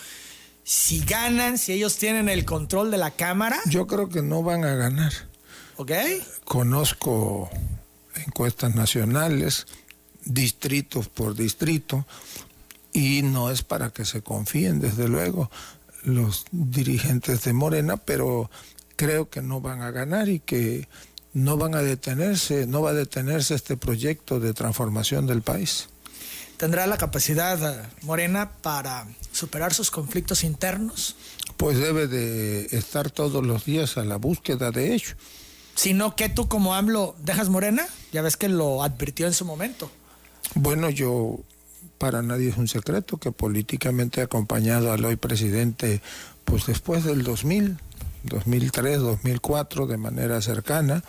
Si 0.63 0.99
ganan, 0.99 1.57
si 1.57 1.71
ellos 1.73 1.97
tienen 1.97 2.29
el 2.29 2.45
control 2.45 2.91
de 2.91 2.99
la 2.99 3.09
Cámara... 3.09 3.59
Yo 3.65 3.87
creo 3.87 4.07
que 4.07 4.21
no 4.21 4.43
van 4.43 4.65
a 4.65 4.75
ganar. 4.75 5.13
¿Ok? 5.77 5.91
Conozco 6.45 7.49
encuestas 8.27 8.75
nacionales, 8.75 9.65
distritos 10.25 11.07
por 11.09 11.33
distrito, 11.33 12.05
y 12.93 13.23
no 13.23 13.49
es 13.49 13.63
para 13.63 13.89
que 13.89 14.05
se 14.05 14.21
confíen, 14.21 14.79
desde 14.79 15.07
luego, 15.07 15.49
los 16.03 16.45
dirigentes 16.51 17.43
de 17.45 17.53
Morena, 17.53 17.97
pero 17.97 18.51
creo 18.97 19.29
que 19.29 19.41
no 19.41 19.61
van 19.61 19.81
a 19.81 19.91
ganar 19.91 20.27
y 20.27 20.41
que 20.41 20.89
no 21.31 21.55
van 21.55 21.75
a 21.75 21.81
detenerse, 21.81 22.67
no 22.67 22.81
va 22.81 22.89
a 22.89 22.93
detenerse 22.93 23.55
este 23.55 23.77
proyecto 23.77 24.41
de 24.41 24.53
transformación 24.53 25.25
del 25.25 25.41
país. 25.41 25.87
¿Tendrá 26.57 26.85
la 26.87 26.97
capacidad 26.97 27.79
eh, 27.79 27.87
Morena 28.01 28.51
para 28.51 29.07
superar 29.31 29.73
sus 29.73 29.91
conflictos 29.91 30.43
internos? 30.43 31.15
Pues 31.55 31.77
debe 31.77 32.07
de 32.07 32.65
estar 32.71 33.09
todos 33.09 33.45
los 33.45 33.63
días 33.63 33.97
a 33.97 34.03
la 34.03 34.17
búsqueda 34.17 34.71
de 34.71 34.93
ello 34.93 35.15
sino 35.77 36.15
que 36.15 36.27
tú 36.27 36.47
como 36.47 36.73
AMLO 36.73 37.15
dejas 37.19 37.49
Morena, 37.49 37.87
ya 38.11 38.23
ves 38.23 38.35
que 38.35 38.49
lo 38.49 38.81
advirtió 38.83 39.27
en 39.27 39.33
su 39.33 39.45
momento. 39.45 39.91
Bueno, 40.55 40.89
yo 40.89 41.39
para 41.99 42.23
nadie 42.23 42.49
es 42.49 42.57
un 42.57 42.67
secreto 42.67 43.17
que 43.17 43.31
políticamente 43.31 44.19
he 44.19 44.23
acompañado 44.23 44.91
al 44.91 45.05
hoy 45.05 45.17
presidente 45.17 46.01
pues 46.45 46.65
después 46.65 47.03
del 47.03 47.23
2000, 47.23 47.77
2003, 48.23 48.99
2004 48.99 49.87
de 49.87 49.97
manera 49.97 50.41
cercana. 50.41 51.03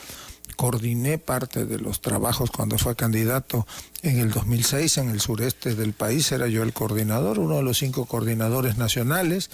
Coordiné 0.57 1.19
parte 1.19 1.67
de 1.67 1.79
los 1.79 2.01
trabajos 2.01 2.51
cuando 2.51 2.79
fue 2.79 2.97
candidato 2.97 3.67
en 4.03 4.19
el 4.19 4.31
2006 4.31 4.99
en 4.99 5.11
el 5.11 5.21
sureste 5.21 5.75
del 5.75 5.93
país, 5.93 6.33
era 6.33 6.49
yo 6.49 6.63
el 6.63 6.73
coordinador, 6.73 7.39
uno 7.39 7.57
de 7.57 7.63
los 7.63 7.79
cinco 7.79 8.07
coordinadores 8.07 8.77
nacionales. 8.77 9.51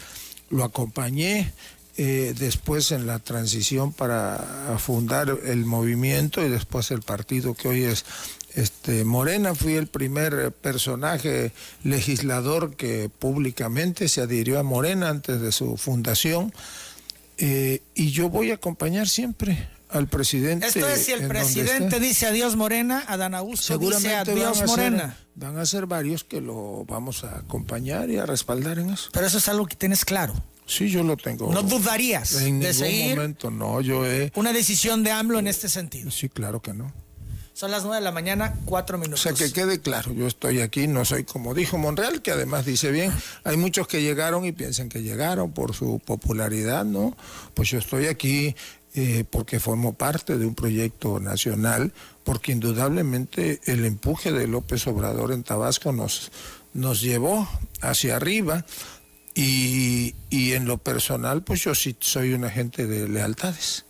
Lo 0.51 0.65
acompañé 0.65 1.53
eh, 1.97 2.35
después 2.37 2.91
en 2.91 3.07
la 3.07 3.21
transición 3.21 3.93
para 3.93 4.77
fundar 4.79 5.39
el 5.45 5.65
movimiento 5.65 6.45
y 6.45 6.49
después 6.49 6.91
el 6.91 7.03
partido 7.03 7.55
que 7.55 7.69
hoy 7.69 7.85
es 7.85 8.05
este, 8.55 9.05
Morena. 9.05 9.55
Fui 9.55 9.75
el 9.75 9.87
primer 9.87 10.53
personaje 10.53 11.53
legislador 11.83 12.75
que 12.75 13.11
públicamente 13.17 14.09
se 14.09 14.23
adhirió 14.23 14.59
a 14.59 14.63
Morena 14.63 15.09
antes 15.09 15.41
de 15.41 15.53
su 15.53 15.77
fundación. 15.77 16.53
Eh, 17.39 17.83
y 17.95 18.11
yo 18.11 18.29
voy 18.29 18.51
a 18.51 18.55
acompañar 18.55 19.09
siempre 19.09 19.69
al 19.89 20.09
presidente. 20.09 20.67
Esto 20.67 20.89
es 20.89 21.05
si 21.05 21.13
el 21.13 21.27
presidente 21.29 22.01
dice 22.01 22.27
adiós 22.27 22.57
Morena, 22.57 23.05
Adán 23.07 23.35
Augusto 23.35 23.67
Seguramente 23.67 24.09
dice 24.09 24.45
adiós 24.47 24.67
Morena. 24.67 25.17
van 25.35 25.59
a 25.59 25.67
ser 25.67 25.87
varios 25.87 26.25
que 26.25 26.41
lo 26.41 26.85
vamos 26.87 27.25
a 27.25 27.39
acompañar 27.39 28.11
y 28.11 28.19
a 28.19 28.27
respaldar 28.27 28.79
en 28.79 28.91
eso. 28.91 29.11
Pero 29.13 29.27
eso 29.27 29.39
es 29.39 29.49
algo 29.49 29.67
que 29.67 29.77
tienes 29.77 30.05
claro. 30.05 30.35
Sí, 30.67 30.89
yo 30.89 31.03
lo 31.03 31.17
tengo. 31.17 31.53
¿No 31.53 31.63
dudarías 31.63 32.35
en 32.37 32.59
de 32.59 32.69
ningún 32.69 32.75
seguir 32.75 33.17
momento, 33.17 33.51
no, 33.51 33.81
yo 33.81 34.07
he... 34.07 34.33
una 34.35 34.53
decisión 34.53 35.05
de 35.05 35.11
AMLO 35.11 35.39
en 35.39 35.47
este 35.47 35.69
sentido? 35.69 36.11
Sí, 36.11 36.29
claro 36.29 36.63
que 36.63 36.73
no. 36.73 36.93
Son 37.65 37.71
las 37.71 37.83
nueve 37.83 37.97
de 37.97 38.05
la 38.05 38.13
mañana, 38.13 38.59
cuatro 38.67 38.99
minutos. 38.99 39.25
O 39.25 39.35
sea, 39.35 39.47
que 39.47 39.51
quede 39.51 39.81
claro, 39.81 40.13
yo 40.13 40.27
estoy 40.27 40.61
aquí, 40.61 40.87
no 40.87 41.07
soy 41.07 41.25
como 41.25 41.55
dijo 41.55 41.79
Monreal, 41.79 42.21
que 42.21 42.31
además 42.31 42.67
dice 42.67 42.91
bien, 42.91 43.11
hay 43.43 43.57
muchos 43.57 43.89
que 43.89 44.03
llegaron 44.03 44.45
y 44.45 44.53
piensan 44.53 44.91
que 44.91 45.03
llegaron 45.03 45.53
por 45.53 45.75
su 45.75 45.99
popularidad, 45.99 46.85
¿no? 46.85 47.17
Pues 47.55 47.71
yo 47.71 47.79
estoy 47.79 48.09
aquí 48.09 48.55
eh, 48.95 49.25
porque 49.31 49.61
formo 49.61 49.95
parte 49.95 50.37
de 50.37 50.45
un 50.45 50.55
proyecto 50.55 51.21
nacional, 51.21 51.95
porque 52.23 52.53
indudablemente 52.53 53.63
el 53.65 53.87
empuje 53.87 54.31
de 54.31 54.47
López 54.47 54.87
Obrador 54.87 55.33
en 55.33 55.43
Tabasco 55.43 55.91
nos, 55.91 56.33
nos 56.75 57.01
llevó 57.01 57.49
hacia 57.81 58.17
arriba 58.17 58.67
y, 59.35 60.13
en 60.31 60.67
lo 60.67 60.77
personal, 60.77 61.43
pues 61.43 61.63
yo 61.63 61.75
sí 61.75 61.97
soy 61.99 62.35
un 62.35 62.45
agente 62.45 62.87
de 62.87 63.09
lealtades. 63.09 63.87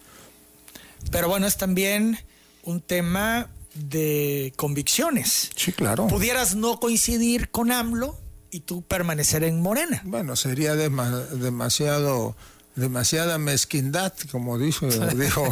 Pero 1.10 1.28
bueno, 1.28 1.48
es 1.48 1.56
también 1.56 2.20
un 2.62 2.80
tema 2.80 3.50
de 3.74 4.52
convicciones. 4.56 5.50
Sí, 5.56 5.72
claro. 5.72 6.06
Pudieras 6.06 6.54
no 6.54 6.78
coincidir 6.80 7.50
con 7.50 7.72
AMLO 7.72 8.18
y 8.50 8.60
tú 8.60 8.82
permanecer 8.82 9.44
en 9.44 9.60
Morena. 9.60 10.00
Bueno, 10.04 10.36
sería 10.36 10.74
demasiado 10.74 12.36
demasiada 12.76 13.38
mezquindad, 13.38 14.12
como 14.32 14.58
dijo, 14.58 14.86
dijo 15.16 15.46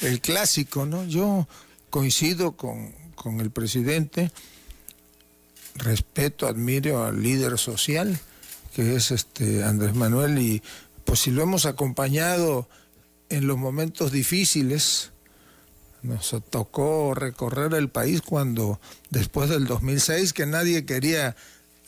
el 0.00 0.20
clásico, 0.20 0.86
¿no? 0.86 1.04
Yo 1.04 1.46
coincido 1.90 2.52
con, 2.52 2.94
con 3.14 3.40
el 3.40 3.50
presidente, 3.50 4.32
respeto, 5.74 6.46
admiro 6.46 7.04
al 7.04 7.22
líder 7.22 7.58
social 7.58 8.18
que 8.74 8.96
es 8.96 9.10
este 9.10 9.64
Andrés 9.64 9.94
Manuel, 9.94 10.38
y 10.38 10.62
pues 11.04 11.20
si 11.20 11.30
lo 11.30 11.42
hemos 11.42 11.66
acompañado 11.66 12.68
en 13.28 13.46
los 13.46 13.58
momentos 13.58 14.12
difíciles, 14.12 15.12
nos 16.02 16.34
tocó 16.50 17.14
recorrer 17.14 17.74
el 17.74 17.88
país 17.88 18.22
cuando 18.22 18.80
después 19.10 19.48
del 19.48 19.66
2006 19.66 20.32
que 20.32 20.46
nadie 20.46 20.84
quería 20.84 21.36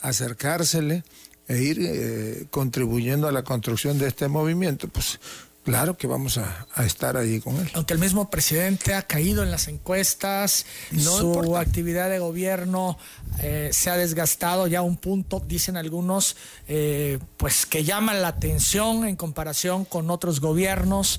acercársele 0.01 1.05
e 1.49 1.63
ir 1.63 1.79
eh, 1.81 2.47
contribuyendo 2.51 3.29
a 3.29 3.33
la 3.33 3.43
construcción 3.43 3.99
de 3.99 4.09
este 4.09 4.29
movimiento, 4.29 4.89
pues 4.89 5.19
Claro 5.65 5.97
que 5.97 6.07
vamos 6.07 6.37
a, 6.37 6.67
estar 6.85 7.17
ahí 7.17 7.41
con 7.41 7.57
él. 7.57 7.71
Aunque 7.73 7.95
el 7.95 7.99
mismo 7.99 8.29
presidente 8.29 8.93
ha 8.93 9.01
caído 9.01 9.43
en 9.43 9.51
las 9.51 9.67
encuestas, 9.69 10.67
su 10.95 11.57
actividad 11.57 12.11
de 12.11 12.19
gobierno 12.19 12.99
eh, 13.41 13.71
se 13.73 13.89
ha 13.89 13.97
desgastado 13.97 14.67
ya 14.67 14.81
a 14.81 14.83
un 14.83 14.99
punto, 14.99 15.41
dicen 15.41 15.79
algunos, 15.79 16.37
eh, 16.69 17.19
pues 17.39 17.65
que 17.65 17.83
llaman 17.83 18.21
la 18.21 18.29
atención 18.29 19.09
en 19.09 19.17
comparación 19.17 19.87
con 19.87 20.11
otros 20.11 20.41
gobiernos. 20.41 21.19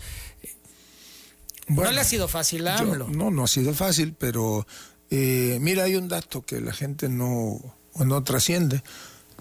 No 1.68 1.92
le 1.92 2.00
ha 2.00 2.04
sido 2.04 2.28
fácil 2.28 2.68
a 2.68 2.78
AMLO. 2.78 3.08
no, 3.10 3.32
no 3.32 3.44
ha 3.44 3.48
sido 3.48 3.74
fácil, 3.74 4.14
pero 4.18 4.66
eh, 5.10 5.58
mira, 5.62 5.84
hay 5.84 5.96
un 5.96 6.08
dato 6.08 6.46
que 6.46 6.62
la 6.62 6.74
gente 6.74 7.10
no, 7.10 7.60
no 7.96 8.24
trasciende. 8.24 8.84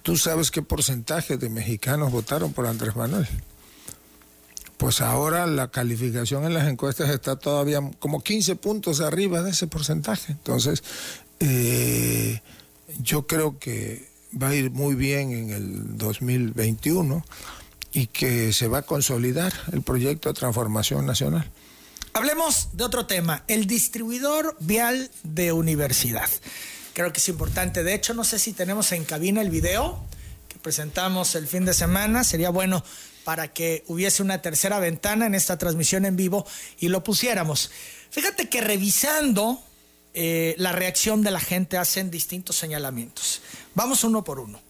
¿Tú 0.02 0.16
sabes 0.16 0.50
qué 0.50 0.62
porcentaje 0.62 1.36
de 1.36 1.48
mexicanos 1.48 2.12
votaron 2.12 2.52
por 2.52 2.66
Andrés 2.66 2.94
Manuel? 2.96 3.28
pues 4.76 5.00
ahora 5.00 5.46
la 5.46 5.68
calificación 5.68 6.44
en 6.44 6.52
las 6.52 6.68
encuestas 6.68 7.08
está 7.08 7.36
todavía 7.36 7.80
como 8.00 8.22
15 8.22 8.56
puntos 8.56 9.00
arriba 9.00 9.42
de 9.42 9.50
ese 9.50 9.66
porcentaje. 9.66 10.32
Entonces, 10.32 10.82
eh, 11.40 12.42
yo 13.00 13.26
creo 13.26 13.58
que 13.58 14.08
va 14.40 14.48
a 14.48 14.54
ir 14.54 14.70
muy 14.70 14.94
bien 14.94 15.30
en 15.32 15.50
el 15.50 15.96
2021 15.96 17.24
y 17.92 18.08
que 18.08 18.52
se 18.52 18.68
va 18.68 18.78
a 18.78 18.82
consolidar 18.82 19.52
el 19.72 19.82
proyecto 19.82 20.28
de 20.28 20.34
transformación 20.34 21.06
nacional. 21.06 21.50
Hablemos 22.16 22.68
de 22.74 22.84
otro 22.84 23.06
tema, 23.06 23.42
el 23.48 23.66
distribuidor 23.66 24.56
vial 24.60 25.10
de 25.24 25.50
universidad. 25.50 26.30
Creo 26.92 27.12
que 27.12 27.18
es 27.18 27.28
importante. 27.28 27.82
De 27.82 27.92
hecho, 27.92 28.14
no 28.14 28.22
sé 28.22 28.38
si 28.38 28.52
tenemos 28.52 28.92
en 28.92 29.04
cabina 29.04 29.40
el 29.40 29.50
video 29.50 30.00
que 30.46 30.56
presentamos 30.60 31.34
el 31.34 31.48
fin 31.48 31.64
de 31.64 31.74
semana. 31.74 32.22
Sería 32.22 32.50
bueno 32.50 32.84
para 33.24 33.48
que 33.48 33.82
hubiese 33.88 34.22
una 34.22 34.40
tercera 34.42 34.78
ventana 34.78 35.26
en 35.26 35.34
esta 35.34 35.58
transmisión 35.58 36.04
en 36.04 36.14
vivo 36.14 36.46
y 36.78 36.86
lo 36.86 37.02
pusiéramos. 37.02 37.72
Fíjate 38.10 38.48
que 38.48 38.60
revisando 38.60 39.60
eh, 40.14 40.54
la 40.56 40.70
reacción 40.70 41.22
de 41.22 41.32
la 41.32 41.40
gente 41.40 41.78
hacen 41.78 42.12
distintos 42.12 42.54
señalamientos. 42.54 43.42
Vamos 43.74 44.04
uno 44.04 44.22
por 44.22 44.38
uno. 44.38 44.60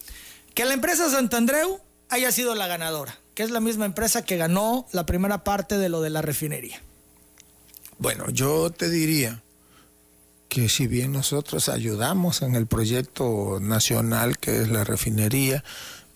Que 0.55 0.64
la 0.64 0.72
empresa 0.72 1.11
Santandreu 1.11 1.78
haya 2.09 2.32
sido 2.32 2.55
la 2.55 2.68
ganadora, 2.68 3.18
que 3.34 3.42
es 3.42 3.51
la 3.51 3.61
misma 3.61 3.84
empresa 3.84 4.24
que 4.24 4.38
ganó 4.38 4.86
la 4.92 5.05
primera 5.05 5.45
parte 5.45 5.76
de 5.76 5.90
lo 5.90 6.01
de 6.01 6.09
la 6.09 6.22
refinería. 6.22 6.80
Bueno, 7.99 8.30
yo 8.30 8.70
te 8.70 8.88
diría 8.88 9.42
que 10.49 10.68
si 10.68 10.86
bien 10.86 11.12
nosotros 11.12 11.68
ayudamos 11.68 12.42
en 12.42 12.55
el 12.55 12.66
proyecto 12.66 13.59
nacional 13.61 14.38
que 14.38 14.62
es 14.62 14.68
la 14.68 14.84
refinería, 14.84 15.64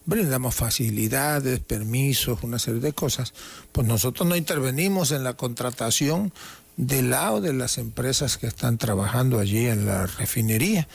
brindamos 0.07 0.55
facilidades, 0.55 1.61
permisos, 1.61 2.43
una 2.43 2.59
serie 2.59 2.81
de 2.81 2.93
cosas, 2.93 3.35
pues 3.73 3.87
nosotros 3.87 4.29
no 4.29 4.37
intervenimos 4.37 5.11
en 5.13 5.25
la 5.25 5.35
contratación 5.35 6.33
del 6.77 7.11
lado 7.11 7.41
de 7.41 7.53
las 7.53 7.79
empresas 7.79 8.39
que 8.39 8.47
están 8.47 8.79
trabajando 8.79 9.39
allí 9.39 9.67
en 9.67 9.87
la 9.87 10.07
refinería 10.07 10.89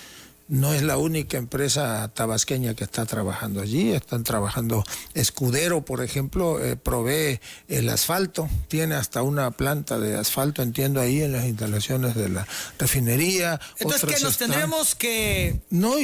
no 0.53 0.71
es 0.71 0.83
la 0.83 0.97
única 0.97 1.37
empresa 1.37 2.11
tabasqueña 2.13 2.75
que 2.75 2.83
está 2.83 3.07
trabajando 3.07 3.59
allí, 3.59 3.91
están 3.91 4.23
trabajando 4.23 4.83
Escudero, 5.15 5.83
por 5.83 6.03
ejemplo, 6.03 6.63
eh, 6.63 6.75
provee 6.75 7.39
el 7.67 7.89
asfalto, 7.89 8.47
tiene 8.67 8.93
hasta 8.93 9.23
una 9.23 9.49
planta 9.49 9.97
de 9.97 10.15
asfalto, 10.15 10.61
entiendo, 10.61 11.01
ahí 11.01 11.23
en 11.23 11.31
las 11.31 11.45
instalaciones 11.45 12.13
de 12.13 12.29
la 12.29 12.47
refinería. 12.77 13.59
Entonces, 13.79 14.15
que 14.15 14.23
nos 14.23 14.37
tendremos 14.37 14.93
que 14.93 15.59
no, 15.71 15.95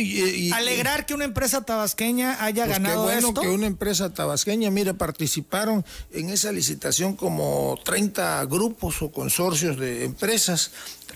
alegrar 0.56 1.06
que 1.06 1.14
una 1.14 1.26
empresa 1.26 1.62
tabasqueña 1.62 2.43
haya 2.43 2.66
pues 2.66 2.80
ganado 2.80 3.06
qué 3.06 3.14
bueno 3.14 3.34
que 3.36 3.50
una 3.50 3.68
empresa 3.68 4.12
tabasqueña, 4.16 4.72
mire, 4.72 4.95
participaron 4.95 5.86
en 6.12 6.32
esa 6.32 6.52
licitación 6.52 7.16
como 7.16 7.78
30 7.86 8.43
grupos 8.45 9.04
o 9.04 9.12
consorcios 9.12 9.78
de 9.78 10.06
empresas, 10.06 10.72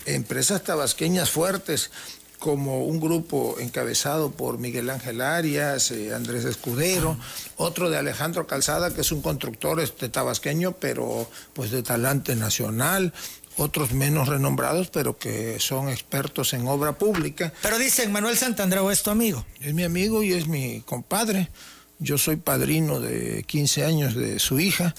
empresas 0.06 0.62
tabasqueñas 0.62 1.30
fuertes 1.30 1.90
como 2.38 2.84
un 2.84 3.00
grupo 3.00 3.56
encabezado 3.58 4.30
por 4.30 4.58
Miguel 4.58 4.90
Ángel 4.90 5.20
Arias, 5.20 5.90
eh, 5.90 6.14
Andrés 6.14 6.44
Escudero, 6.44 7.16
otro 7.56 7.90
de 7.90 7.98
Alejandro 7.98 8.46
Calzada, 8.46 8.94
que 8.94 9.00
es 9.00 9.12
un 9.12 9.22
constructor 9.22 9.80
este, 9.80 10.08
tabasqueño, 10.08 10.72
pero 10.72 11.28
pues 11.52 11.70
de 11.70 11.82
talante 11.82 12.36
nacional, 12.36 13.12
otros 13.56 13.92
menos 13.92 14.28
renombrados, 14.28 14.90
pero 14.90 15.16
que 15.16 15.58
son 15.60 15.88
expertos 15.88 16.52
en 16.54 16.66
obra 16.66 16.98
pública. 16.98 17.52
Pero 17.62 17.78
dicen, 17.78 18.12
Manuel 18.12 18.36
Santandreu 18.36 18.90
es 18.90 19.02
tu 19.02 19.10
amigo. 19.10 19.46
Es 19.60 19.74
mi 19.74 19.84
amigo 19.84 20.22
y 20.22 20.32
es 20.32 20.46
mi 20.46 20.80
compadre. 20.80 21.50
Yo 21.98 22.18
soy 22.18 22.36
padrino 22.36 23.00
de 23.00 23.44
15 23.44 23.84
años 23.84 24.14
de 24.14 24.38
su 24.40 24.58
hija, 24.58 24.94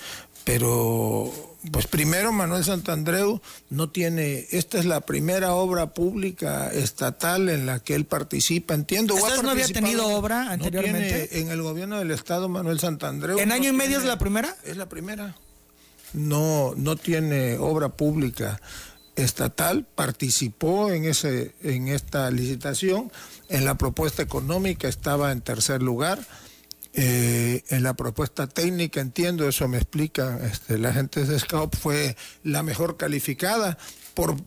pero 0.46 1.55
pues 1.72 1.88
primero 1.88 2.32
Manuel 2.32 2.64
Santandreu 2.64 3.42
no 3.70 3.90
tiene, 3.90 4.48
esta 4.52 4.78
es 4.78 4.86
la 4.86 5.02
primera 5.02 5.54
obra 5.54 5.94
pública 5.94 6.72
estatal 6.72 7.50
en 7.50 7.66
la 7.66 7.80
que 7.80 7.96
él 7.96 8.06
participa, 8.06 8.74
entiendo. 8.74 9.16
¿Usted 9.16 9.42
no 9.42 9.52
había 9.52 9.68
tenido 9.68 10.08
obra 10.08 10.52
anteriormente? 10.52 11.40
en 11.40 11.50
el 11.50 11.62
gobierno 11.62 12.00
del 12.00 12.12
estado 12.12 12.50
Manuel 12.50 12.80
Santandreu. 12.80 13.40
¿En 13.40 13.52
año 13.52 13.70
y 13.70 13.74
medio 13.74 13.98
es 13.98 14.06
la 14.06 14.18
primera? 14.18 14.56
Es 14.64 14.78
la 14.78 14.88
primera. 14.88 15.36
no, 16.14 16.74
no 16.76 16.96
tiene 16.96 17.58
obra 17.58 17.90
pública 17.90 18.60
estatal, 19.16 19.86
participó 19.96 20.92
en, 20.92 21.06
ese, 21.06 21.54
en 21.64 21.88
esta 21.88 22.30
licitación, 22.32 23.12
en 23.50 23.66
la 23.66 23.76
propuesta 23.76 24.22
económica 24.22 24.88
estaba 24.88 25.32
en 25.32 25.42
tercer 25.42 25.82
lugar, 25.82 26.20
eh, 26.98 27.64
en 27.68 27.84
la 27.84 27.94
propuesta 27.94 28.48
técnica, 28.48 29.02
entiendo, 29.02 29.50
eso 29.50 29.68
me 29.68 29.78
explica 29.78 30.40
este, 30.50 30.78
la 30.78 30.94
gente 30.94 31.26
de 31.26 31.38
SCOP, 31.38 31.76
fue 31.76 32.16
la 32.44 32.64
mejor 32.64 32.96
calificada 32.96 33.78
por 34.14 34.38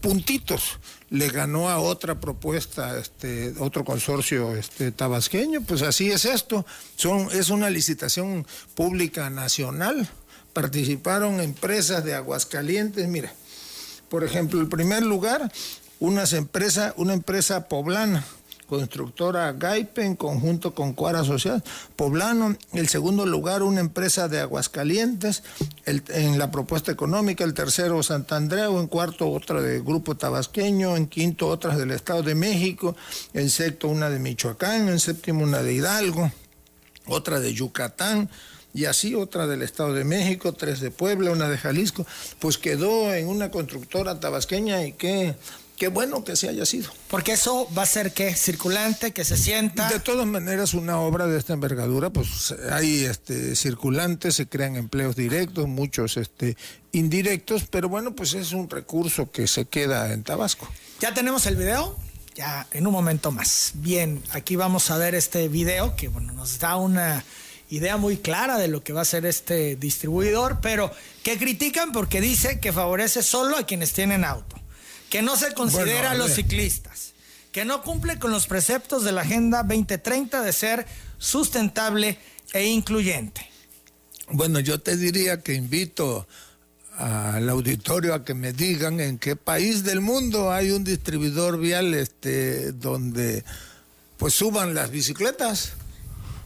puntitos. 0.00 0.78
Le 1.10 1.28
ganó 1.28 1.68
a 1.68 1.78
otra 1.78 2.18
propuesta, 2.18 2.98
este, 2.98 3.52
otro 3.58 3.84
consorcio 3.84 4.56
este, 4.56 4.92
tabasqueño, 4.92 5.60
pues 5.60 5.82
así 5.82 6.10
es 6.10 6.24
esto. 6.24 6.64
Es 7.32 7.50
una 7.50 7.68
licitación 7.68 8.46
pública 8.74 9.28
nacional. 9.28 10.08
Participaron 10.54 11.40
empresas 11.40 12.02
de 12.02 12.14
Aguascalientes, 12.14 13.06
mira, 13.08 13.32
por 14.08 14.24
ejemplo, 14.24 14.58
el 14.60 14.68
primer 14.68 15.02
lugar, 15.02 15.52
unas 15.98 16.32
empresa, 16.32 16.94
una 16.96 17.12
empresa 17.12 17.68
poblana, 17.68 18.24
constructora 18.70 19.52
Gaipe 19.52 20.04
en 20.04 20.14
conjunto 20.14 20.76
con 20.76 20.92
Cuara 20.92 21.24
Social 21.24 21.62
Poblano. 21.96 22.56
El 22.72 22.88
segundo 22.88 23.26
lugar, 23.26 23.64
una 23.64 23.80
empresa 23.80 24.28
de 24.28 24.38
Aguascalientes 24.38 25.42
en 25.86 26.38
la 26.38 26.52
propuesta 26.52 26.92
económica. 26.92 27.42
El 27.42 27.52
tercero, 27.52 28.00
Santandreu. 28.04 28.78
En 28.78 28.86
cuarto, 28.86 29.28
otra 29.28 29.60
de 29.60 29.80
Grupo 29.80 30.16
Tabasqueño. 30.16 30.96
En 30.96 31.08
quinto, 31.08 31.48
otras 31.48 31.78
del 31.78 31.90
Estado 31.90 32.22
de 32.22 32.36
México. 32.36 32.96
En 33.34 33.50
sexto, 33.50 33.88
una 33.88 34.08
de 34.08 34.20
Michoacán. 34.20 34.88
En 34.88 35.00
séptimo, 35.00 35.42
una 35.42 35.64
de 35.64 35.74
Hidalgo. 35.74 36.30
Otra 37.06 37.40
de 37.40 37.52
Yucatán 37.52 38.30
y 38.72 38.84
así 38.84 39.16
otra 39.16 39.48
del 39.48 39.62
Estado 39.62 39.94
de 39.94 40.04
México, 40.04 40.52
tres 40.52 40.78
de 40.78 40.92
Puebla, 40.92 41.32
una 41.32 41.48
de 41.48 41.58
Jalisco, 41.58 42.06
pues 42.38 42.56
quedó 42.56 43.12
en 43.12 43.26
una 43.26 43.50
constructora 43.50 44.20
tabasqueña 44.20 44.84
y 44.84 44.92
qué, 44.92 45.34
qué 45.80 45.88
bueno 45.88 46.24
que 46.24 46.36
se 46.36 46.46
haya 46.46 46.66
sido. 46.66 46.90
Porque 47.08 47.32
eso 47.32 47.66
va 47.76 47.84
a 47.84 47.86
ser 47.86 48.12
que 48.12 48.34
circulante, 48.34 49.12
que 49.12 49.24
se 49.24 49.38
sienta. 49.38 49.88
De 49.88 49.98
todas 49.98 50.26
maneras, 50.26 50.74
una 50.74 51.00
obra 51.00 51.26
de 51.26 51.38
esta 51.38 51.54
envergadura, 51.54 52.10
pues 52.10 52.54
hay 52.70 53.06
este 53.06 53.56
circulantes, 53.56 54.34
se 54.34 54.46
crean 54.46 54.76
empleos 54.76 55.16
directos, 55.16 55.66
muchos 55.68 56.18
este 56.18 56.58
indirectos, 56.92 57.64
pero 57.70 57.88
bueno, 57.88 58.14
pues 58.14 58.34
es 58.34 58.52
un 58.52 58.68
recurso 58.68 59.32
que 59.32 59.48
se 59.48 59.64
queda 59.64 60.12
en 60.12 60.22
Tabasco. 60.22 60.68
¿Ya 61.00 61.14
tenemos 61.14 61.46
el 61.46 61.56
video? 61.56 61.96
Ya 62.34 62.66
en 62.72 62.86
un 62.86 62.92
momento 62.92 63.32
más. 63.32 63.72
Bien, 63.76 64.22
aquí 64.32 64.56
vamos 64.56 64.90
a 64.90 64.98
ver 64.98 65.14
este 65.14 65.48
video 65.48 65.96
que 65.96 66.08
bueno, 66.08 66.34
nos 66.34 66.58
da 66.58 66.76
una 66.76 67.24
idea 67.70 67.96
muy 67.96 68.18
clara 68.18 68.58
de 68.58 68.68
lo 68.68 68.82
que 68.82 68.92
va 68.92 69.00
a 69.00 69.06
ser 69.06 69.24
este 69.24 69.76
distribuidor, 69.76 70.58
pero 70.60 70.92
que 71.22 71.38
critican 71.38 71.92
porque 71.92 72.20
dice 72.20 72.60
que 72.60 72.70
favorece 72.70 73.22
solo 73.22 73.56
a 73.56 73.64
quienes 73.64 73.94
tienen 73.94 74.26
auto, 74.26 74.59
que 75.10 75.22
no 75.22 75.36
se 75.36 75.52
considera 75.52 76.12
a 76.12 76.14
los 76.14 76.32
ciclistas, 76.32 77.12
que 77.52 77.64
no 77.64 77.82
cumple 77.82 78.18
con 78.18 78.30
los 78.30 78.46
preceptos 78.46 79.04
de 79.04 79.12
la 79.12 79.22
Agenda 79.22 79.64
2030 79.64 80.40
de 80.40 80.52
ser 80.52 80.86
sustentable 81.18 82.16
e 82.52 82.66
incluyente. 82.66 83.46
Bueno, 84.30 84.60
yo 84.60 84.80
te 84.80 84.96
diría 84.96 85.42
que 85.42 85.54
invito 85.54 86.26
al 86.96 87.48
auditorio 87.48 88.14
a 88.14 88.24
que 88.24 88.34
me 88.34 88.52
digan 88.52 89.00
en 89.00 89.18
qué 89.18 89.34
país 89.34 89.82
del 89.82 90.00
mundo 90.00 90.52
hay 90.52 90.70
un 90.70 90.84
distribuidor 90.84 91.58
vial 91.58 91.92
este 91.94 92.72
donde 92.72 93.44
pues 94.16 94.34
suban 94.34 94.74
las 94.74 94.90
bicicletas. 94.90 95.72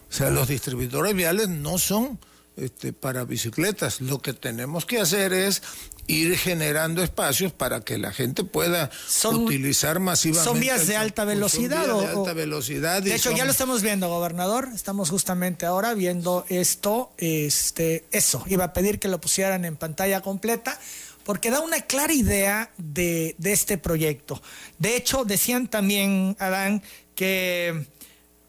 O 0.09 0.13
sea, 0.13 0.31
los 0.31 0.49
distribuidores 0.49 1.15
viales 1.15 1.49
no 1.49 1.77
son 1.77 2.19
este, 2.57 2.93
para 2.93 3.25
bicicletas. 3.25 4.01
Lo 4.01 4.21
que 4.21 4.33
tenemos 4.33 4.87
que 4.87 5.01
hacer 5.01 5.33
es 5.33 5.63
ir 6.07 6.37
generando 6.37 7.03
espacios 7.03 7.53
para 7.53 7.81
que 7.81 7.99
la 7.99 8.13
gente 8.13 8.45
pueda 8.45 8.91
utilizar 9.33 10.01
masivamente. 10.01 10.51
¿Son 10.51 10.61
vías 10.61 10.87
de 10.87 10.97
alta 10.97 11.25
velocidad? 11.25 11.87
Son 11.87 12.01
vías 12.01 12.13
de 12.13 12.19
alta 12.19 12.33
velocidad. 12.33 13.03
De 13.03 13.15
hecho, 13.15 13.33
ya 13.33 13.45
lo 13.45 13.51
estamos 13.51 13.83
viendo, 13.83 14.09
gobernador. 14.09 14.69
Estamos 14.75 15.11
justamente 15.11 15.67
ahora 15.67 15.95
viendo 15.95 16.45
esto. 16.49 17.13
Este, 17.19 18.05
eso, 18.11 18.45
iba 18.47 18.65
a 18.65 18.73
pedir 18.73 18.99
que 18.99 19.09
lo 19.09 19.21
pusieran 19.21 19.65
en 19.65 19.77
pantalla 19.77 20.21
completa 20.21 20.79
porque 21.25 21.51
da 21.51 21.61
una 21.61 21.81
clara 21.81 22.13
idea 22.13 22.71
de, 22.77 23.35
de 23.39 23.53
este 23.53 23.79
proyecto. 23.79 24.43
De 24.79 24.95
hecho, 24.95 25.25
decían 25.25 25.69
también, 25.69 26.37
Adán, 26.39 26.83
que 27.15 27.87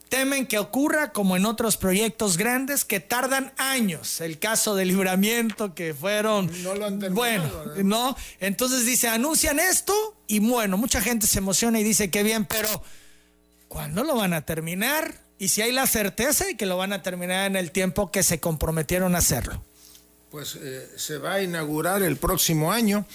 Temen 0.10 0.46
que 0.46 0.60
ocurra 0.60 1.12
como 1.12 1.36
en 1.36 1.46
otros 1.46 1.78
proyectos 1.78 2.38
grandes 2.38 2.86
que 2.86 3.00
tardan 3.00 3.54
años. 3.58 4.22
El 4.22 4.38
caso 4.40 4.76
del 4.76 4.90
libramiento 4.90 5.74
que 5.74 5.94
fueron... 5.94 6.52
No 6.64 6.76
lo 6.76 6.86
han 6.86 7.00
terminado, 7.00 7.66
Bueno, 7.66 7.84
¿no? 7.84 8.18
Entonces 8.40 8.86
dice, 8.86 9.08
anuncian 9.08 9.60
esto 9.60 9.94
y 10.28 10.40
bueno, 10.40 10.78
mucha 10.78 11.02
gente 11.02 11.28
se 11.28 11.40
emociona 11.40 11.80
y 11.80 11.84
dice 11.84 12.12
que 12.12 12.24
bien, 12.24 12.46
pero 12.46 12.84
¿cuándo 13.68 14.04
lo 14.04 14.16
van 14.16 14.34
a 14.34 14.42
terminar? 14.42 15.16
Y 15.38 15.50
si 15.50 15.62
hay 15.62 15.72
la 15.72 15.88
certeza 15.88 16.46
de 16.46 16.56
que 16.56 16.66
lo 16.66 16.78
van 16.78 16.94
a 16.94 17.02
terminar 17.02 17.48
en 17.48 17.56
el 17.56 17.72
tiempo 17.72 18.12
que 18.12 18.24
se 18.24 18.40
comprometieron 18.40 19.16
a 19.16 19.18
hacerlo. 19.18 19.64
Pues 20.32 20.58
eh, 20.62 20.90
se 20.98 21.18
va 21.18 21.36
a 21.36 21.42
inaugurar 21.42 22.04
el 22.04 22.18
próximo 22.18 22.72
año. 22.72 23.06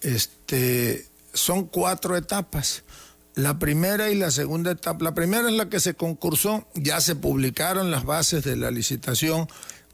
Este, 0.00 1.06
son 1.32 1.66
cuatro 1.66 2.16
etapas. 2.16 2.82
La 3.34 3.58
primera 3.58 4.10
y 4.10 4.14
la 4.14 4.30
segunda 4.30 4.70
etapa. 4.70 5.04
La 5.04 5.14
primera 5.14 5.48
es 5.48 5.54
la 5.54 5.68
que 5.68 5.80
se 5.80 5.94
concursó, 5.94 6.68
ya 6.74 7.00
se 7.00 7.16
publicaron 7.16 7.90
las 7.90 8.04
bases 8.04 8.44
de 8.44 8.56
la 8.56 8.70
licitación 8.70 9.48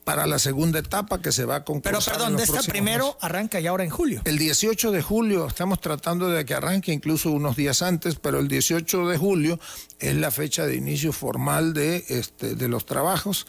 para 0.05 0.27
la 0.27 0.39
segunda 0.39 0.79
etapa 0.79 1.21
que 1.23 1.31
se 1.31 1.45
va 1.45 1.57
a 1.57 1.65
concursar. 1.65 2.03
Pero 2.03 2.19
perdón, 2.19 2.37
de 2.37 2.43
esta 2.43 2.63
primero 2.63 3.17
arranca 3.21 3.61
ya 3.61 3.71
ahora 3.71 3.85
en 3.85 3.91
julio. 3.91 4.23
El 4.25 4.39
18 4.39 4.91
de 4.91 5.03
julio, 5.03 5.47
estamos 5.47 5.81
tratando 5.81 6.29
de 6.29 6.45
que 6.45 6.55
arranque 6.55 6.93
incluso 6.93 7.31
unos 7.31 7.57
días 7.57 7.83
antes, 7.83 8.17
pero 8.17 8.41
el 8.41 8.49
18 8.49 9.09
de 9.09 9.17
julio 9.17 9.61
es 9.99 10.15
la 10.17 10.31
fecha 10.31 10.67
de 10.67 10.77
inicio 10.77 11.13
formal 11.13 11.75
de, 11.75 12.05
este, 12.09 12.55
de 12.55 12.69
los 12.69 12.87
trabajos. 12.87 13.47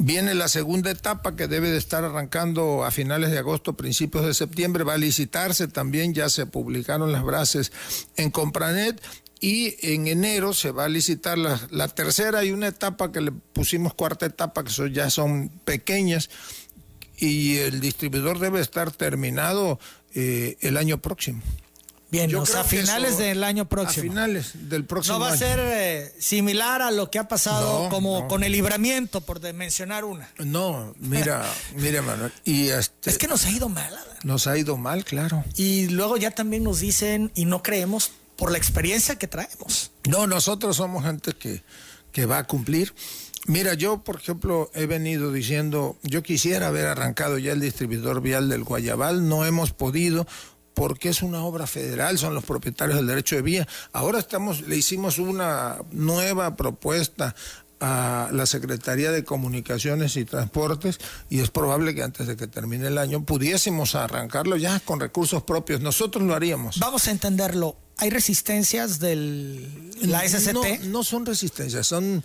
Viene 0.00 0.34
la 0.34 0.46
segunda 0.46 0.92
etapa 0.92 1.34
que 1.34 1.48
debe 1.48 1.70
de 1.70 1.76
estar 1.76 2.04
arrancando 2.04 2.84
a 2.84 2.92
finales 2.92 3.32
de 3.32 3.38
agosto, 3.38 3.76
principios 3.76 4.24
de 4.24 4.32
septiembre. 4.32 4.84
Va 4.84 4.94
a 4.94 4.98
licitarse 4.98 5.66
también, 5.66 6.14
ya 6.14 6.28
se 6.28 6.46
publicaron 6.46 7.10
las 7.10 7.24
bases 7.24 7.72
en 8.16 8.30
Compranet 8.30 9.02
y 9.40 9.74
en 9.82 10.06
enero 10.06 10.52
se 10.52 10.70
va 10.70 10.84
a 10.84 10.88
licitar 10.88 11.36
la, 11.36 11.88
tercera 11.88 12.44
y 12.44 12.52
una 12.52 12.68
etapa 12.68 13.12
que 13.12 13.20
le 13.20 13.32
pusimos 13.32 13.94
cuarta 13.94 14.26
etapa, 14.26 14.64
que 14.64 14.92
ya 14.92 15.10
son 15.10 15.48
pequeñas, 15.64 16.30
y 17.16 17.56
el 17.56 17.80
distribuidor 17.80 18.38
debe 18.38 18.60
estar 18.60 18.92
terminado 18.92 19.78
eh, 20.14 20.56
el 20.60 20.76
año 20.76 20.98
próximo. 20.98 21.42
Bien, 22.10 22.34
a 22.34 22.64
finales 22.64 23.18
del 23.18 23.44
año 23.44 23.68
próximo. 23.68 24.10
A 24.10 24.14
finales 24.14 24.52
del 24.54 24.84
próximo 24.84 25.16
año. 25.16 25.24
No 25.24 25.30
va 25.30 25.34
a 25.34 25.36
ser 25.36 25.58
eh, 25.60 26.14
similar 26.18 26.80
a 26.80 26.90
lo 26.90 27.10
que 27.10 27.18
ha 27.18 27.28
pasado 27.28 27.88
como 27.90 28.28
con 28.28 28.44
el 28.44 28.52
libramiento, 28.52 29.20
por 29.20 29.40
mencionar 29.52 30.04
una. 30.04 30.30
No, 30.38 30.94
mira, 30.98 31.44
mira, 31.76 32.00
Manuel. 32.00 32.32
Y 32.44 32.68
este, 32.68 33.10
es 33.10 33.18
que 33.18 33.28
nos 33.28 33.44
ha 33.44 33.50
ido 33.50 33.68
mal. 33.68 33.94
Nos 34.24 34.46
ha 34.46 34.56
ido 34.56 34.78
mal, 34.78 35.04
claro. 35.04 35.44
Y 35.54 35.88
luego 35.88 36.16
ya 36.16 36.30
también 36.30 36.64
nos 36.64 36.80
dicen, 36.80 37.30
y 37.34 37.44
no 37.44 37.62
creemos 37.62 38.12
por 38.36 38.52
la 38.52 38.58
experiencia 38.58 39.16
que 39.16 39.28
traemos. 39.28 39.90
No, 40.08 40.26
nosotros 40.26 40.76
somos 40.76 41.04
gente 41.04 41.32
que, 41.32 41.62
que 42.12 42.24
va 42.24 42.38
a 42.38 42.44
cumplir. 42.44 42.94
Mira, 43.46 43.74
yo, 43.74 44.02
por 44.04 44.16
ejemplo, 44.16 44.70
he 44.74 44.86
venido 44.86 45.32
diciendo, 45.32 45.96
yo 46.02 46.22
quisiera 46.22 46.68
haber 46.68 46.86
arrancado 46.86 47.38
ya 47.38 47.52
el 47.52 47.60
distribuidor 47.60 48.20
vial 48.20 48.48
del 48.48 48.64
Guayabal, 48.64 49.28
no 49.28 49.44
hemos 49.44 49.72
podido 49.72 50.26
porque 50.78 51.08
es 51.08 51.22
una 51.22 51.44
obra 51.44 51.66
federal, 51.66 52.18
son 52.18 52.34
los 52.34 52.44
propietarios 52.44 52.96
del 52.96 53.08
derecho 53.08 53.34
de 53.34 53.42
vía. 53.42 53.68
Ahora 53.92 54.20
estamos, 54.20 54.60
le 54.62 54.76
hicimos 54.76 55.18
una 55.18 55.78
nueva 55.90 56.54
propuesta 56.54 57.34
a 57.80 58.28
la 58.32 58.46
Secretaría 58.46 59.10
de 59.10 59.24
Comunicaciones 59.24 60.16
y 60.16 60.24
Transportes 60.24 60.98
y 61.28 61.40
es 61.40 61.50
probable 61.50 61.94
que 61.94 62.02
antes 62.02 62.28
de 62.28 62.36
que 62.36 62.46
termine 62.46 62.86
el 62.86 62.98
año 62.98 63.24
pudiésemos 63.24 63.96
arrancarlo 63.96 64.56
ya 64.56 64.78
con 64.80 65.00
recursos 65.00 65.42
propios. 65.42 65.80
Nosotros 65.80 66.24
lo 66.24 66.34
haríamos. 66.34 66.78
Vamos 66.78 67.08
a 67.08 67.10
entenderlo. 67.10 67.76
¿Hay 67.96 68.10
resistencias 68.10 69.00
de 69.00 69.16
la 70.02 70.26
SCT? 70.28 70.52
No, 70.52 70.62
no 70.84 71.02
son 71.02 71.26
resistencias, 71.26 71.88
son 71.88 72.22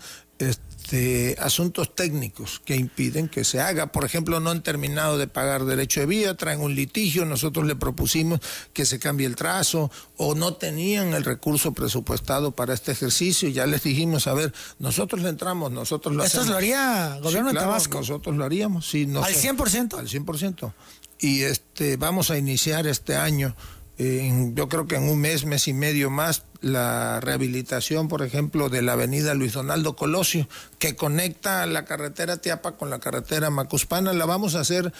este, 0.94 1.36
asuntos 1.40 1.94
técnicos 1.94 2.60
que 2.64 2.76
impiden 2.76 3.28
que 3.28 3.44
se 3.44 3.60
haga. 3.60 3.88
Por 3.90 4.04
ejemplo, 4.04 4.38
no 4.38 4.50
han 4.50 4.62
terminado 4.62 5.18
de 5.18 5.26
pagar 5.26 5.64
derecho 5.64 6.00
de 6.00 6.06
vía, 6.06 6.36
traen 6.36 6.60
un 6.60 6.74
litigio, 6.74 7.24
nosotros 7.24 7.66
le 7.66 7.74
propusimos 7.74 8.40
que 8.72 8.86
se 8.86 9.00
cambie 9.00 9.26
el 9.26 9.34
trazo 9.34 9.90
o 10.16 10.34
no 10.34 10.54
tenían 10.54 11.12
el 11.14 11.24
recurso 11.24 11.72
presupuestado 11.72 12.52
para 12.52 12.74
este 12.74 12.92
ejercicio. 12.92 13.48
Ya 13.48 13.66
les 13.66 13.82
dijimos, 13.82 14.28
a 14.28 14.34
ver, 14.34 14.52
nosotros 14.78 15.22
le 15.22 15.30
entramos, 15.30 15.72
nosotros 15.72 16.14
lo 16.14 16.24
¿Esto 16.24 16.44
lo 16.44 16.56
haría 16.56 17.18
gobierno 17.20 17.52
de 17.52 17.58
Tabasco? 17.58 17.98
Nosotros 17.98 18.36
lo 18.36 18.44
haríamos, 18.44 18.88
sí. 18.88 19.02
¿Al 19.02 19.34
100%? 19.34 19.98
Al 19.98 20.08
100%. 20.08 20.72
Y 21.18 21.42
este, 21.42 21.96
vamos 21.96 22.30
a 22.30 22.38
iniciar 22.38 22.86
este 22.86 23.16
año 23.16 23.56
yo 23.96 24.68
creo 24.68 24.86
que 24.86 24.96
en 24.96 25.04
un 25.04 25.20
mes, 25.20 25.44
mes 25.44 25.68
y 25.68 25.72
medio 25.72 26.10
más, 26.10 26.44
la 26.60 27.20
rehabilitación, 27.20 28.08
por 28.08 28.22
ejemplo, 28.22 28.68
de 28.68 28.82
la 28.82 28.94
avenida 28.94 29.34
Luis 29.34 29.52
Donaldo 29.52 29.94
Colosio, 29.94 30.48
que 30.78 30.96
conecta 30.96 31.64
la 31.66 31.84
carretera 31.84 32.38
Tiapa 32.38 32.72
con 32.72 32.90
la 32.90 32.98
carretera 32.98 33.50
Macuspana, 33.50 34.12
la 34.12 34.26
vamos 34.26 34.54
a 34.54 34.60
hacer 34.60 34.92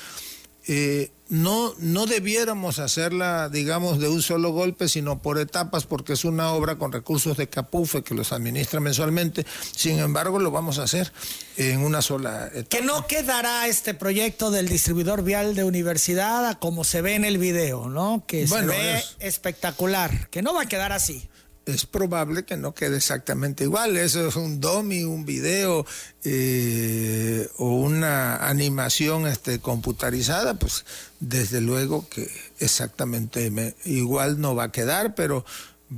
eh, 0.67 1.11
no, 1.29 1.75
no 1.79 2.07
debiéramos 2.07 2.79
hacerla, 2.79 3.49
digamos, 3.49 3.99
de 3.99 4.09
un 4.09 4.23
solo 4.23 4.51
golpe, 4.51 4.89
sino 4.89 5.21
por 5.21 5.39
etapas, 5.39 5.85
porque 5.85 6.13
es 6.13 6.25
una 6.25 6.53
obra 6.53 6.77
con 6.77 6.93
recursos 6.93 7.37
de 7.37 7.49
Capufe 7.49 8.03
que 8.03 8.15
los 8.15 8.33
administra 8.33 8.79
mensualmente. 8.81 9.47
Sin 9.75 9.99
embargo, 9.99 10.39
lo 10.39 10.51
vamos 10.51 10.79
a 10.79 10.85
hacer 10.85 11.13
en 11.57 11.81
una 11.81 12.03
sola 12.03 12.49
etapa. 12.53 12.69
Que 12.69 12.83
no 12.83 13.07
quedará 13.07 13.67
este 13.67 13.95
proyecto 13.95 14.51
del 14.51 14.69
distribuidor 14.69 15.23
vial 15.23 15.55
de 15.55 15.65
universidad 15.65 16.59
como 16.59 16.85
se 16.85 17.01
ve 17.01 17.15
en 17.15 17.25
el 17.25 17.39
video, 17.39 17.89
¿no? 17.89 18.25
Que 18.27 18.47
se 18.47 18.63
ve 18.63 19.03
espectacular, 19.19 20.29
que 20.29 20.43
no 20.43 20.55
va 20.55 20.63
a 20.63 20.67
quedar 20.67 20.93
así 20.93 21.29
es 21.67 21.87
probable 21.87 22.45
que 22.45 22.57
no 22.57 22.75
quede 22.75 22.97
exactamente 22.97 23.65
igual. 23.65 23.97
Eso 23.97 24.29
es 24.29 24.37
un 24.37 24.61
domi, 24.61 25.05
un 25.05 25.25
video 25.25 25.87
eh, 26.25 27.49
o 27.57 27.75
una 27.77 28.49
animación 28.49 29.27
este, 29.27 29.61
computarizada, 29.61 30.55
pues 30.55 30.85
desde 31.21 31.61
luego 31.61 32.09
que 32.09 32.31
exactamente 32.59 33.75
igual 33.85 34.41
no 34.41 34.55
va 34.55 34.65
a 34.65 34.73
quedar, 34.73 35.15
pero 35.15 35.45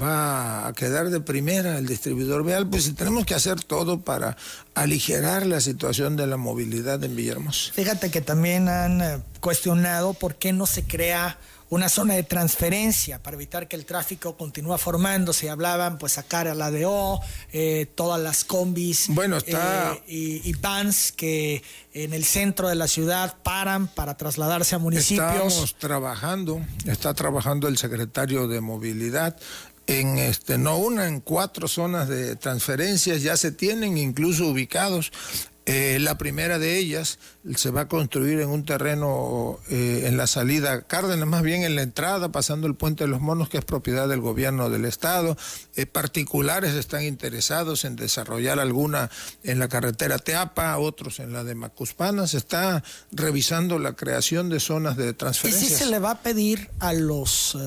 va 0.00 0.66
a 0.66 0.72
quedar 0.72 1.10
de 1.10 1.20
primera 1.20 1.78
el 1.78 1.86
distribuidor 1.86 2.44
vial, 2.44 2.68
pues 2.68 2.92
tenemos 2.94 3.24
que 3.24 3.34
hacer 3.34 3.62
todo 3.62 4.00
para 4.00 4.36
aligerar 4.74 5.46
la 5.46 5.60
situación 5.60 6.16
de 6.16 6.26
la 6.26 6.36
movilidad 6.36 7.02
en 7.04 7.16
Villahermosa. 7.16 7.72
Fíjate 7.72 8.10
que 8.10 8.20
también 8.20 8.68
han 8.68 9.00
eh, 9.00 9.18
cuestionado 9.40 10.14
por 10.14 10.36
qué 10.36 10.52
no 10.52 10.66
se 10.66 10.84
crea 10.84 11.38
una 11.68 11.88
zona 11.88 12.14
de 12.14 12.22
transferencia 12.22 13.22
para 13.22 13.36
evitar 13.36 13.68
que 13.68 13.76
el 13.76 13.84
tráfico 13.84 14.36
continúe 14.36 14.78
formándose. 14.78 15.50
Hablaban, 15.50 15.98
pues, 15.98 16.12
sacar 16.12 16.48
a 16.48 16.54
la 16.54 16.70
DO, 16.70 17.20
eh, 17.52 17.86
todas 17.94 18.20
las 18.20 18.44
combis 18.44 19.06
bueno, 19.08 19.36
está... 19.36 19.94
Eh, 19.94 20.02
y, 20.06 20.50
y, 20.50 20.52
vans 20.54 21.12
que 21.12 21.62
en 21.92 22.12
el 22.12 22.24
centro 22.24 22.68
de 22.68 22.74
la 22.74 22.88
ciudad 22.88 23.36
paran 23.42 23.88
para 23.88 24.16
trasladarse 24.16 24.74
a 24.74 24.78
municipios. 24.78 25.28
Estamos 25.28 25.74
trabajando, 25.76 26.60
está 26.86 27.14
trabajando 27.14 27.68
el 27.68 27.78
secretario 27.78 28.48
de 28.48 28.60
Movilidad 28.60 29.36
en 29.86 30.18
este 30.18 30.58
no 30.58 30.78
una 30.78 31.06
en 31.06 31.20
cuatro 31.20 31.68
zonas 31.68 32.08
de 32.08 32.34
transferencias 32.36 33.22
ya 33.22 33.36
se 33.36 33.52
tienen 33.52 33.96
incluso 33.96 34.48
ubicados 34.48 35.12
eh, 35.68 35.98
la 36.00 36.16
primera 36.16 36.60
de 36.60 36.78
ellas 36.78 37.18
se 37.56 37.70
va 37.70 37.82
a 37.82 37.88
construir 37.88 38.38
en 38.38 38.48
un 38.50 38.64
terreno 38.64 39.58
eh, 39.68 40.04
en 40.04 40.16
la 40.16 40.28
salida 40.28 40.82
Cárdenas, 40.82 41.26
más 41.26 41.42
bien 41.42 41.64
en 41.64 41.74
la 41.74 41.82
entrada, 41.82 42.30
pasando 42.30 42.68
el 42.68 42.76
puente 42.76 43.02
de 43.02 43.08
los 43.08 43.20
monos, 43.20 43.48
que 43.48 43.58
es 43.58 43.64
propiedad 43.64 44.08
del 44.08 44.20
gobierno 44.20 44.70
del 44.70 44.84
estado. 44.84 45.36
Eh, 45.74 45.86
particulares 45.86 46.74
están 46.74 47.02
interesados 47.02 47.84
en 47.84 47.96
desarrollar 47.96 48.60
alguna 48.60 49.10
en 49.42 49.58
la 49.58 49.66
carretera 49.66 50.18
Teapa, 50.18 50.78
otros 50.78 51.18
en 51.18 51.32
la 51.32 51.42
de 51.42 51.56
Macuspana. 51.56 52.28
Se 52.28 52.36
está 52.36 52.84
revisando 53.10 53.80
la 53.80 53.94
creación 53.94 54.48
de 54.48 54.60
zonas 54.60 54.96
de 54.96 55.14
transferencia. 55.14 55.66
¿Y 55.66 55.70
si 55.70 55.74
se 55.76 55.86
le 55.86 55.98
va 55.98 56.12
a 56.12 56.22
pedir 56.22 56.70
a 56.78 56.92
los 56.92 57.58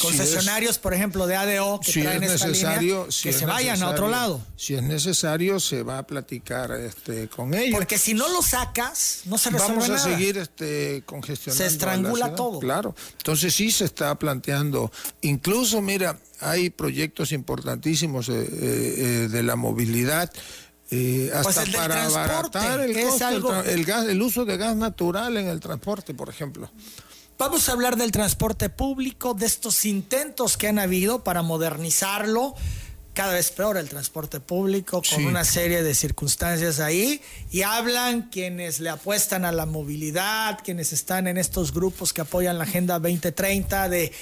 concesionarios, 0.00 0.78
por 0.78 0.94
ejemplo, 0.94 1.26
de 1.26 1.36
ADO 1.36 1.80
que 1.80 1.92
traen 1.92 2.22
esta 2.22 2.48
línea, 2.48 2.78
que 3.22 3.32
se 3.32 3.46
vayan 3.46 3.82
a 3.82 3.88
otro 3.88 4.08
lado. 4.08 4.40
Si 4.56 4.74
es 4.74 4.82
necesario, 4.82 5.60
se 5.60 5.82
va 5.82 5.98
a 5.98 6.06
platicar 6.06 6.72
este, 6.72 7.28
con 7.28 7.54
ellos. 7.54 7.76
Porque 7.76 7.98
si 7.98 8.14
no 8.14 8.28
lo 8.28 8.42
sacas, 8.42 9.22
no 9.24 9.38
se 9.38 9.50
resuelve 9.50 9.80
Vamos 9.80 9.90
a 9.90 9.98
seguir 9.98 10.38
este, 10.38 11.02
congestionando. 11.06 11.64
Se 11.64 11.66
estrangula 11.66 12.34
todo. 12.34 12.60
Claro. 12.60 12.94
Entonces 13.18 13.54
sí 13.54 13.70
se 13.70 13.84
está 13.84 14.14
planteando. 14.18 14.90
Incluso, 15.22 15.80
mira, 15.80 16.18
hay 16.40 16.70
proyectos 16.70 17.32
importantísimos 17.32 18.28
eh, 18.28 18.32
eh, 18.32 18.46
eh, 18.52 19.28
de 19.28 19.42
la 19.42 19.56
movilidad. 19.56 20.30
hasta 21.34 21.62
pues 21.64 21.76
para 21.76 22.06
abaratar 22.06 22.80
el, 22.80 22.96
el, 22.96 23.84
gas, 23.84 24.06
el 24.06 24.22
uso 24.22 24.44
de 24.44 24.56
gas 24.56 24.76
natural 24.76 25.36
en 25.36 25.48
el 25.48 25.60
transporte, 25.60 26.14
por 26.14 26.28
ejemplo. 26.28 26.70
Vamos 27.40 27.70
a 27.70 27.72
hablar 27.72 27.96
del 27.96 28.12
transporte 28.12 28.68
público, 28.68 29.32
de 29.32 29.46
estos 29.46 29.86
intentos 29.86 30.58
que 30.58 30.68
han 30.68 30.78
habido 30.78 31.24
para 31.24 31.40
modernizarlo. 31.40 32.54
Cada 33.14 33.32
vez 33.32 33.50
peor 33.50 33.78
el 33.78 33.88
transporte 33.88 34.40
público, 34.40 35.00
con 35.08 35.24
una 35.24 35.42
serie 35.44 35.82
de 35.82 35.94
circunstancias 35.94 36.80
ahí. 36.80 37.22
Y 37.50 37.62
hablan 37.62 38.28
quienes 38.28 38.78
le 38.78 38.90
apuestan 38.90 39.46
a 39.46 39.52
la 39.52 39.64
movilidad, 39.64 40.58
quienes 40.62 40.92
están 40.92 41.26
en 41.28 41.38
estos 41.38 41.72
grupos 41.72 42.12
que 42.12 42.20
apoyan 42.20 42.58
la 42.58 42.64
Agenda 42.64 42.98
2030 42.98 43.88
de 43.88 44.12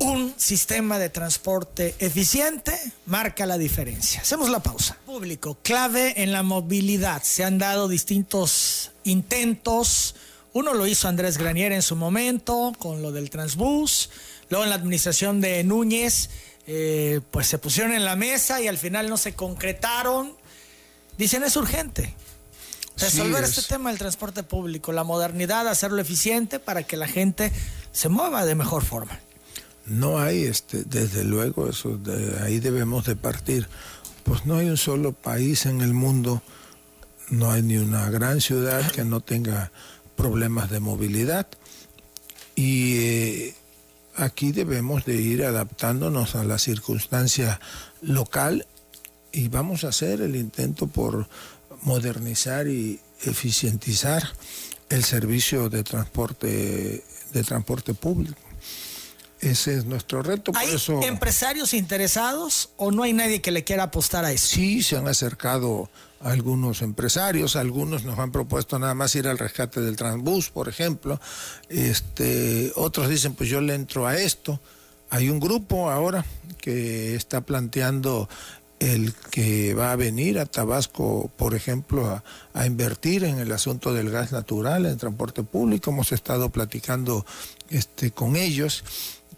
un 0.00 0.34
sistema 0.36 0.98
de 0.98 1.08
transporte 1.08 1.94
eficiente 1.98 2.78
marca 3.06 3.46
la 3.46 3.56
diferencia. 3.56 4.20
Hacemos 4.20 4.50
la 4.50 4.62
pausa. 4.62 4.98
Público, 5.06 5.56
clave 5.62 6.22
en 6.22 6.30
la 6.30 6.42
movilidad. 6.42 7.22
Se 7.22 7.42
han 7.42 7.56
dado 7.56 7.88
distintos 7.88 8.90
intentos 9.04 10.14
uno 10.54 10.72
lo 10.72 10.86
hizo 10.86 11.08
Andrés 11.08 11.36
Granier 11.36 11.72
en 11.72 11.82
su 11.82 11.94
momento 11.96 12.72
con 12.78 13.02
lo 13.02 13.12
del 13.12 13.28
Transbús. 13.28 14.08
Luego 14.48 14.64
en 14.64 14.70
la 14.70 14.76
administración 14.76 15.40
de 15.40 15.62
Núñez, 15.64 16.30
eh, 16.66 17.20
pues 17.30 17.46
se 17.46 17.58
pusieron 17.58 17.92
en 17.92 18.04
la 18.04 18.16
mesa 18.16 18.62
y 18.62 18.68
al 18.68 18.78
final 18.78 19.10
no 19.10 19.18
se 19.18 19.34
concretaron. 19.34 20.34
Dicen 21.18 21.44
es 21.44 21.56
urgente 21.56 22.14
resolver 22.96 23.44
este 23.44 23.62
tema 23.62 23.90
del 23.90 23.98
transporte 23.98 24.42
público, 24.42 24.92
la 24.92 25.04
modernidad, 25.04 25.68
hacerlo 25.68 26.00
eficiente 26.00 26.58
para 26.58 26.82
que 26.84 26.96
la 26.96 27.08
gente 27.08 27.52
se 27.92 28.08
mueva 28.08 28.44
de 28.44 28.54
mejor 28.54 28.84
forma. 28.84 29.18
No 29.86 30.18
hay, 30.18 30.44
este, 30.44 30.84
desde 30.84 31.24
luego, 31.24 31.68
eso 31.68 31.98
de 31.98 32.42
ahí 32.42 32.60
debemos 32.60 33.04
de 33.04 33.16
partir. 33.16 33.68
Pues 34.22 34.46
no 34.46 34.56
hay 34.56 34.68
un 34.68 34.76
solo 34.76 35.12
país 35.12 35.66
en 35.66 35.82
el 35.82 35.92
mundo, 35.92 36.42
no 37.28 37.50
hay 37.50 37.62
ni 37.62 37.76
una 37.76 38.08
gran 38.08 38.40
ciudad 38.40 38.90
que 38.92 39.04
no 39.04 39.20
tenga 39.20 39.72
problemas 40.16 40.70
de 40.70 40.80
movilidad 40.80 41.46
y 42.54 42.98
eh, 42.98 43.54
aquí 44.16 44.52
debemos 44.52 45.04
de 45.04 45.16
ir 45.16 45.44
adaptándonos 45.44 46.34
a 46.34 46.44
la 46.44 46.58
circunstancia 46.58 47.60
local 48.00 48.66
y 49.32 49.48
vamos 49.48 49.84
a 49.84 49.88
hacer 49.88 50.20
el 50.20 50.36
intento 50.36 50.86
por 50.86 51.28
modernizar 51.82 52.68
y 52.68 53.00
eficientizar 53.22 54.22
el 54.88 55.04
servicio 55.04 55.68
de 55.68 55.82
transporte 55.82 57.04
de 57.32 57.42
transporte 57.42 57.94
público. 57.94 58.38
Ese 59.40 59.76
es 59.76 59.84
nuestro 59.84 60.22
reto. 60.22 60.52
¿Hay 60.54 60.74
empresarios 61.02 61.74
interesados 61.74 62.70
o 62.76 62.92
no 62.92 63.02
hay 63.02 63.12
nadie 63.12 63.42
que 63.42 63.50
le 63.50 63.64
quiera 63.64 63.84
apostar 63.84 64.24
a 64.24 64.32
eso? 64.32 64.46
Sí, 64.46 64.82
se 64.82 64.96
han 64.96 65.06
acercado 65.06 65.90
algunos 66.24 66.80
empresarios, 66.80 67.54
algunos 67.54 68.04
nos 68.04 68.18
han 68.18 68.32
propuesto 68.32 68.78
nada 68.78 68.94
más 68.94 69.14
ir 69.14 69.28
al 69.28 69.38
rescate 69.38 69.80
del 69.82 69.96
Transbús, 69.96 70.50
por 70.50 70.68
ejemplo. 70.68 71.20
Este, 71.68 72.72
otros 72.76 73.08
dicen, 73.10 73.34
pues 73.34 73.50
yo 73.50 73.60
le 73.60 73.74
entro 73.74 74.06
a 74.06 74.16
esto. 74.16 74.58
Hay 75.10 75.28
un 75.28 75.38
grupo 75.38 75.90
ahora 75.90 76.24
que 76.60 77.14
está 77.14 77.42
planteando 77.42 78.28
el 78.80 79.12
que 79.30 79.74
va 79.74 79.92
a 79.92 79.96
venir 79.96 80.38
a 80.38 80.46
Tabasco, 80.46 81.30
por 81.36 81.54
ejemplo, 81.54 82.22
a, 82.54 82.66
invertir 82.66 83.24
en 83.24 83.38
el 83.38 83.52
asunto 83.52 83.92
del 83.92 84.10
gas 84.10 84.32
natural, 84.32 84.86
en 84.86 84.96
transporte 84.96 85.42
público. 85.42 85.90
Hemos 85.90 86.10
estado 86.12 86.48
platicando 86.48 87.26
este, 87.68 88.10
con 88.10 88.36
ellos. 88.36 88.82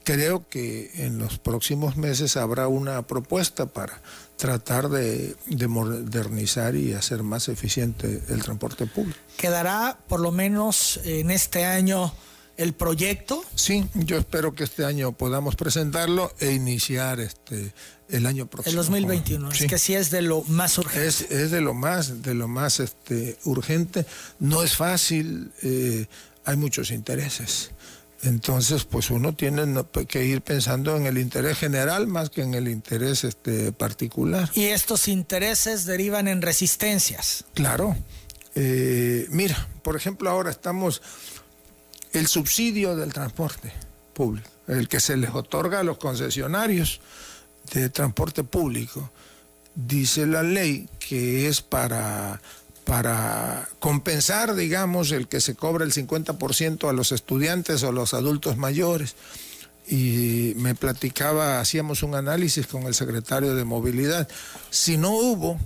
Creo 0.05 0.49
que 0.49 0.93
en 1.05 1.18
los 1.18 1.39
próximos 1.39 1.97
meses 1.97 2.37
habrá 2.37 2.68
una 2.68 3.03
propuesta 3.03 3.66
para 3.66 4.01
tratar 4.37 4.89
de, 4.89 5.37
modernizar 5.68 6.76
y 6.76 6.93
hacer 6.93 7.22
más 7.22 7.49
eficiente 7.49 8.22
el 8.28 8.43
transporte 8.43 8.87
público. 8.87 9.18
¿Quedará 9.37 9.99
por 10.09 10.20
lo 10.20 10.30
menos 10.30 11.01
en 11.05 11.30
este 11.30 11.64
año 11.64 12.12
el 12.57 12.74
proyecto? 12.74 13.43
Sí, 13.55 13.87
yo 13.95 14.18
espero 14.18 14.55
que 14.55 14.64
este 14.64 14.84
año 14.84 15.12
podamos 15.12 15.57
presentarlo 15.57 16.32
e 16.39 16.53
iniciar 16.53 17.20
este 17.20 17.72
el 18.09 18.26
año 18.26 18.47
próximo. 18.47 18.70
El 18.70 18.76
2021, 18.76 19.51
es 19.51 19.66
que 19.66 19.78
sí 19.78 19.95
es 19.95 20.11
de 20.11 20.22
lo 20.22 20.43
más 20.43 20.78
urgente. 20.78 21.09
Es, 21.09 21.51
de 21.51 21.61
lo 21.61 21.74
más, 21.74 22.22
de 22.22 22.34
lo 22.34 22.47
más 22.47 22.78
este, 22.78 23.37
urgente. 23.45 24.07
No 24.39 24.62
es 24.62 24.76
fácil, 24.76 25.51
eh, 25.62 26.07
hay 26.45 26.57
muchos 26.57 26.91
intereses. 26.91 27.72
Entonces, 28.27 28.85
pues 28.85 29.11
uno 29.11 29.35
tiene 29.35 29.85
que 30.09 30.24
ir 30.24 30.43
pensando 30.43 30.97
en 30.97 31.07
el 31.07 31.18
interés 31.18 31.59
general 31.59 32.09
más 32.09 32.29
que 32.29 32.43
en 32.43 32.55
el 32.55 32.66
interés 32.66 33.22
este, 33.22 33.70
particular. 33.72 34.51
Y 34.55 34.64
estos 34.64 35.07
intereses 35.07 35.85
derivan 35.85 36.27
en 36.27 36.43
resistencias. 36.43 37.45
Claro. 37.55 37.97
Eh, 38.57 39.27
mira, 39.31 39.68
por 39.83 39.97
ejemplo, 39.97 40.29
ahora 40.29 40.51
estamos 40.51 41.03
el 42.12 42.27
subsidio 42.27 42.97
del 42.97 43.12
transporte 43.12 43.72
público, 44.12 44.51
el 44.66 44.89
que 44.89 44.99
se 44.99 45.16
les 45.16 45.31
otorga 45.31 45.81
a 45.81 45.85
los 45.85 45.99
concesionarios 45.99 47.01
de 47.72 47.91
transporte 47.91 48.43
público. 48.43 49.11
Dice 49.74 50.27
la 50.27 50.43
ley 50.43 50.89
que 50.99 51.47
es 51.49 51.61
para 51.61 52.41
para 52.87 53.68
compensar, 53.80 54.55
digamos, 54.55 55.11
el 55.11 55.26
que 55.26 55.41
se 55.41 55.57
cobra 55.57 55.84
el 55.84 55.93
50% 55.93 56.89
a 56.89 56.93
los 56.93 57.11
estudiantes 57.11 57.82
o 57.82 57.89
a 57.89 57.93
los 57.93 58.14
adultos 58.14 58.57
mayores. 58.57 59.16
Y 59.89 60.55
me 60.57 60.76
platicaba, 60.76 61.59
hacíamos 61.59 62.05
un 62.05 62.14
análisis 62.14 62.68
con 62.68 62.84
el 62.84 62.95
secretario 62.95 63.57
de 63.57 63.64
Movilidad. 63.64 64.28
Si 64.70 64.99
no 64.99 65.11
hubo 65.11 65.59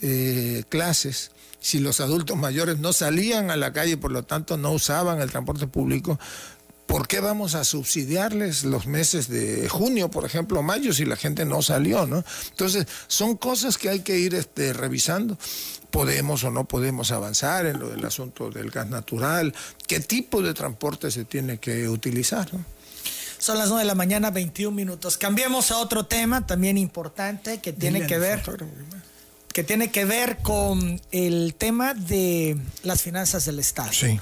eh, 0.00 0.64
clases, 0.70 1.30
si 1.60 1.78
los 1.78 2.00
adultos 2.00 2.38
mayores 2.38 2.78
no 2.78 2.94
salían 2.94 3.50
a 3.50 3.56
la 3.56 3.74
calle, 3.74 3.98
por 3.98 4.10
lo 4.10 4.22
tanto 4.22 4.56
no 4.56 4.72
usaban 4.72 5.20
el 5.20 5.30
transporte 5.30 5.66
público, 5.66 6.18
¿por 6.86 7.08
qué 7.08 7.20
vamos 7.20 7.54
a 7.54 7.64
subsidiarles 7.64 8.64
los 8.64 8.86
meses 8.86 9.28
de 9.28 9.68
junio, 9.68 10.10
por 10.10 10.24
ejemplo, 10.24 10.62
mayo, 10.62 10.92
si 10.92 11.04
la 11.04 11.16
gente 11.16 11.44
no 11.44 11.62
salió, 11.62 12.06
¿no? 12.06 12.24
Entonces, 12.50 12.86
son 13.06 13.36
cosas 13.36 13.76
que 13.78 13.88
hay 13.88 14.00
que 14.00 14.18
ir 14.18 14.34
este, 14.34 14.72
revisando. 14.72 15.36
Podemos 15.90 16.44
o 16.44 16.50
no 16.50 16.64
podemos 16.64 17.10
avanzar 17.10 17.66
en 17.66 17.78
lo 17.78 17.88
del 17.88 18.04
asunto 18.04 18.50
del 18.50 18.70
gas 18.70 18.88
natural, 18.88 19.54
qué 19.86 20.00
tipo 20.00 20.42
de 20.42 20.54
transporte 20.54 21.10
se 21.10 21.24
tiene 21.24 21.58
que 21.58 21.88
utilizar, 21.88 22.52
¿no? 22.52 22.64
Son 23.38 23.58
las 23.58 23.68
9 23.68 23.82
de 23.82 23.86
la 23.86 23.94
mañana, 23.94 24.30
21 24.30 24.74
minutos. 24.74 25.18
Cambiemos 25.18 25.70
a 25.70 25.78
otro 25.78 26.06
tema 26.06 26.46
también 26.46 26.78
importante 26.78 27.58
que 27.58 27.72
tiene 27.72 28.06
que 28.06 28.18
ver 28.18 28.42
que 29.52 29.64
tiene 29.64 29.90
que 29.90 30.04
ver 30.04 30.36
con 30.42 31.00
el 31.12 31.54
tema 31.56 31.94
de 31.94 32.58
las 32.82 33.00
finanzas 33.00 33.46
del 33.46 33.58
Estado. 33.58 33.90
Sí. 33.90 34.20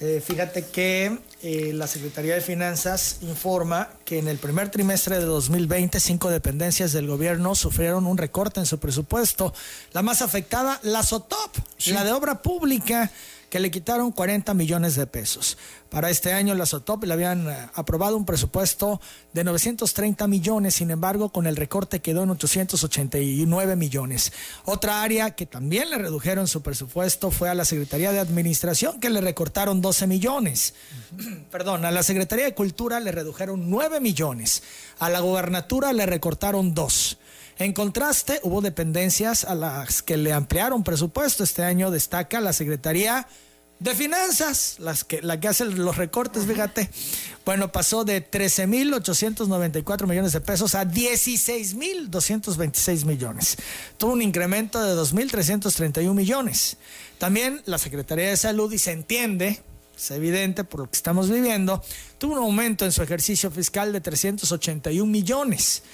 Eh, 0.00 0.22
fíjate 0.26 0.64
que 0.64 1.18
eh, 1.42 1.72
la 1.74 1.88
Secretaría 1.88 2.34
de 2.34 2.40
Finanzas 2.40 3.18
informa 3.22 3.88
que 4.04 4.20
en 4.20 4.28
el 4.28 4.38
primer 4.38 4.70
trimestre 4.70 5.18
de 5.18 5.24
2020 5.24 5.98
cinco 5.98 6.30
dependencias 6.30 6.92
del 6.92 7.08
gobierno 7.08 7.56
sufrieron 7.56 8.06
un 8.06 8.16
recorte 8.16 8.60
en 8.60 8.66
su 8.66 8.78
presupuesto. 8.78 9.52
La 9.92 10.02
más 10.02 10.22
afectada, 10.22 10.78
la 10.84 11.02
SOTOP, 11.02 11.56
la 11.86 12.04
de 12.04 12.12
obra 12.12 12.42
pública 12.42 13.10
que 13.52 13.60
le 13.60 13.70
quitaron 13.70 14.12
40 14.12 14.54
millones 14.54 14.96
de 14.96 15.06
pesos. 15.06 15.58
Para 15.90 16.08
este 16.08 16.32
año 16.32 16.54
la 16.54 16.64
SOTOP 16.64 17.04
le 17.04 17.12
habían 17.12 17.50
eh, 17.50 17.68
aprobado 17.74 18.16
un 18.16 18.24
presupuesto 18.24 18.98
de 19.34 19.44
930 19.44 20.26
millones, 20.26 20.76
sin 20.76 20.90
embargo 20.90 21.28
con 21.28 21.46
el 21.46 21.56
recorte 21.56 22.00
quedó 22.00 22.22
en 22.22 22.30
889 22.30 23.76
millones. 23.76 24.32
Otra 24.64 25.02
área 25.02 25.32
que 25.32 25.44
también 25.44 25.90
le 25.90 25.98
redujeron 25.98 26.48
su 26.48 26.62
presupuesto 26.62 27.30
fue 27.30 27.50
a 27.50 27.54
la 27.54 27.66
Secretaría 27.66 28.10
de 28.10 28.20
Administración 28.20 28.98
que 29.00 29.10
le 29.10 29.20
recortaron 29.20 29.82
12 29.82 30.06
millones. 30.06 30.72
Perdón, 31.50 31.84
a 31.84 31.90
la 31.90 32.02
Secretaría 32.02 32.46
de 32.46 32.54
Cultura 32.54 33.00
le 33.00 33.12
redujeron 33.12 33.68
9 33.68 34.00
millones. 34.00 34.62
A 34.98 35.10
la 35.10 35.20
gobernatura 35.20 35.92
le 35.92 36.06
recortaron 36.06 36.72
2. 36.72 37.18
En 37.62 37.72
contraste, 37.74 38.40
hubo 38.42 38.60
dependencias 38.60 39.44
a 39.44 39.54
las 39.54 40.02
que 40.02 40.16
le 40.16 40.32
ampliaron 40.32 40.82
presupuesto. 40.82 41.44
Este 41.44 41.62
año 41.62 41.92
destaca 41.92 42.40
la 42.40 42.52
Secretaría 42.52 43.28
de 43.78 43.94
Finanzas, 43.94 44.78
las 44.80 45.04
que, 45.04 45.22
la 45.22 45.38
que 45.38 45.46
hace 45.46 45.66
los 45.66 45.96
recortes, 45.96 46.44
fíjate. 46.44 46.90
Bueno, 47.44 47.70
pasó 47.70 48.02
de 48.02 48.28
13.894 48.28 50.08
millones 50.08 50.32
de 50.32 50.40
pesos 50.40 50.74
a 50.74 50.84
16.226 50.84 53.04
millones. 53.04 53.56
Tuvo 53.96 54.14
un 54.14 54.22
incremento 54.22 54.82
de 54.82 55.00
2.331 55.00 56.14
millones. 56.14 56.78
También 57.18 57.62
la 57.66 57.78
Secretaría 57.78 58.30
de 58.30 58.36
Salud, 58.36 58.72
y 58.72 58.78
se 58.78 58.90
entiende, 58.90 59.62
es 59.96 60.10
evidente 60.10 60.64
por 60.64 60.80
lo 60.80 60.90
que 60.90 60.96
estamos 60.96 61.30
viviendo, 61.30 61.80
tuvo 62.18 62.32
un 62.32 62.40
aumento 62.40 62.84
en 62.84 62.90
su 62.90 63.04
ejercicio 63.04 63.52
fiscal 63.52 63.92
de 63.92 64.00
381 64.00 65.08
millones 65.08 65.84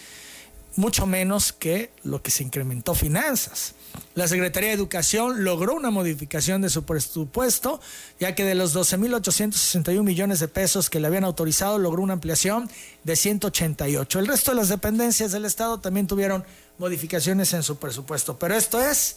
mucho 0.77 1.07
menos 1.07 1.53
que 1.53 1.91
lo 2.05 2.23
que 2.23 2.31
se 2.31 2.45
incrementó 2.45 2.95
finanzas. 2.95 3.75
La 4.15 4.29
Secretaría 4.29 4.71
de 4.71 4.75
Educación 4.75 5.45
logró 5.45 5.75
una 5.75 5.91
modificación 5.91 6.63
de 6.63 6.71
su 6.71 6.85
presupuesto, 6.85 7.81
ya 8.21 8.35
que 8.35 8.45
de 8.45 8.55
los 8.55 8.75
12.861 8.75 10.03
millones 10.03 10.41
de 10.41 10.49
pesos 10.49 10.91
que 10.91 11.01
le 11.01 11.07
habían 11.07 11.25
autorizado, 11.25 11.79
logró 11.79 12.03
una 12.03 12.15
ampliación 12.15 12.71
de 13.05 13.17
188. 13.17 14.19
El 14.19 14.27
resto 14.27 14.51
de 14.51 14.57
las 14.57 14.69
dependencias 14.69 15.33
del 15.33 15.45
Estado 15.45 15.79
también 15.79 16.07
tuvieron 16.07 16.45
modificaciones 16.79 17.53
en 17.55 17.63
su 17.63 17.79
presupuesto, 17.79 18.39
pero 18.39 18.55
esto 18.55 18.81
es 18.81 19.17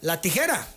la 0.00 0.20
tijera. 0.20 0.68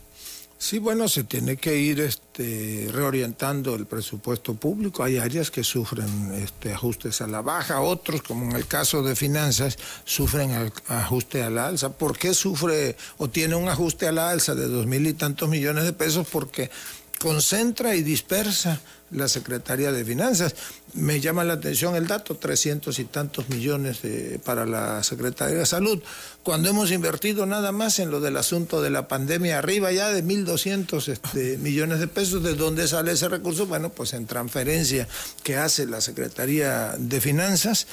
Sí, 0.58 0.80
bueno, 0.80 1.10
se 1.10 1.26
tiene 1.26 1.58
que 1.58 1.76
ir 1.78 2.00
este, 2.00 2.90
reorientando 2.92 3.76
el 3.76 3.86
presupuesto 3.86 4.54
público. 4.56 5.04
Hay 5.04 5.18
áreas 5.18 5.52
que 5.52 5.66
sufren 5.66 6.34
este, 6.34 6.74
ajustes 6.74 7.20
a 7.22 7.28
la 7.28 7.42
baja, 7.42 7.82
otros, 7.82 8.22
como 8.22 8.46
en 8.46 8.56
el 8.56 8.66
caso 8.66 9.04
de 9.04 9.16
finanzas, 9.16 9.78
sufren 10.06 10.72
ajuste 10.88 11.44
a 11.44 11.50
la 11.50 11.68
alza. 11.68 11.92
¿Por 11.98 12.18
qué 12.18 12.34
sufre 12.34 12.96
o 13.18 13.30
tiene 13.30 13.56
un 13.56 13.68
ajuste 13.68 14.08
a 14.08 14.14
la 14.14 14.30
alza 14.30 14.56
de 14.56 14.68
dos 14.68 14.88
mil 14.88 15.06
y 15.06 15.14
tantos 15.14 15.50
millones 15.50 15.84
de 15.84 15.94
pesos? 15.94 16.26
Porque 16.32 16.72
concentra 17.20 17.96
y 17.96 18.04
dispersa 18.04 18.82
la 19.12 19.28
Secretaría 19.28 19.92
de 19.92 20.04
Finanzas. 20.04 20.56
Me 20.94 21.20
llama 21.20 21.44
la 21.44 21.54
atención 21.54 21.96
el 21.96 22.08
dato, 22.08 22.36
300 22.36 22.98
y 23.00 23.06
tantos 23.06 23.50
millones 23.50 24.00
para 24.44 24.66
la 24.66 25.04
Secretaría 25.04 25.58
de 25.58 25.66
Salud, 25.66 26.02
cuando 26.44 26.70
hemos 26.70 26.92
invertido 26.92 27.46
nada 27.46 27.72
más 27.72 28.00
en 28.00 28.12
lo 28.12 28.20
del 28.20 28.38
asunto 28.38 28.82
de 28.82 28.90
la 28.90 29.08
pandemia, 29.08 29.60
arriba 29.60 29.92
ya 29.92 30.10
de 30.10 30.24
1.200 30.24 31.08
este, 31.08 31.58
millones 31.58 32.00
de 32.00 32.08
pesos, 32.08 32.44
¿de 32.44 32.56
dónde 32.56 32.88
sale 32.88 33.12
ese 33.12 33.30
recurso? 33.30 33.66
Bueno, 33.66 33.90
pues 33.90 34.14
en 34.14 34.26
transferencia 34.26 35.08
que 35.44 35.58
hace 35.58 35.86
la 35.86 36.02
Secretaría 36.02 36.96
de 36.98 37.22
Finanzas. 37.22 37.88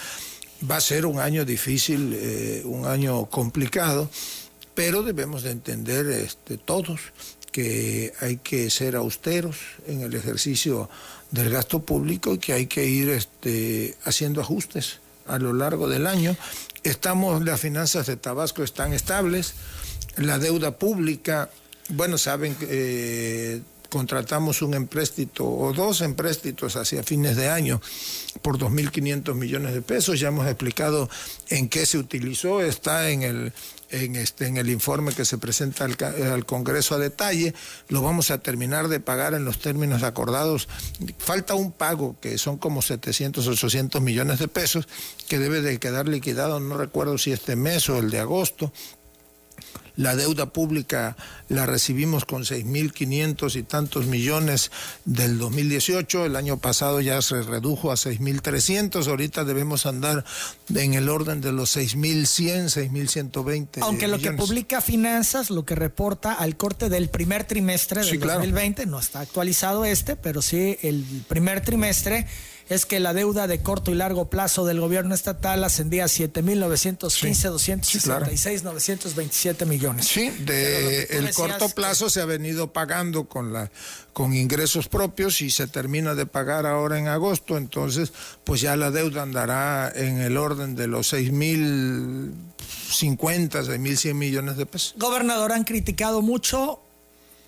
Va 0.70 0.77
a 0.77 0.81
ser 0.81 1.07
un 1.07 1.18
año 1.18 1.45
difícil, 1.45 2.12
eh, 2.14 2.62
un 2.64 2.87
año 2.87 3.27
complicado, 3.27 4.09
pero 4.75 5.03
debemos 5.03 5.43
de 5.43 5.51
entender 5.51 6.07
este, 6.07 6.57
todos 6.57 7.01
que 7.53 8.13
hay 8.21 8.39
que 8.39 8.71
ser 8.71 8.97
austeros 8.97 9.59
en 9.87 10.01
el 10.01 10.15
ejercicio 10.15 10.89
del 11.31 11.51
gasto 11.51 11.83
público 11.83 12.35
y 12.35 12.39
que 12.39 12.55
hay 12.55 12.67
que 12.67 12.87
ir 12.87 13.11
este, 13.11 13.95
haciendo 14.05 14.41
ajustes 14.41 15.01
a 15.27 15.39
lo 15.39 15.53
largo 15.53 15.89
del 15.89 16.07
año. 16.07 16.37
Estamos, 16.83 17.45
las 17.45 17.61
finanzas 17.61 18.07
de 18.07 18.17
Tabasco 18.17 18.65
están 18.65 18.93
estables, 18.93 19.55
la 20.17 20.39
deuda 20.39 20.79
pública, 20.79 21.51
bueno, 21.91 22.19
saben 22.19 22.55
que 22.55 22.67
eh, 22.69 23.63
contratamos 23.91 24.63
un 24.63 24.73
empréstito 24.73 25.47
o 25.47 25.73
dos 25.75 26.01
empréstitos 26.01 26.77
hacia 26.77 27.03
fines 27.03 27.37
de 27.37 27.51
año 27.51 27.81
por 28.41 28.59
2.500 28.59 29.35
millones 29.35 29.75
de 29.75 29.83
pesos. 29.83 30.19
Ya 30.19 30.29
hemos 30.29 30.47
explicado 30.47 31.11
en 31.51 31.69
qué 31.69 31.85
se 31.85 31.99
utilizó, 31.99 32.63
está 32.63 33.11
en 33.11 33.23
el, 33.23 33.53
en, 33.93 34.16
este, 34.16 34.47
en 34.47 34.57
el 34.57 34.70
informe 34.70 35.12
que 35.12 35.24
se 35.24 35.38
presenta 35.38 35.84
al, 35.84 35.97
al, 36.32 36.47
Congreso 36.47 36.95
a 36.95 36.99
detalle. 36.99 37.55
Lo 37.88 38.03
vamos 38.03 38.30
a 38.30 38.38
terminar 38.38 38.88
de 38.88 39.01
pagar 39.01 39.34
en 39.34 39.45
los 39.45 39.59
términos 39.59 40.03
acordados. 40.03 40.68
Falta 41.18 41.55
un 41.55 41.72
pago 41.72 42.16
que 42.20 42.38
son 42.38 42.59
como 42.59 42.82
700, 42.82 43.47
800 43.47 44.03
millones 44.03 44.38
de 44.38 44.49
pesos 44.49 44.88
que 45.28 45.38
debe 45.38 45.61
de 45.61 45.78
quedar 45.78 46.09
liquidado, 46.09 46.59
no 46.59 46.76
recuerdo 46.76 47.18
si 47.18 47.32
este 47.32 47.57
mes 47.57 47.88
o 47.88 47.99
el 47.99 48.11
de 48.11 48.20
agosto. 48.20 48.72
La 49.97 50.16
deuda 50.16 50.47
pública 50.47 51.16
la 51.49 51.66
recibimos 51.66 52.24
con 52.24 52.45
6.500 52.45 53.57
y 53.57 53.62
tantos 53.62 54.07
millones 54.07 54.70
del 55.05 55.38
2018. 55.38 56.26
El 56.26 56.36
año 56.36 56.57
pasado 56.59 57.01
ya 57.01 57.20
se 57.20 57.43
redujo 57.43 57.93
a 57.93 57.95
6.300. 57.95 59.07
Ahorita 59.07 59.45
debemos 59.45 59.86
andar 59.86 60.24
en 60.74 60.95
el 60.95 61.09
orden 61.09 61.40
de 61.40 61.53
los 61.53 61.76
6.100, 61.76 62.90
6.120. 62.90 63.82
Aunque 63.82 64.09
lo 64.09 64.18
que 64.18 64.32
publica 64.32 64.80
Finanzas, 64.80 65.51
lo 65.51 65.64
que 65.64 65.74
reporta 65.74 66.32
al 66.32 66.57
corte 66.57 66.88
del 66.88 67.09
primer 67.11 67.45
trimestre 67.45 68.05
del 68.05 68.18
2020, 68.18 68.86
no 68.86 68.99
está 68.99 69.20
actualizado 69.20 69.84
este, 69.84 70.16
pero 70.16 70.43
sí 70.43 70.78
el 70.82 71.05
primer 71.28 71.61
trimestre 71.61 72.26
es 72.69 72.87
que 72.87 73.01
la 73.01 73.13
deuda 73.13 73.47
de 73.47 73.63
corto 73.63 73.91
y 73.91 73.95
largo 73.95 74.31
plazo 74.31 74.65
del 74.65 74.81
gobierno 74.81 75.15
estatal 75.15 75.63
ascendía 75.65 76.05
a 76.05 76.09
7.915, 76.09 77.51
266, 77.51 78.65
927 78.65 79.67
millones. 79.67 80.07
Sí, 80.07 80.31
de 80.31 81.05
el 81.05 81.33
corto 81.35 81.69
plazo 81.71 82.11
se 82.11 82.21
ha 82.21 82.25
venido 82.25 82.73
pagando 82.73 83.25
con 83.25 83.53
la 83.53 83.71
con 84.13 84.35
ingresos 84.35 84.89
propios 84.89 85.41
y 85.41 85.51
se 85.51 85.67
termina 85.67 86.15
de 86.15 86.27
pagar 86.27 86.67
ahora 86.67 86.99
en 86.99 87.09
agosto, 87.09 87.57
entonces 87.57 88.13
pues 88.45 88.61
ya 88.61 88.77
la 88.77 88.91
deuda 88.91 89.23
andará 89.23 89.91
en 89.95 90.21
el 90.21 90.37
orden 90.37 90.77
de 90.77 90.87
los 90.87 91.15
6.050, 91.15 92.33
6.100 92.93 94.15
millones 94.15 94.59
de 94.59 94.67
pesos. 94.67 94.95
Gobernador, 94.99 95.53
han 95.53 95.65
criticado 95.65 96.21
mucho 96.21 96.81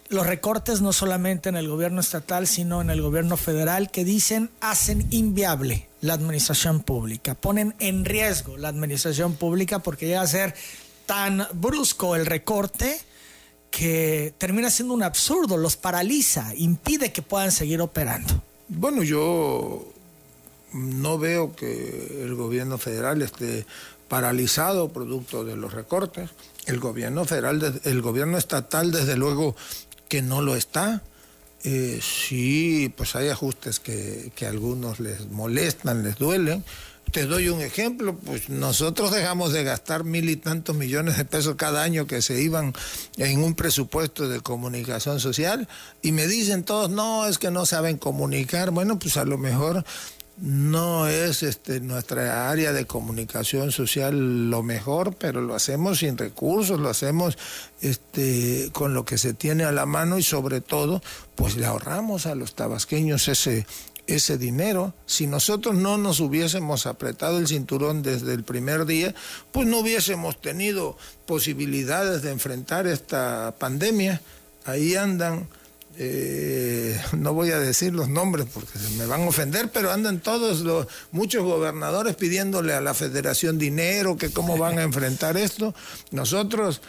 los 0.09 0.27
recortes 0.27 0.81
no 0.81 0.93
solamente 0.93 1.49
en 1.49 1.57
el 1.57 1.69
gobierno 1.69 2.01
estatal, 2.01 2.47
sino 2.47 2.81
en 2.81 2.91
el 2.91 3.01
gobierno 3.01 3.37
federal, 3.37 3.91
que 3.91 4.05
dicen 4.05 4.51
hacen 4.61 5.07
inviable 5.11 5.89
la 6.01 6.15
administración 6.15 6.81
pública, 6.83 7.35
ponen 7.35 7.75
en 7.79 8.05
riesgo 8.05 8.57
la 8.57 8.69
administración 8.69 9.35
pública 9.35 9.79
porque 9.79 10.07
llega 10.07 10.21
a 10.21 10.27
ser 10.27 10.55
tan 11.07 11.47
brusco 11.55 12.17
el 12.17 12.27
recorte 12.27 13.01
que 13.71 14.35
termina 14.39 14.71
siendo 14.71 14.95
un 14.95 15.03
absurdo, 15.03 15.57
los 15.57 15.77
paraliza, 15.77 16.55
impide 16.55 17.11
que 17.11 17.23
puedan 17.23 17.51
seguir 17.51 17.81
operando. 17.81 18.43
Bueno, 18.69 19.03
yo 19.03 19.85
no 20.73 21.19
veo 21.19 21.57
que 21.57 22.23
el 22.23 22.35
gobierno 22.35 22.79
federal 22.79 23.23
esté 23.23 23.67
paralizado 24.09 24.91
producto 24.91 25.45
de 25.45 25.57
los 25.57 25.73
recortes. 25.73 26.31
El 26.67 26.79
gobierno 26.79 27.25
federal, 27.25 27.81
el 27.83 28.03
gobierno 28.03 28.39
estatal, 28.39 28.93
desde 28.93 29.17
luego, 29.17 29.57
que 30.15 30.23
no 30.23 30.43
lo 30.43 30.55
está. 30.55 31.03
Eh, 31.65 31.99
sí, 32.01 32.93
pues 32.97 33.17
hay 33.17 33.31
ajustes 33.31 33.81
que, 33.81 34.31
que 34.37 34.47
a 34.47 34.51
algunos 34.51 35.01
les 35.01 35.29
molestan, 35.29 36.05
les 36.05 36.19
duelen, 36.19 36.63
te 37.11 37.27
doy 37.27 37.49
un 37.49 37.61
ejemplo, 37.61 38.17
pues 38.17 38.49
nosotros 38.49 39.11
dejamos 39.11 39.53
de 39.53 39.65
gastar 39.65 40.05
mil 40.05 40.31
y 40.31 40.37
tantos 40.37 40.77
millones 40.77 41.17
de 41.17 41.25
pesos 41.25 41.57
cada 41.57 41.83
año 41.83 42.07
que 42.07 42.23
se 42.23 42.41
iban 42.41 42.75
en 43.17 43.43
un 43.43 43.57
presupuesto 43.57 44.29
de 44.29 44.39
comunicación 44.39 45.19
social 45.19 45.67
y 46.01 46.13
me 46.13 46.29
dicen 46.29 46.63
todos, 46.63 46.91
no, 46.91 47.27
es 47.27 47.39
que 47.39 47.51
no 47.51 47.67
saben 47.67 47.99
comunicar. 47.99 48.71
Bueno, 48.71 49.01
pues 49.01 49.17
a 49.17 49.25
lo 49.25 49.37
mejor 49.37 49.85
no 50.37 51.07
es 51.07 51.43
este, 51.43 51.81
nuestra 51.81 52.51
área 52.51 52.73
de 52.73 52.87
comunicación 52.87 53.71
social 53.71 54.51
lo 54.51 54.63
mejor, 54.63 55.15
pero 55.15 55.41
lo 55.41 55.55
hacemos 55.55 56.01
sin 56.01 56.19
recursos, 56.19 56.81
lo 56.81 56.89
hacemos 56.89 57.39
este, 57.81 58.71
con 58.73 58.95
lo 58.95 59.05
que 59.05 59.19
se 59.19 59.35
tiene 59.35 59.65
a 59.65 59.73
la 59.73 59.87
mano 59.87 60.19
y 60.19 60.23
sobre 60.23 60.61
todo, 60.61 61.03
pues 61.37 61.57
le 61.57 61.67
ahorramos 61.67 62.27
a 62.27 62.35
los 62.35 62.55
tabasqueños 62.55 63.29
ese, 63.29 63.67
ese 64.07 64.37
dinero. 64.37 64.93
Si 65.07 65.27
nosotros 65.27 65.77
no 65.77 65.99
nos 65.99 66.19
hubiésemos 66.19 66.87
apretado 66.87 67.39
el 67.39 67.47
cinturón 67.47 68.03
desde 68.03 68.35
el 68.35 68.43
primer 68.43 68.87
día, 68.87 69.15
pues 69.53 69.69
no 69.69 69.79
hubiésemos 69.79 70.41
tenido 70.41 70.97
posibilidades 71.27 72.23
de 72.23 72.33
enfrentar 72.33 72.87
esta 72.89 73.55
pandemia. 73.59 74.21
Ahí 74.65 74.97
andan 74.97 75.49
eh, 75.97 77.01
no 77.13 77.35
voy 77.35 77.51
a 77.51 77.59
decir 77.59 77.93
los 77.93 78.09
nombres 78.09 78.47
porque 78.53 78.79
se 78.79 78.91
me 78.91 79.07
van 79.07 79.23
a 79.23 79.29
ofender, 79.29 79.71
pero 79.71 79.93
andan 79.93 80.21
todos 80.21 80.61
los 80.61 80.87
muchos 81.13 81.45
gobernadores 81.45 82.17
pidiéndole 82.17 82.73
a 82.75 82.81
la 82.81 82.95
federación 82.95 83.59
dinero, 83.59 84.17
que 84.17 84.31
cómo 84.31 84.57
van 84.57 84.79
a 84.79 84.83
enfrentar 84.83 85.37
esto. 85.37 85.75
Nosotros, 86.11 86.81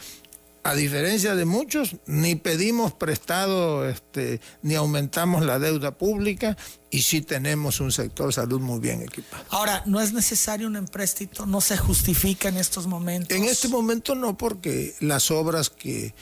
a 0.63 0.73
diferencia 0.73 1.35
de 1.35 1.45
muchos, 1.45 1.97
ni 2.07 2.35
pedimos 2.35 2.93
prestado, 2.93 3.87
este, 3.87 4.41
ni 4.63 4.73
aumentamos 4.73 5.45
la 5.45 5.59
deuda 5.59 5.91
pública 5.91 6.57
y 6.89 7.03
sí 7.03 7.21
tenemos 7.21 7.79
un 7.79 7.91
sector 7.91 8.33
salud 8.33 8.59
muy 8.59 8.79
bien 8.79 9.03
equipado. 9.03 9.43
Ahora, 9.49 9.83
¿no 9.85 10.01
es 10.01 10.13
necesario 10.13 10.65
un 10.65 10.77
empréstito? 10.77 11.45
¿No 11.45 11.61
se 11.61 11.77
justifica 11.77 12.49
en 12.49 12.57
estos 12.57 12.87
momentos? 12.87 13.37
En 13.37 13.43
este 13.43 13.67
momento 13.67 14.15
no, 14.15 14.35
porque 14.35 14.95
las 14.99 15.29
obras 15.29 15.69
que 15.69 16.15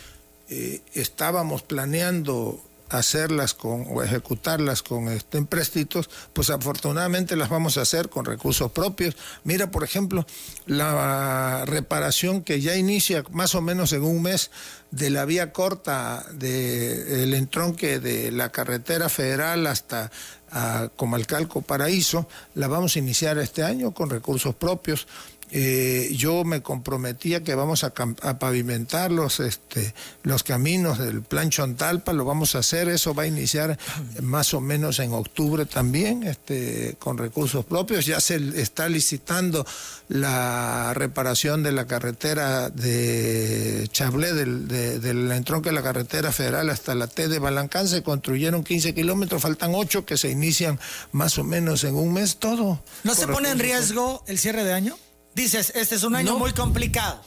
eh, 0.50 0.82
estábamos 0.94 1.62
planeando 1.62 2.62
hacerlas 2.98 3.54
con 3.54 3.86
o 3.90 4.04
ejecutarlas 4.04 4.84
con 4.84 5.10
este, 5.10 5.38
empréstitos, 5.38 6.10
pues 6.34 6.50
afortunadamente 6.50 7.36
las 7.36 7.50
vamos 7.50 7.78
a 7.78 7.82
hacer 7.82 8.10
con 8.10 8.26
recursos 8.26 8.72
propios. 8.72 9.16
Mira, 9.44 9.72
por 9.72 9.84
ejemplo, 9.84 10.26
la 10.66 11.64
reparación 11.66 12.44
que 12.44 12.62
ya 12.62 12.76
inicia 12.76 13.24
más 13.32 13.56
o 13.56 13.62
menos 13.62 13.94
en 13.94 14.04
un 14.04 14.22
mes 14.22 14.52
de 14.92 15.10
la 15.10 15.26
vía 15.26 15.52
corta 15.52 16.26
del 16.34 17.34
entronque 17.34 18.00
de 18.00 18.32
la 18.32 18.52
carretera 18.52 19.10
federal 19.10 19.66
hasta 19.66 20.12
a 20.54 20.90
Comalcalco 20.96 21.64
Paraíso, 21.64 22.28
la 22.54 22.68
vamos 22.68 22.96
a 22.96 23.00
iniciar 23.00 23.40
este 23.40 23.64
año 23.64 23.92
con 23.92 24.10
recursos 24.10 24.54
propios. 24.54 25.08
Eh, 25.56 26.12
yo 26.16 26.44
me 26.44 26.64
comprometía 26.64 27.44
que 27.44 27.54
vamos 27.54 27.84
a, 27.84 27.94
pavimentar 27.94 29.12
los, 29.12 29.40
este, 29.40 29.94
los 30.24 30.42
caminos 30.42 30.98
del 30.98 31.22
plan 31.22 31.52
Chontalpa, 31.52 32.12
lo 32.12 32.26
vamos 32.26 32.56
a 32.56 32.60
hacer, 32.60 32.90
eso 32.90 33.14
va 33.14 33.24
a 33.24 33.28
iniciar 33.28 33.78
más 34.24 34.56
o 34.56 34.62
menos 34.62 34.98
en 34.98 35.14
octubre 35.14 35.68
también, 35.68 36.24
este, 36.24 36.96
con 36.98 37.20
recursos 37.20 37.66
propios. 37.66 38.08
Ya 38.08 38.20
se 38.20 38.38
está 38.60 38.90
licitando 38.90 39.64
la 40.08 40.96
reparación 40.96 41.62
de 41.62 41.72
la 41.72 41.86
carretera 41.86 42.72
de 42.72 43.88
Chablé, 43.92 44.34
del, 44.34 44.68
del 44.68 45.32
entronque 45.32 45.70
de 45.70 45.76
la 45.76 45.84
carretera 45.84 46.32
federal 46.32 46.72
hasta 46.72 46.96
la 46.96 47.06
T 47.06 47.28
de 47.28 47.38
Balancán, 47.38 47.88
se 47.88 48.02
construyeron 48.02 48.64
15 48.64 48.96
kilómetros, 48.96 49.44
faltan 49.44 49.76
8 49.76 50.04
que 50.04 50.18
se 50.18 50.32
inician 50.32 50.80
más 51.12 51.38
o 51.38 51.44
menos 51.44 51.84
en 51.84 51.94
un 51.94 52.12
mes, 52.12 52.38
todo. 52.38 52.82
¿No 53.04 53.14
se 53.14 53.28
pone 53.28 53.52
en 53.52 53.60
riesgo 53.60 54.24
el 54.26 54.40
cierre 54.40 54.64
de 54.64 54.74
año? 54.74 54.98
Dices, 55.36 55.72
este 55.76 55.96
es 55.96 56.04
un 56.04 56.16
año 56.16 56.38
muy 56.38 56.54
complicado. 56.54 57.22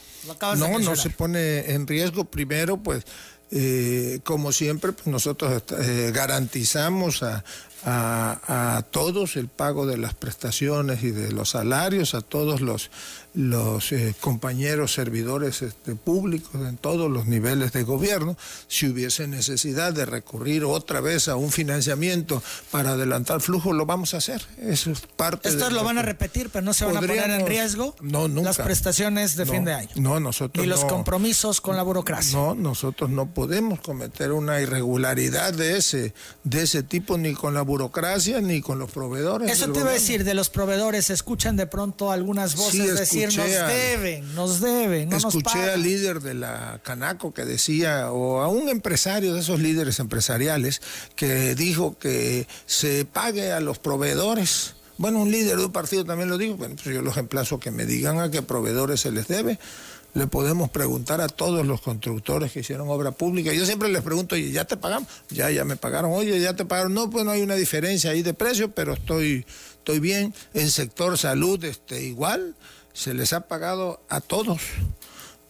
no, 0.57 0.79
no 0.79 0.97
se 0.97 1.11
pone 1.11 1.73
en 1.73 1.87
riesgo. 1.87 2.25
Primero, 2.25 2.77
pues, 2.77 3.05
eh, 3.51 4.21
como 4.25 4.53
siempre, 4.53 4.93
pues 4.93 5.07
nosotros 5.07 5.63
eh, 5.79 6.11
garantizamos 6.15 7.23
a, 7.23 7.45
a, 7.87 8.83
todos 8.91 9.37
el 9.37 9.49
pago 9.49 9.87
de 9.87 9.97
las 9.97 10.15
prestaciones 10.15 11.05
y 11.05 11.11
de 11.13 11.31
los 11.31 11.51
salarios, 11.51 12.15
a 12.15 12.21
todos 12.21 12.61
los, 12.61 12.91
los 13.37 13.93
eh, 13.93 14.15
compañeros 14.19 14.95
servidores 14.95 15.61
este, 15.61 15.95
públicos 15.95 16.55
en 16.55 16.79
todos 16.79 17.11
los 17.11 17.27
niveles 17.27 17.71
de 17.73 17.83
gobierno. 17.83 18.37
Si 18.67 18.89
hubiese 18.89 19.29
necesidad 19.29 19.93
de 19.93 20.07
recurrir 20.07 20.65
otra 20.65 21.03
vez 21.03 21.29
a 21.29 21.37
un 21.37 21.53
financiamiento 21.53 22.43
para 22.71 22.93
adelantar 22.93 23.43
flujo, 23.43 23.75
lo 23.75 23.85
vamos 23.85 24.15
a 24.15 24.17
hacer. 24.17 24.43
Eso 24.59 24.91
es 24.91 25.03
parte 25.03 25.51
Estos 25.51 25.71
lo 25.73 25.85
van 25.85 25.99
a 25.99 26.03
repetir, 26.03 26.49
pero 26.51 26.65
no 26.65 26.73
se 26.73 26.87
van 26.87 26.97
a 26.97 27.01
poner 27.01 27.29
en 27.29 27.47
riesgo 27.47 27.95
no, 28.01 28.27
nunca. 28.27 28.49
las 28.49 28.57
prestaciones 28.57 29.37
de 29.37 29.45
fin 29.45 29.67
de 29.67 29.75
año. 29.75 29.91
No, 29.97 30.19
nosotros 30.19 30.65
Ni 30.65 30.69
los 30.69 30.87
compromisos 30.87 31.61
con 31.61 31.77
la 31.77 31.83
burocracia. 31.83 32.39
No, 32.39 32.55
nosotros 32.55 33.11
no 33.11 33.27
podemos 33.27 33.81
cometer 33.81 34.33
una 34.33 34.63
irregularidad 34.63 35.53
de 35.53 35.77
ese, 35.77 36.15
de 36.43 36.63
ese 36.63 36.83
tipo 36.83 37.19
ni 37.19 37.35
con 37.35 37.53
la 37.53 37.61
burocracia 37.61 38.41
ni 38.41 38.63
con 38.63 38.79
los 38.79 38.91
proveedores. 38.91 39.51
Eso 39.51 39.71
te 39.73 39.81
iba 39.81 39.91
a 39.91 39.93
decir, 39.93 40.25
de 40.25 40.33
los 40.33 40.49
proveedores, 40.49 41.11
escuchan 41.11 41.57
de 41.57 41.67
pronto 41.67 42.11
algunas 42.11 42.57
voces 42.57 42.99
decir, 42.99 43.26
nos 43.27 43.69
deben, 43.69 44.35
nos 44.35 44.61
deben, 44.61 45.09
no 45.09 45.17
Escuché 45.17 45.71
al 45.71 45.83
líder 45.83 46.21
de 46.21 46.35
la 46.35 46.81
Canaco 46.83 47.33
que 47.33 47.45
decía, 47.45 48.11
o 48.13 48.41
a 48.41 48.49
un 48.49 48.69
empresario 48.69 49.35
de 49.35 49.41
esos 49.41 49.61
líderes 49.61 49.99
empresariales, 49.99 50.83
que 51.15 51.55
dijo 51.55 51.99
que 51.99 52.47
se 52.67 53.05
pague 53.05 53.53
a 53.53 53.61
los 53.61 53.79
proveedores. 53.79 54.75
Bueno, 54.99 55.21
un 55.21 55.31
líder 55.31 55.59
de 55.59 55.67
un 55.67 55.73
partido 55.73 56.05
también 56.05 56.31
lo 56.31 56.39
dijo, 56.39 56.57
bueno, 56.57 56.75
pues 56.83 56.95
yo 56.95 57.03
los 57.03 57.17
emplazo 57.17 57.61
que 57.61 57.71
me 57.71 57.85
digan 57.85 58.19
a 58.19 58.31
qué 58.31 58.43
proveedores 58.43 59.01
se 59.01 59.11
les 59.11 59.29
debe 59.29 59.59
le 60.17 60.27
podemos 60.27 60.71
preguntar 60.71 61.21
a 61.21 61.29
todos 61.29 61.67
los 61.67 61.83
constructores 61.83 62.51
que 62.51 62.61
hicieron 62.61 62.89
obra 62.89 63.13
pública. 63.13 63.53
Yo 63.53 63.67
siempre 63.67 63.91
les 63.91 64.03
pregunto, 64.03 64.35
oye, 64.35 64.51
¿ya 64.51 64.65
te 64.65 64.79
pagamos? 64.79 65.09
Ya, 65.29 65.51
ya 65.51 65.65
me 65.65 65.77
pagaron. 65.77 66.11
Oye, 66.13 66.41
¿ya 66.41 66.57
te 66.57 66.65
pagaron? 66.65 66.95
No, 66.95 67.11
pues 67.11 67.25
no 67.27 67.33
hay 67.33 67.43
una 67.43 67.55
diferencia 67.55 68.11
ahí 68.11 68.23
de 68.23 68.33
precio, 68.33 68.71
pero 68.71 68.95
estoy, 68.95 69.45
estoy 69.77 70.01
bien. 70.01 70.33
En 70.55 70.71
sector 70.71 71.19
salud, 71.19 71.63
este, 71.65 72.03
igual, 72.03 72.57
se 72.97 73.13
les 73.13 73.35
ha 73.35 73.43
pagado 73.43 74.01
a 74.09 74.21
todos. 74.21 74.61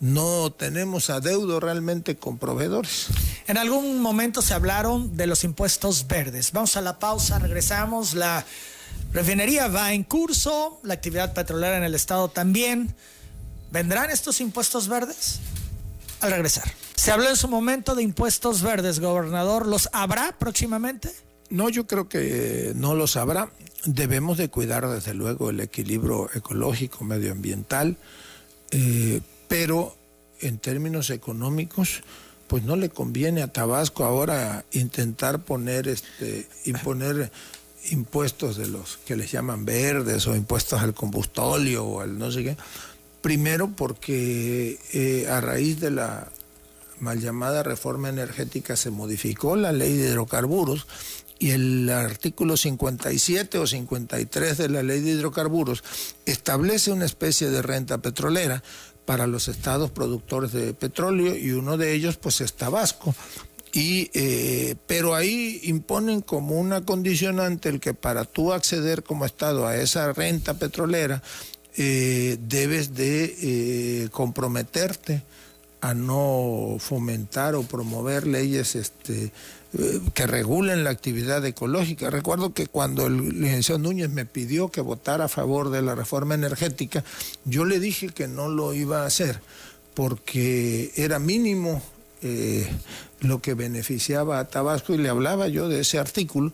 No 0.01 0.53
tenemos 0.53 1.09
adeudo 1.11 1.61
realmente 1.61 2.17
con 2.17 2.39
proveedores. 2.39 3.07
En 3.47 3.57
algún 3.57 4.01
momento 4.01 4.43
se 4.43 4.53
hablaron 4.53 5.17
de 5.17 5.27
los 5.27 5.45
impuestos 5.45 6.07
verdes. 6.09 6.53
Vamos 6.53 6.77
a 6.77 6.83
la 6.83 6.99
pausa, 6.99 7.39
regresamos. 7.39 8.15
La 8.15 8.45
refinería 9.13 9.69
va 9.69 9.93
en 9.93 10.03
curso, 10.03 10.81
la 10.83 10.95
actividad 10.95 11.33
petrolera 11.33 11.79
en 11.79 11.85
el 11.85 11.95
estado 11.95 12.29
también. 12.29 12.95
¿Vendrán 13.71 14.11
estos 14.11 14.41
impuestos 14.41 14.89
verdes? 14.89 15.39
Al 16.21 16.33
regresar. 16.33 16.71
Se 16.97 17.13
habló 17.13 17.29
en 17.29 17.37
su 17.37 17.47
momento 17.47 17.95
de 17.95 18.03
impuestos 18.03 18.61
verdes, 18.61 18.99
gobernador. 18.99 19.67
¿Los 19.67 19.89
habrá 19.93 20.37
próximamente? 20.37 21.15
No, 21.51 21.69
yo 21.69 21.87
creo 21.87 22.09
que 22.09 22.73
no 22.75 22.95
los 22.95 23.17
habrá. 23.17 23.51
Debemos 23.85 24.39
de 24.39 24.49
cuidar 24.49 24.89
desde 24.89 25.15
luego 25.15 25.51
el 25.51 25.61
equilibrio 25.61 26.29
ecológico, 26.35 27.05
medioambiental, 27.05 27.97
eh, 28.71 29.21
pero 29.49 29.97
en 30.41 30.59
términos 30.59 31.11
económicos, 31.11 32.03
pues 32.49 32.65
no 32.65 32.77
le 32.77 32.89
conviene 32.89 33.43
a 33.43 33.53
Tabasco 33.53 34.05
ahora 34.05 34.65
intentar 34.73 35.41
poner 35.41 35.89
este, 35.89 36.49
imponer 36.65 37.31
impuestos 37.91 38.57
de 38.57 38.67
los 38.67 38.99
que 39.07 39.15
les 39.15 39.31
llaman 39.31 39.65
verdes 39.65 40.27
o 40.27 40.35
impuestos 40.35 40.83
al 40.83 40.95
combustóleo 40.95 41.85
o 41.85 42.01
al 42.01 42.19
no 42.19 42.33
sé 42.33 42.43
qué, 42.43 42.57
Primero 43.27 43.73
porque 43.75 44.79
eh, 44.93 45.27
a 45.29 45.41
raíz 45.41 45.81
de 45.81 45.91
la 45.91 46.29
mal 47.01 47.21
llamada 47.21 47.65
reforma 47.65 48.09
energética 48.09 48.77
se 48.77 48.91
modificó 48.91 49.57
la 49.57 49.73
ley 49.73 49.97
de 49.97 50.11
hidrocarburos 50.11 50.87
y 51.39 51.51
el 51.51 51.91
artículo 51.91 52.57
57 52.57 53.59
o 53.59 53.67
53 53.67 54.59
de 54.59 54.69
la 54.69 54.83
ley 54.83 55.01
de 55.01 55.11
hidrocarburos 55.11 55.85
establece 56.25 56.93
una 56.93 57.05
especie 57.05 57.51
de 57.51 57.63
renta 57.63 57.99
petrolera 57.99 58.63
para 59.05 59.27
los 59.27 59.49
estados 59.49 59.91
productores 59.91 60.53
de 60.53 60.75
petróleo 60.75 61.37
y 61.37 61.53
uno 61.53 61.77
de 61.77 61.93
ellos 61.93 62.17
pues 62.17 62.41
es 62.41 62.55
Tabasco. 62.55 63.15
Y, 63.73 64.11
eh, 64.15 64.75
pero 64.87 65.15
ahí 65.15 65.61
imponen 65.65 66.23
como 66.23 66.59
una 66.59 66.85
condicionante 66.85 67.69
el 67.69 67.79
que 67.79 67.93
para 67.93 68.25
tú 68.25 68.53
acceder 68.53 69.03
como 69.03 69.27
Estado 69.27 69.67
a 69.67 69.77
esa 69.77 70.13
renta 70.13 70.55
petrolera 70.55 71.23
eh, 71.77 72.39
debes 72.41 72.95
de 72.95 73.37
eh, 73.43 74.09
comprometerte 74.11 75.23
a 75.83 75.93
no 75.93 76.77
fomentar 76.79 77.55
o 77.55 77.65
promover 77.65 78.27
leyes 78.27 78.75
este, 78.77 79.31
que 80.15 80.27
regulen 80.27 80.85
la 80.85 80.91
actividad 80.91 81.45
ecológica. 81.45 82.11
Recuerdo 82.11 82.53
que 82.53 82.67
cuando 82.67 83.07
el 83.07 83.41
licenciado 83.41 83.79
Núñez 83.79 84.11
me 84.11 84.27
pidió 84.27 84.69
que 84.69 84.81
votara 84.81 85.27
a 85.27 85.29
favor 85.29 85.71
de 85.71 85.83
la 85.83 85.95
reforma 85.95 86.35
energética, 86.35 87.05
yo 87.45 87.65
le 87.65 87.81
dije 87.81 88.09
que 88.09 88.29
no 88.29 88.49
lo 88.49 88.75
iba 88.75 89.03
a 89.03 89.07
hacer 89.07 89.41
porque 89.95 90.93
era 90.97 91.19
mínimo 91.19 91.83
lo 93.21 93.41
que 93.41 93.55
beneficiaba 93.55 94.39
a 94.39 94.49
Tabasco 94.49 94.95
y 94.95 94.99
le 94.99 95.09
hablaba 95.09 95.49
yo 95.49 95.69
de 95.69 95.81
ese 95.81 95.99
artículo. 95.99 96.53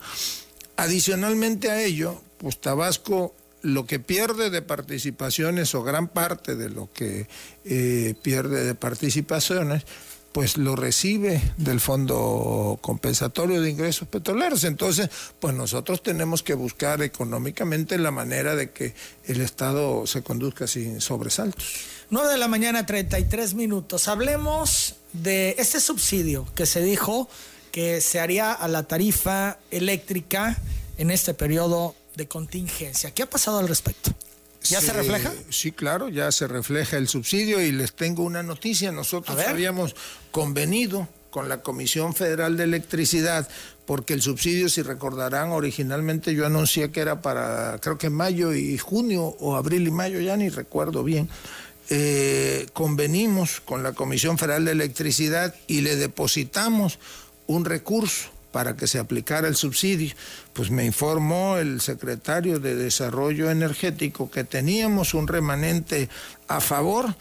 Adicionalmente 0.77 1.71
a 1.71 1.83
ello, 1.83 2.21
pues 2.39 2.61
Tabasco 2.61 3.35
lo 3.63 3.87
que 3.87 4.01
pierde 4.01 4.51
de 4.51 4.63
participaciones 4.63 5.75
o 5.75 5.83
gran 5.83 6.09
parte 6.09 6.57
de 6.57 6.69
lo 6.69 6.93
que 6.93 7.29
eh, 7.65 8.15
pierde 8.23 8.65
de 8.65 8.75
participaciones, 8.75 9.85
pues 10.33 10.57
lo 10.57 10.77
recibe 10.77 11.41
del 11.57 11.81
Fondo 11.81 12.79
Compensatorio 12.81 13.61
de 13.61 13.71
Ingresos 13.71 14.09
Petroleros. 14.09 14.65
Entonces, 14.65 15.11
pues 15.39 15.55
nosotros 15.55 16.03
tenemos 16.03 16.43
que 16.43 16.55
buscar 16.55 17.03
económicamente 17.03 17.99
la 17.99 18.11
manera 18.11 18.57
de 18.57 18.71
que 18.71 18.95
el 19.27 19.41
Estado 19.41 20.07
se 20.07 20.23
conduzca 20.23 20.67
sin 20.67 21.01
sobresaltos. 21.01 21.65
9 22.11 22.31
de 22.31 22.39
la 22.39 22.49
mañana, 22.49 22.85
33 22.85 23.55
minutos. 23.55 24.09
Hablemos 24.09 24.97
de 25.13 25.55
este 25.59 25.81
subsidio 25.81 26.47
que 26.55 26.67
se 26.67 26.83
dijo 26.83 27.29
que 27.71 28.01
se 28.01 28.21
haría 28.21 28.53
a 28.53 28.69
la 28.69 28.83
tarifa 28.85 29.59
eléctrica 29.71 30.59
en 30.99 31.11
este 31.11 31.35
periodo 31.35 31.95
de 32.17 32.29
contingencia. 32.29 33.11
¿Qué 33.13 33.23
ha 33.23 33.31
pasado 33.31 33.59
al 33.59 33.69
respecto? 33.69 34.13
¿Ya 34.65 34.81
se, 34.81 34.93
refleja? 34.93 35.33
Sí, 35.51 35.73
claro, 35.73 36.09
ya 36.09 36.31
se 36.33 36.47
refleja 36.47 36.97
el 36.97 37.09
subsidio 37.09 37.61
y 37.61 37.73
les 37.73 37.95
tengo 37.95 38.23
una 38.23 38.43
noticia. 38.43 38.93
Nosotros 38.93 39.39
habíamos 39.47 39.95
convenido 40.31 41.09
con 41.31 41.49
la 41.49 41.63
Comisión 41.63 42.15
Federal 42.15 42.57
de 42.57 42.65
Electricidad, 42.65 43.49
porque 43.87 44.15
el 44.15 44.23
subsidio, 44.23 44.69
si 44.69 44.83
recordarán, 44.83 45.51
originalmente 45.51 46.35
yo 46.35 46.47
anuncié 46.47 46.91
que 46.91 47.01
era 47.01 47.23
para, 47.23 47.79
creo 47.81 47.99
que 47.99 48.11
mayo 48.11 48.55
y 48.55 48.79
junio, 48.79 49.25
o 49.41 49.57
abril 49.57 49.89
y 49.89 49.91
mayo, 49.91 50.21
ya 50.21 50.37
ni 50.37 50.49
recuerdo 50.49 51.03
bien. 51.03 51.29
Eh, 51.89 52.67
convenimos 52.73 53.61
con 53.61 53.83
la 53.83 53.93
Comisión 53.93 54.39
Federal 54.39 54.65
de 54.65 54.73
Electricidad 54.73 55.55
y 55.67 55.81
le 55.81 55.97
depositamos 55.97 56.99
un 57.47 57.65
recurso 57.65 58.31
para 58.53 58.77
que 58.77 58.87
se 58.87 58.99
aplicara 58.99 59.49
el 59.49 59.57
subsidio, 59.57 60.15
pues 60.53 60.71
me 60.71 60.85
informó 60.85 61.57
el 61.57 61.81
secretario 61.81 62.61
de 62.61 62.77
Desarrollo 62.77 63.51
Energético 63.51 64.31
que 64.31 64.45
teníamos 64.45 65.15
un 65.15 65.27
remanente 65.27 66.09
a 66.49 66.61
favor 66.61 67.17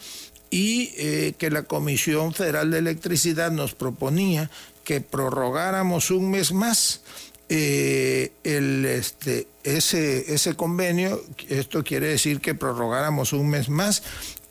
y 0.50 0.92
eh, 0.98 1.34
que 1.38 1.50
la 1.50 1.62
Comisión 1.62 2.34
Federal 2.34 2.70
de 2.70 2.78
Electricidad 2.78 3.50
nos 3.50 3.74
proponía 3.74 4.50
que 4.84 5.00
prorrogáramos 5.00 6.10
un 6.10 6.30
mes 6.30 6.52
más 6.52 7.00
eh, 7.48 8.32
este, 8.44 9.48
ese, 9.64 10.32
ese 10.32 10.54
convenio. 10.54 11.22
Esto 11.48 11.82
quiere 11.82 12.08
decir 12.08 12.40
que 12.40 12.54
prorrogáramos 12.54 13.32
un 13.32 13.48
mes 13.48 13.68
más 13.68 14.02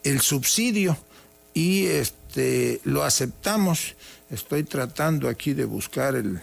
el 0.03 0.21
subsidio 0.21 0.97
y 1.53 1.85
este, 1.85 2.81
lo 2.83 3.03
aceptamos. 3.03 3.95
Estoy 4.31 4.63
tratando 4.63 5.29
aquí 5.29 5.53
de 5.53 5.65
buscar 5.65 6.15
el, 6.15 6.41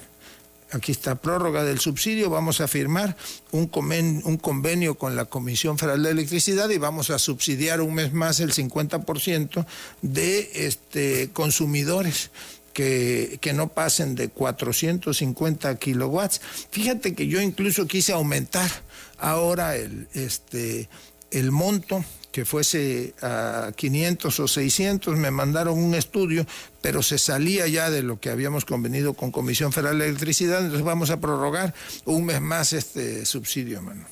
aquí 0.71 0.93
está 0.93 1.15
prórroga 1.17 1.65
del 1.65 1.79
subsidio, 1.79 2.31
vamos 2.31 2.61
a 2.61 2.69
firmar 2.69 3.17
un, 3.53 3.67
convenio 3.67 4.95
con 4.97 5.17
la 5.17 5.25
Comisión 5.25 5.79
Federal 5.79 6.03
de 6.03 6.11
Electricidad 6.11 6.69
y 6.71 6.79
vamos 6.79 7.11
a 7.11 7.19
subsidiar 7.19 7.81
un 7.81 7.95
mes 7.95 8.13
más 8.13 8.41
el 8.41 8.53
50% 8.53 9.67
de 10.03 10.51
este, 10.55 11.31
consumidores. 11.33 12.31
Que, 12.73 13.41
no 13.55 13.67
pasen 13.67 14.15
de 14.15 14.29
450 14.29 15.75
kilowatts. 15.79 16.41
Fíjate 16.71 17.13
que 17.13 17.27
yo 17.27 17.41
incluso 17.41 17.89
quise 17.89 18.13
aumentar 18.13 18.71
ahora 19.19 19.75
el, 19.75 20.07
este, 20.15 20.89
el 21.33 21.51
monto 21.51 22.05
que 22.39 22.45
fuese 22.45 23.15
a 23.21 23.73
500 23.75 24.39
o 24.39 24.47
600, 24.47 25.17
me 25.17 25.33
mandaron 25.33 25.77
un 25.77 25.97
estudio, 25.97 26.47
pero 26.81 27.03
se 27.03 27.19
salía 27.19 27.67
ya 27.67 27.91
de 27.91 28.05
lo 28.05 28.21
que 28.21 28.31
habíamos 28.31 28.65
convenido 28.65 29.15
con 29.15 29.33
Comisión 29.33 29.73
Federal 29.73 29.99
de 29.99 30.07
Electricidad, 30.07 30.61
entonces 30.61 30.85
vamos 30.85 31.11
a 31.11 31.19
prorrogar 31.19 31.75
un 32.05 32.27
mes 32.27 32.41
más 32.41 32.73
este 32.73 33.27
subsidio, 33.27 33.83
mano. 33.83 34.05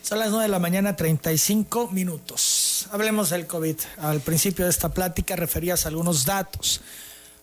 Son 0.00 0.18
las 0.18 0.30
9 0.30 0.44
de 0.44 0.48
la 0.48 0.60
mañana, 0.60 0.96
35 0.96 1.90
minutos. 1.90 2.88
Hablemos 2.90 3.28
del 3.28 3.46
COVID. 3.46 3.76
Al 3.98 4.20
principio 4.20 4.64
de 4.64 4.70
esta 4.70 4.88
plática 4.88 5.36
referías 5.36 5.84
algunos 5.84 6.24
datos. 6.24 6.80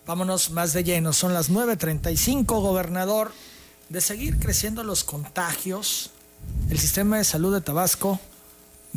Vámonos 0.07 0.49
más 0.49 0.73
de 0.73 0.83
lleno. 0.83 1.13
Son 1.13 1.35
las 1.35 1.51
9.35, 1.51 2.45
gobernador. 2.45 3.31
De 3.89 4.01
seguir 4.01 4.39
creciendo 4.39 4.83
los 4.83 5.03
contagios, 5.03 6.09
el 6.71 6.79
sistema 6.79 7.19
de 7.19 7.25
salud 7.25 7.53
de 7.53 7.61
Tabasco 7.61 8.19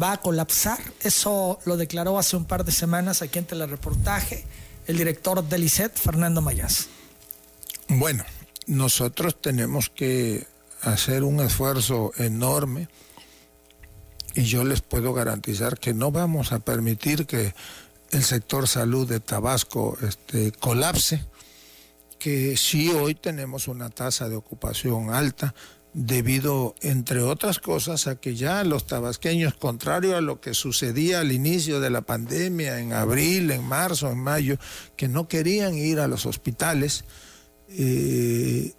va 0.00 0.12
a 0.12 0.20
colapsar. 0.20 0.78
Eso 1.02 1.58
lo 1.64 1.76
declaró 1.76 2.18
hace 2.18 2.36
un 2.36 2.44
par 2.44 2.64
de 2.64 2.72
semanas 2.72 3.22
aquí 3.22 3.38
en 3.38 3.46
Telereportaje 3.46 4.44
el 4.86 4.96
director 4.96 5.42
del 5.44 5.64
ICET, 5.64 5.96
Fernando 5.96 6.40
Mayas. 6.40 6.88
Bueno, 7.88 8.24
nosotros 8.66 9.40
tenemos 9.40 9.90
que 9.90 10.46
hacer 10.82 11.22
un 11.22 11.40
esfuerzo 11.40 12.12
enorme 12.16 12.88
y 14.34 14.42
yo 14.44 14.64
les 14.64 14.80
puedo 14.80 15.12
garantizar 15.12 15.78
que 15.78 15.94
no 15.94 16.10
vamos 16.10 16.52
a 16.52 16.58
permitir 16.58 17.26
que 17.26 17.54
el 18.10 18.24
sector 18.24 18.66
salud 18.66 19.08
de 19.08 19.20
Tabasco 19.20 19.96
este, 20.02 20.52
colapse, 20.52 21.24
que 22.18 22.56
sí 22.56 22.90
hoy 22.90 23.14
tenemos 23.14 23.68
una 23.68 23.90
tasa 23.90 24.28
de 24.28 24.36
ocupación 24.36 25.12
alta, 25.12 25.54
debido, 25.94 26.74
entre 26.80 27.22
otras 27.22 27.58
cosas, 27.58 28.06
a 28.06 28.16
que 28.16 28.34
ya 28.34 28.64
los 28.64 28.86
tabasqueños, 28.86 29.54
contrario 29.54 30.16
a 30.16 30.20
lo 30.20 30.40
que 30.40 30.54
sucedía 30.54 31.20
al 31.20 31.32
inicio 31.32 31.80
de 31.80 31.90
la 31.90 32.02
pandemia, 32.02 32.78
en 32.80 32.92
abril, 32.92 33.50
en 33.50 33.64
marzo, 33.64 34.10
en 34.10 34.18
mayo, 34.18 34.56
que 34.96 35.08
no 35.08 35.28
querían 35.28 35.74
ir 35.74 36.00
a 36.00 36.08
los 36.08 36.24
hospitales, 36.24 37.04
eh, 37.68 38.72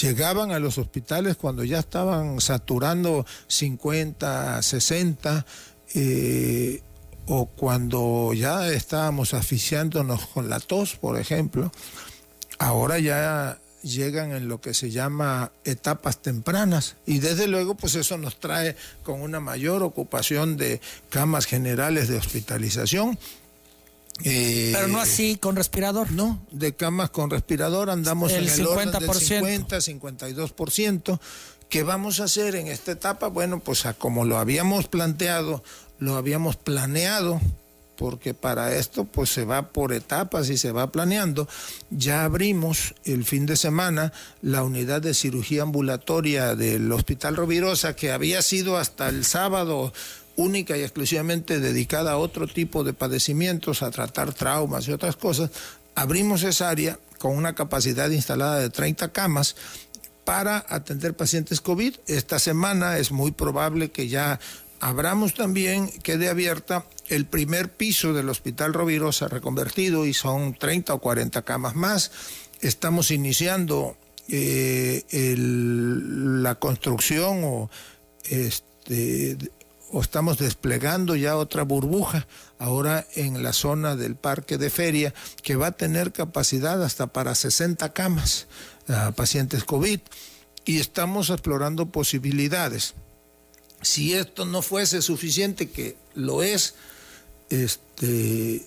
llegaban 0.00 0.52
a 0.52 0.58
los 0.58 0.78
hospitales 0.78 1.36
cuando 1.36 1.64
ya 1.64 1.80
estaban 1.80 2.40
saturando 2.40 3.26
50, 3.48 4.62
60, 4.62 5.46
eh, 5.94 6.82
o 7.26 7.46
cuando 7.46 8.32
ya 8.34 8.68
estábamos 8.68 9.34
asfixiándonos 9.34 10.26
con 10.26 10.48
la 10.48 10.60
tos, 10.60 10.96
por 10.96 11.18
ejemplo. 11.18 11.70
Ahora 12.58 12.98
ya 12.98 13.58
llegan 13.82 14.32
en 14.32 14.48
lo 14.48 14.60
que 14.60 14.74
se 14.74 14.90
llama 14.90 15.52
etapas 15.64 16.22
tempranas 16.22 16.96
y 17.06 17.18
desde 17.18 17.46
luego 17.48 17.74
pues 17.74 17.94
eso 17.94 18.16
nos 18.18 18.38
trae 18.40 18.76
con 19.02 19.20
una 19.20 19.40
mayor 19.40 19.82
ocupación 19.82 20.56
de 20.56 20.80
camas 21.10 21.46
generales 21.46 22.08
de 22.08 22.16
hospitalización. 22.16 23.18
Eh, 24.24 24.70
Pero 24.74 24.88
no 24.88 25.00
así 25.00 25.36
con 25.36 25.56
respirador. 25.56 26.12
No, 26.12 26.44
de 26.50 26.74
camas 26.74 27.10
con 27.10 27.30
respirador 27.30 27.90
andamos 27.90 28.32
en 28.32 28.44
el 28.44 28.50
50%. 28.50 28.98
del 28.98 29.20
50, 29.20 29.76
52%. 29.78 31.20
¿Qué 31.68 31.82
vamos 31.82 32.20
a 32.20 32.24
hacer 32.24 32.54
en 32.54 32.66
esta 32.66 32.92
etapa? 32.92 33.28
Bueno, 33.28 33.60
pues 33.60 33.84
como 33.98 34.26
lo 34.26 34.36
habíamos 34.36 34.88
planteado, 34.88 35.64
lo 35.98 36.16
habíamos 36.16 36.56
planeado, 36.56 37.40
porque 38.02 38.34
para 38.34 38.74
esto 38.74 39.04
pues 39.04 39.30
se 39.30 39.44
va 39.44 39.68
por 39.68 39.92
etapas 39.92 40.50
y 40.50 40.58
se 40.58 40.72
va 40.72 40.90
planeando. 40.90 41.46
Ya 41.88 42.24
abrimos 42.24 42.96
el 43.04 43.24
fin 43.24 43.46
de 43.46 43.54
semana 43.54 44.12
la 44.40 44.64
unidad 44.64 45.02
de 45.02 45.14
cirugía 45.14 45.62
ambulatoria 45.62 46.56
del 46.56 46.90
Hospital 46.90 47.36
Rovirosa 47.36 47.94
que 47.94 48.10
había 48.10 48.42
sido 48.42 48.76
hasta 48.76 49.08
el 49.08 49.24
sábado 49.24 49.92
única 50.34 50.76
y 50.76 50.80
exclusivamente 50.80 51.60
dedicada 51.60 52.10
a 52.10 52.16
otro 52.16 52.48
tipo 52.48 52.82
de 52.82 52.92
padecimientos, 52.92 53.84
a 53.84 53.92
tratar 53.92 54.34
traumas 54.34 54.88
y 54.88 54.92
otras 54.92 55.14
cosas. 55.14 55.50
Abrimos 55.94 56.42
esa 56.42 56.70
área 56.70 56.98
con 57.18 57.36
una 57.36 57.54
capacidad 57.54 58.10
instalada 58.10 58.58
de 58.58 58.70
30 58.70 59.12
camas 59.12 59.54
para 60.24 60.66
atender 60.68 61.14
pacientes 61.14 61.60
COVID. 61.60 61.94
Esta 62.08 62.40
semana 62.40 62.98
es 62.98 63.12
muy 63.12 63.30
probable 63.30 63.92
que 63.92 64.08
ya 64.08 64.40
abramos 64.82 65.34
también, 65.34 65.88
quede 66.02 66.28
abierta 66.28 66.84
el 67.08 67.24
primer 67.24 67.72
piso 67.72 68.12
del 68.12 68.28
Hospital 68.28 68.74
Rovirosa 68.74 69.28
reconvertido 69.28 70.06
y 70.06 70.12
son 70.12 70.54
30 70.54 70.92
o 70.94 70.98
40 70.98 71.42
camas 71.42 71.76
más. 71.76 72.10
Estamos 72.60 73.12
iniciando 73.12 73.96
eh, 74.28 75.04
la 75.38 76.56
construcción 76.56 77.42
o, 77.44 77.70
este, 78.28 79.38
o 79.92 80.00
estamos 80.00 80.38
desplegando 80.38 81.14
ya 81.14 81.36
otra 81.36 81.62
burbuja 81.62 82.26
ahora 82.58 83.06
en 83.14 83.40
la 83.44 83.52
zona 83.52 83.94
del 83.94 84.16
parque 84.16 84.58
de 84.58 84.68
feria 84.68 85.14
que 85.44 85.54
va 85.54 85.68
a 85.68 85.72
tener 85.72 86.12
capacidad 86.12 86.82
hasta 86.82 87.06
para 87.06 87.36
60 87.36 87.92
camas 87.92 88.48
a 88.88 89.12
pacientes 89.12 89.62
COVID 89.62 90.00
y 90.64 90.80
estamos 90.80 91.30
explorando 91.30 91.86
posibilidades. 91.86 92.94
Si 93.82 94.14
esto 94.14 94.44
no 94.44 94.62
fuese 94.62 95.02
suficiente, 95.02 95.70
que 95.70 95.96
lo 96.14 96.42
es, 96.42 96.74
este, 97.50 98.64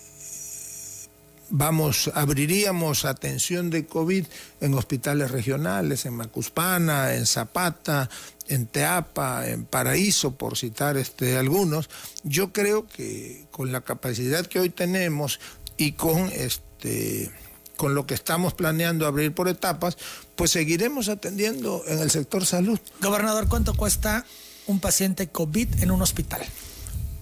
vamos, 1.49 2.11
abriríamos 2.13 3.05
atención 3.05 3.69
de 3.69 3.85
COVID 3.85 4.25
en 4.61 4.73
hospitales 4.73 5.31
regionales, 5.31 6.05
en 6.05 6.15
Macuspana, 6.15 7.15
en 7.15 7.25
Zapata, 7.25 8.09
en 8.47 8.67
Teapa, 8.67 9.47
en 9.47 9.65
Paraíso, 9.65 10.35
por 10.35 10.57
citar 10.57 10.97
este, 10.97 11.37
algunos. 11.37 11.89
Yo 12.23 12.51
creo 12.51 12.87
que 12.87 13.47
con 13.51 13.71
la 13.71 13.81
capacidad 13.81 14.45
que 14.45 14.59
hoy 14.59 14.69
tenemos 14.69 15.39
y 15.77 15.93
con 15.93 16.29
este 16.31 17.31
con 17.75 17.93
lo 17.93 18.07
que 18.07 18.13
estamos 18.13 18.53
planeando 18.53 19.05
abrir 19.05 19.33
por 19.33 19.49
etapas, 19.49 19.97
pues 20.37 20.51
seguiremos 20.51 21.09
atendiendo 21.09 21.83
en 21.87 21.99
el 21.99 22.09
sector 22.09 22.45
salud. 22.45 22.79
Gobernador, 23.01 23.49
¿cuánto 23.49 23.73
cuesta 23.73 24.25
un 24.67 24.79
paciente 24.79 25.27
COVID 25.27 25.81
en 25.83 25.91
un 25.91 26.01
hospital? 26.01 26.41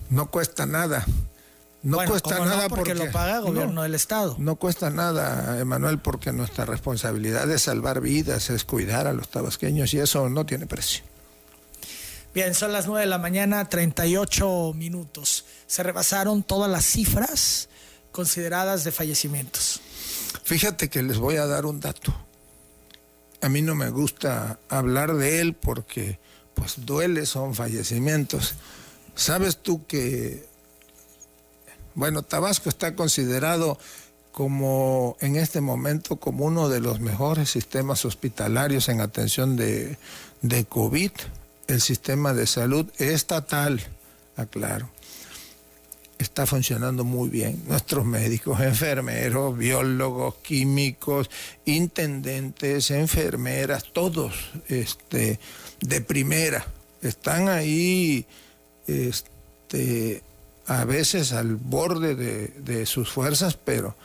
No 0.09 0.29
cuesta 0.29 0.65
nada. 0.65 1.05
No 1.83 1.97
cuesta 2.05 2.39
nada 2.39 2.69
porque, 2.69 2.95
lo 2.95 3.11
paga 3.11 3.37
el 3.37 3.43
gobierno 3.43 3.83
del 3.83 3.93
Estado. 3.93 4.35
No 4.39 4.55
cuesta 4.55 4.89
nada, 4.89 5.59
Emanuel, 5.59 5.99
porque 5.99 6.31
nuestra 6.31 6.63
responsabilidad 6.63 7.51
es 7.51 7.63
salvar 7.63 7.99
vidas, 7.99 8.49
es 8.49 8.63
cuidar 8.63 9.05
a 9.05 9.11
los 9.11 9.27
tabasqueños 9.27 9.93
y 9.93 9.99
eso 9.99 10.29
no 10.29 10.45
tiene 10.45 10.65
precio. 10.65 11.03
Bien, 12.33 12.55
son 12.55 12.71
las 12.71 12.87
9 12.87 13.01
de 13.01 13.07
la 13.07 13.17
mañana, 13.17 13.67
38 13.67 14.73
minutos. 14.75 15.45
Se 15.67 15.83
rebasaron 15.83 16.41
todas 16.41 16.71
las 16.71 16.85
cifras 16.85 17.67
consideradas 18.13 18.85
de 18.85 18.93
fallecimientos. 18.93 19.81
Fíjate 20.43 20.89
que 20.89 21.03
les 21.03 21.17
voy 21.17 21.35
a 21.35 21.45
dar 21.47 21.65
un 21.65 21.81
dato. 21.81 22.13
A 23.41 23.49
mí 23.49 23.61
no 23.61 23.75
me 23.75 23.89
gusta 23.89 24.57
hablar 24.69 25.15
de 25.15 25.41
él 25.41 25.53
porque 25.53 26.17
pues 26.53 26.85
duele, 26.85 27.25
son 27.25 27.55
fallecimientos. 27.55 28.55
¿Sabes 29.15 29.57
tú 29.57 29.85
que, 29.85 30.45
bueno, 31.95 32.23
Tabasco 32.23 32.69
está 32.69 32.95
considerado 32.95 33.77
como 34.31 35.15
en 35.21 35.35
este 35.35 35.61
momento 35.61 36.15
como 36.15 36.45
uno 36.45 36.67
de 36.67 36.81
los 36.81 36.99
mejores 36.99 37.51
sistemas 37.51 38.05
hospitalarios 38.05 38.89
en 38.89 39.01
atención 39.01 39.55
de, 39.55 39.97
COVID? 40.69 41.11
El 41.67 41.81
sistema 41.81 42.33
de 42.33 42.47
salud 42.47 42.87
estatal, 42.97 43.81
aclaro 44.35 44.89
está 46.23 46.45
funcionando 46.45 47.03
muy 47.03 47.29
bien. 47.29 47.63
Nuestros 47.67 48.05
médicos, 48.05 48.59
enfermeros, 48.61 49.55
biólogos, 49.57 50.35
químicos, 50.35 51.29
intendentes, 51.65 52.89
enfermeras, 52.91 53.91
todos 53.93 54.33
este, 54.67 55.39
de 55.83 56.01
primera, 56.01 56.65
están 57.01 57.49
ahí 57.49 58.25
este, 58.87 60.23
a 60.65 60.85
veces 60.85 61.33
al 61.33 61.55
borde 61.55 62.15
de, 62.15 62.85
sus 62.85 63.11
fuerzas, 63.11 63.57
pero 63.63 63.95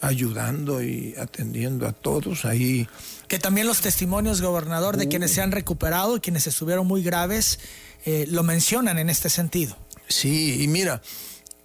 ayudando 0.00 0.82
y 0.82 1.14
atendiendo 1.18 1.86
a 1.86 1.92
todos 1.92 2.44
ahí. 2.44 2.88
Que 3.28 3.38
también 3.38 3.66
los 3.66 3.80
testimonios, 3.80 4.40
gobernador, 4.40 4.96
de 4.96 5.08
quienes 5.08 5.32
se 5.32 5.42
han 5.42 5.52
recuperado 5.52 6.16
y 6.16 6.20
quienes 6.20 6.46
estuvieron 6.46 6.86
muy 6.86 7.02
graves, 7.02 7.60
eh, 8.04 8.26
lo 8.28 8.42
mencionan 8.42 8.98
en 8.98 9.10
este 9.10 9.28
sentido. 9.28 9.76
Sí, 10.08 10.62
y 10.62 10.68
mira, 10.68 11.02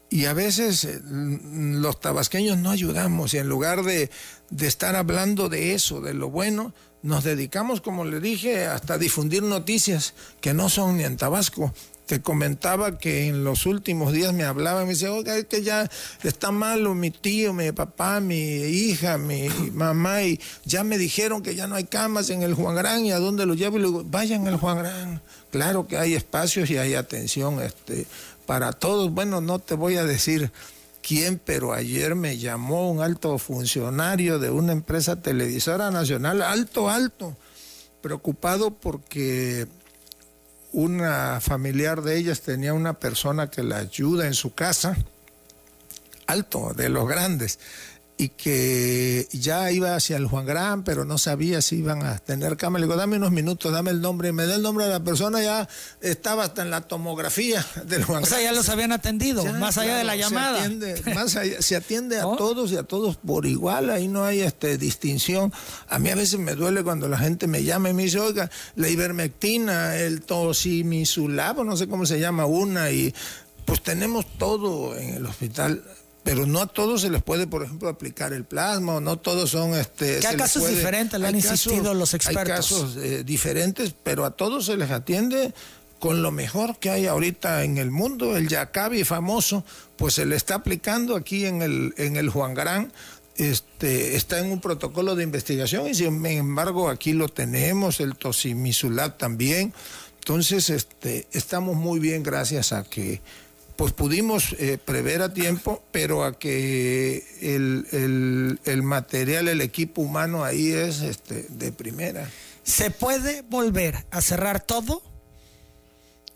y 0.09 0.25
a 0.25 0.33
veces 0.33 0.83
eh, 0.83 1.01
los 1.03 1.99
tabasqueños 1.99 2.57
no 2.57 2.69
ayudamos 2.69 3.33
y 3.33 3.37
en 3.37 3.49
lugar 3.49 3.83
de, 3.83 4.09
de, 4.49 4.67
estar 4.67 4.95
hablando 4.95 5.49
de 5.49 5.73
eso, 5.73 6.01
de 6.01 6.13
lo 6.13 6.29
bueno, 6.29 6.73
nos 7.03 7.23
dedicamos, 7.23 7.81
como 7.81 8.05
le 8.05 8.19
dije, 8.19 8.65
hasta 8.65 8.97
difundir 8.97 9.43
noticias 9.43 10.13
que 10.41 10.53
no 10.53 10.69
son 10.69 10.97
ni 10.97 11.03
en 11.03 11.17
Tabasco. 11.17 11.73
Te 12.05 12.21
comentaba 12.21 12.97
que 12.97 13.27
en 13.27 13.43
los 13.43 13.65
últimos 13.65 14.13
días 14.13 14.33
me 14.33 14.45
hablaba 14.45 14.81
y 14.81 14.85
me 14.85 14.91
decía, 14.91 15.11
oiga, 15.11 15.37
es 15.37 15.45
que 15.45 15.61
ya 15.61 15.89
está 16.23 16.51
malo 16.51 16.95
mi 16.95 17.11
tío, 17.11 17.53
mi 17.53 17.71
papá, 17.73 18.21
mi 18.21 18.37
hija, 18.37 19.17
mi 19.17 19.49
mamá, 19.73 20.23
y 20.23 20.39
ya 20.63 20.85
me 20.85 20.97
dijeron 20.97 21.43
que 21.43 21.53
ya 21.53 21.67
no 21.67 21.75
hay 21.75 21.83
camas 21.83 22.29
en 22.29 22.43
el 22.43 22.53
Juan 22.53 22.75
Gran 22.75 23.05
y 23.05 23.11
a 23.11 23.19
dónde 23.19 23.45
lo 23.45 23.55
llevo. 23.55 23.77
Y 23.77 23.81
le 23.81 23.87
digo, 23.87 24.03
vayan 24.05 24.47
al 24.47 24.55
Juan 24.55 24.77
Gran. 24.77 25.21
Claro 25.51 25.85
que 25.85 25.97
hay 25.97 26.13
espacios 26.13 26.69
y 26.69 26.77
hay 26.77 26.93
atención 26.95 27.61
este, 27.61 28.07
para 28.45 28.71
todos. 28.71 29.11
Bueno, 29.11 29.41
no 29.41 29.59
te 29.59 29.75
voy 29.75 29.97
a 29.97 30.05
decir 30.05 30.51
quién, 31.07 31.39
pero 31.39 31.73
ayer 31.73 32.15
me 32.15 32.37
llamó 32.37 32.91
un 32.91 33.01
alto 33.01 33.37
funcionario 33.37 34.39
de 34.39 34.49
una 34.49 34.73
empresa 34.73 35.21
televisora 35.21 35.89
nacional, 35.89 36.41
alto, 36.41 36.89
alto, 36.89 37.37
preocupado 38.01 38.71
porque 38.71 39.67
una 40.73 41.39
familiar 41.39 42.01
de 42.01 42.17
ellas 42.17 42.41
tenía 42.41 42.73
una 42.73 42.99
persona 42.99 43.49
que 43.49 43.63
la 43.63 43.77
ayuda 43.77 44.27
en 44.27 44.33
su 44.33 44.53
casa, 44.53 44.97
alto, 46.25 46.73
de 46.75 46.89
los 46.89 47.07
grandes 47.07 47.57
y 48.19 48.29
que 48.29 49.27
ya 49.31 49.71
iba 49.71 49.95
hacia 49.95 50.17
el 50.17 50.25
Juan 50.25 50.47
Gran, 50.47 50.83
pero 50.83 51.05
no 51.05 51.19
sabía 51.19 51.61
si 51.61 51.77
iban 51.77 52.03
a 52.03 52.17
tener 52.17 52.57
cámara. 52.57 52.81
Le 52.81 52.87
digo, 52.87 52.97
dame 52.97 53.17
unos 53.17 53.31
minutos, 53.31 53.71
dame 53.71 53.91
el 53.91 54.01
nombre. 54.01 54.29
Y 54.29 54.31
me 54.31 54.47
da 54.47 54.55
el 54.55 54.63
nombre 54.63 54.85
de 54.85 54.91
la 54.91 55.03
persona, 55.03 55.41
ya 55.41 55.69
estaba 56.01 56.45
hasta 56.45 56.63
en 56.63 56.71
la 56.71 56.81
tomografía 56.81 57.63
del 57.85 58.03
Juan 58.03 58.23
Gran. 58.23 58.33
O 58.33 58.35
sea, 58.35 58.43
ya 58.43 58.51
los 58.53 58.69
habían 58.69 58.91
atendido, 58.91 59.45
más 59.53 59.77
allá 59.77 59.97
de 59.97 60.03
la 60.03 60.15
llamada. 60.15 60.57
Se 60.57 60.63
atiende, 60.63 61.13
más 61.13 61.35
allá, 61.35 61.61
se 61.61 61.75
atiende 61.75 62.19
a 62.19 62.23
todos 62.37 62.71
y 62.71 62.77
a 62.77 62.83
todos 62.83 63.17
por 63.17 63.45
igual, 63.45 63.91
ahí 63.91 64.07
no 64.07 64.25
hay 64.25 64.41
este, 64.41 64.79
distinción. 64.79 65.53
A 65.87 65.99
mí 65.99 66.09
a 66.09 66.15
veces 66.15 66.39
me 66.39 66.55
duele 66.55 66.83
cuando 66.83 67.07
la 67.07 67.19
gente 67.19 67.45
me 67.45 67.63
llama 67.63 67.91
y 67.91 67.93
me 67.93 68.03
dice, 68.03 68.19
oiga, 68.19 68.49
la 68.75 68.89
ivermectina, 68.89 69.95
el 69.95 70.21
tosimizulab, 70.21 71.63
no 71.63 71.77
sé 71.77 71.87
cómo 71.87 72.07
se 72.07 72.19
llama 72.19 72.47
una, 72.47 72.89
y 72.89 73.13
pues 73.65 73.83
tenemos 73.83 74.25
todo 74.39 74.97
en 74.97 75.15
el 75.15 75.25
hospital 75.27 75.83
pero 76.27 76.45
no 76.45 76.59
a 76.59 76.67
todos 76.67 77.01
se 77.01 77.09
les 77.09 77.23
puede, 77.23 77.47
por 77.47 77.63
ejemplo, 77.63 77.87
aplicar 77.87 78.33
el 78.33 78.43
plasma, 78.43 78.95
o 78.95 78.99
no 78.99 79.17
todos 79.17 79.51
son... 79.51 79.75
Este, 79.75 80.19
¿Qué 80.19 80.35
casos 80.35 80.67
diferentes, 80.67 81.17
le 81.17 81.25
han 81.25 81.35
insistido 81.35 81.93
los 81.93 82.13
expertos. 82.13 82.41
Hay 82.41 82.47
casos 82.49 82.97
eh, 82.97 83.23
diferentes, 83.23 83.95
pero 84.03 84.25
a 84.25 84.31
todos 84.31 84.65
se 84.65 84.75
les 84.75 84.91
atiende 84.91 85.53
con 85.99 86.21
lo 86.21 86.31
mejor 86.31 86.79
que 86.79 86.89
hay 86.89 87.07
ahorita 87.07 87.63
en 87.63 87.77
el 87.77 87.91
mundo, 87.91 88.35
el 88.35 88.49
Yacabi 88.49 89.05
famoso, 89.05 89.63
pues 89.95 90.15
se 90.15 90.25
le 90.25 90.35
está 90.35 90.55
aplicando 90.55 91.15
aquí 91.15 91.45
en 91.45 91.61
el, 91.61 91.93
en 91.95 92.17
el 92.17 92.29
Juan 92.29 92.53
Gran, 92.53 92.91
este, 93.37 94.17
está 94.17 94.39
en 94.39 94.51
un 94.51 94.59
protocolo 94.59 95.15
de 95.15 95.23
investigación 95.23 95.87
y 95.87 95.95
sin 95.95 96.25
embargo 96.25 96.89
aquí 96.89 97.13
lo 97.13 97.29
tenemos, 97.29 98.01
el 98.01 98.17
tosimisulat 98.17 99.17
también. 99.17 99.73
Entonces, 100.19 100.69
este, 100.69 101.25
estamos 101.31 101.77
muy 101.77 102.01
bien 102.01 102.21
gracias 102.21 102.73
a 102.73 102.83
que 102.83 103.21
pues 103.77 103.93
pudimos 103.93 104.55
eh, 104.59 104.79
prever 104.83 105.21
a 105.21 105.33
tiempo, 105.33 105.83
pero 105.91 106.23
a 106.23 106.37
que 106.37 107.23
el, 107.41 108.83
material, 108.83 109.47
el 109.47 109.61
equipo 109.61 110.01
humano 110.01 110.43
ahí 110.43 110.71
es 110.71 111.01
este, 111.01 111.45
de 111.49 111.71
primera. 111.71 112.29
¿Se 112.63 112.89
puede 112.91 113.43
volver 113.43 114.05
a 114.11 114.21
cerrar 114.21 114.61
todo? 114.61 115.03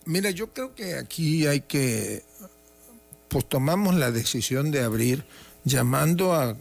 Mira, 0.05 0.30
yo 0.30 0.53
creo 0.53 0.76
que 0.76 0.95
aquí 0.95 1.47
hay 1.47 1.61
que, 1.61 2.23
pues 3.27 3.49
tomamos 3.49 3.95
la 3.95 4.11
decisión 4.11 4.72
de 4.72 4.84
abrir 4.84 5.26
llamando 5.63 6.34
a, 6.34 6.55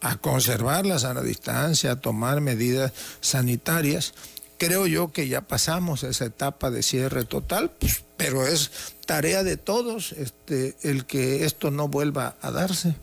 a 0.00 0.16
conservar 0.16 0.84
la 0.84 0.98
sana 0.98 1.22
distancia, 1.22 1.92
a 1.92 2.00
tomar 2.00 2.40
medidas 2.40 2.92
sanitarias 3.20 4.14
creo 4.58 4.86
yo 4.86 5.12
que 5.12 5.28
ya 5.28 5.42
pasamos 5.42 6.02
esa 6.04 6.26
etapa 6.26 6.70
de 6.70 6.82
cierre 6.82 7.24
total, 7.24 7.70
pues, 7.70 8.03
pero 8.16 8.46
es 8.46 8.70
tarea 9.06 9.42
de 9.42 9.56
todos 9.56 10.12
este, 10.12 10.76
el 10.82 11.06
que 11.06 11.44
esto 11.44 11.70
no 11.70 11.88
vuelva 11.88 12.36
a 12.40 12.50
darse. 12.50 12.94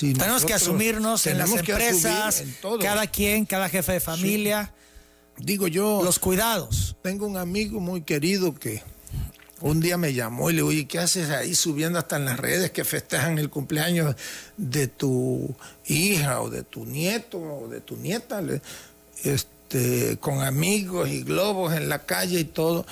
tenemos 0.00 0.44
que 0.44 0.54
asumirnos 0.54 1.26
en 1.26 1.38
las 1.38 1.50
empresas, 1.52 2.44
cada 2.80 3.06
quien, 3.06 3.44
cada 3.46 3.68
jefe 3.68 3.92
de 3.92 4.00
familia. 4.00 4.72
Digo 5.36 5.66
yo. 5.66 6.02
Los 6.04 6.18
cuidados. 6.18 6.96
Tengo 7.02 7.26
un 7.26 7.36
amigo 7.36 7.80
muy 7.80 8.02
querido 8.02 8.54
que 8.54 8.82
un 9.60 9.80
día 9.80 9.96
me 9.96 10.12
llamó 10.12 10.50
y 10.50 10.52
le 10.52 10.56
digo, 10.58 10.68
oye, 10.68 10.86
¿qué 10.86 10.98
haces 10.98 11.30
ahí 11.30 11.54
subiendo 11.54 11.98
hasta 11.98 12.16
en 12.16 12.26
las 12.26 12.38
redes 12.38 12.70
que 12.70 12.84
festejan 12.84 13.38
el 13.38 13.50
cumpleaños 13.50 14.14
de 14.56 14.88
tu 14.88 15.54
hija 15.86 16.40
o 16.40 16.50
de 16.50 16.62
tu 16.62 16.84
nieto 16.84 17.38
o 17.38 17.68
de 17.68 17.80
tu 17.80 17.96
nieta? 17.96 18.42
Este, 19.22 20.18
con 20.20 20.42
amigos 20.42 21.08
y 21.08 21.22
globos 21.22 21.74
en 21.74 21.88
la 21.88 22.00
calle 22.04 22.40
y 22.40 22.44
todo. 22.44 22.86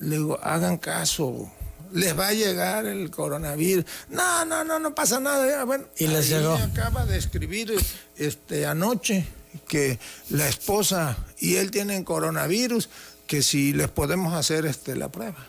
Le 0.00 0.16
digo, 0.16 0.38
hagan 0.42 0.78
caso, 0.78 1.50
les 1.92 2.18
va 2.18 2.28
a 2.28 2.32
llegar 2.32 2.86
el 2.86 3.10
coronavirus. 3.10 3.84
No, 4.10 4.44
no, 4.44 4.64
no, 4.64 4.78
no 4.78 4.94
pasa 4.94 5.20
nada. 5.20 5.64
Bueno, 5.64 5.86
y 5.96 6.06
les 6.06 6.28
llegó. 6.28 6.54
acaba 6.54 7.06
de 7.06 7.18
escribir 7.18 7.72
este, 8.16 8.66
anoche 8.66 9.26
que 9.66 9.98
la 10.30 10.48
esposa 10.48 11.16
y 11.38 11.56
él 11.56 11.70
tienen 11.70 12.04
coronavirus, 12.04 12.88
que 13.26 13.42
si 13.42 13.72
les 13.72 13.88
podemos 13.88 14.34
hacer 14.34 14.66
este, 14.66 14.96
la 14.96 15.08
prueba. 15.08 15.46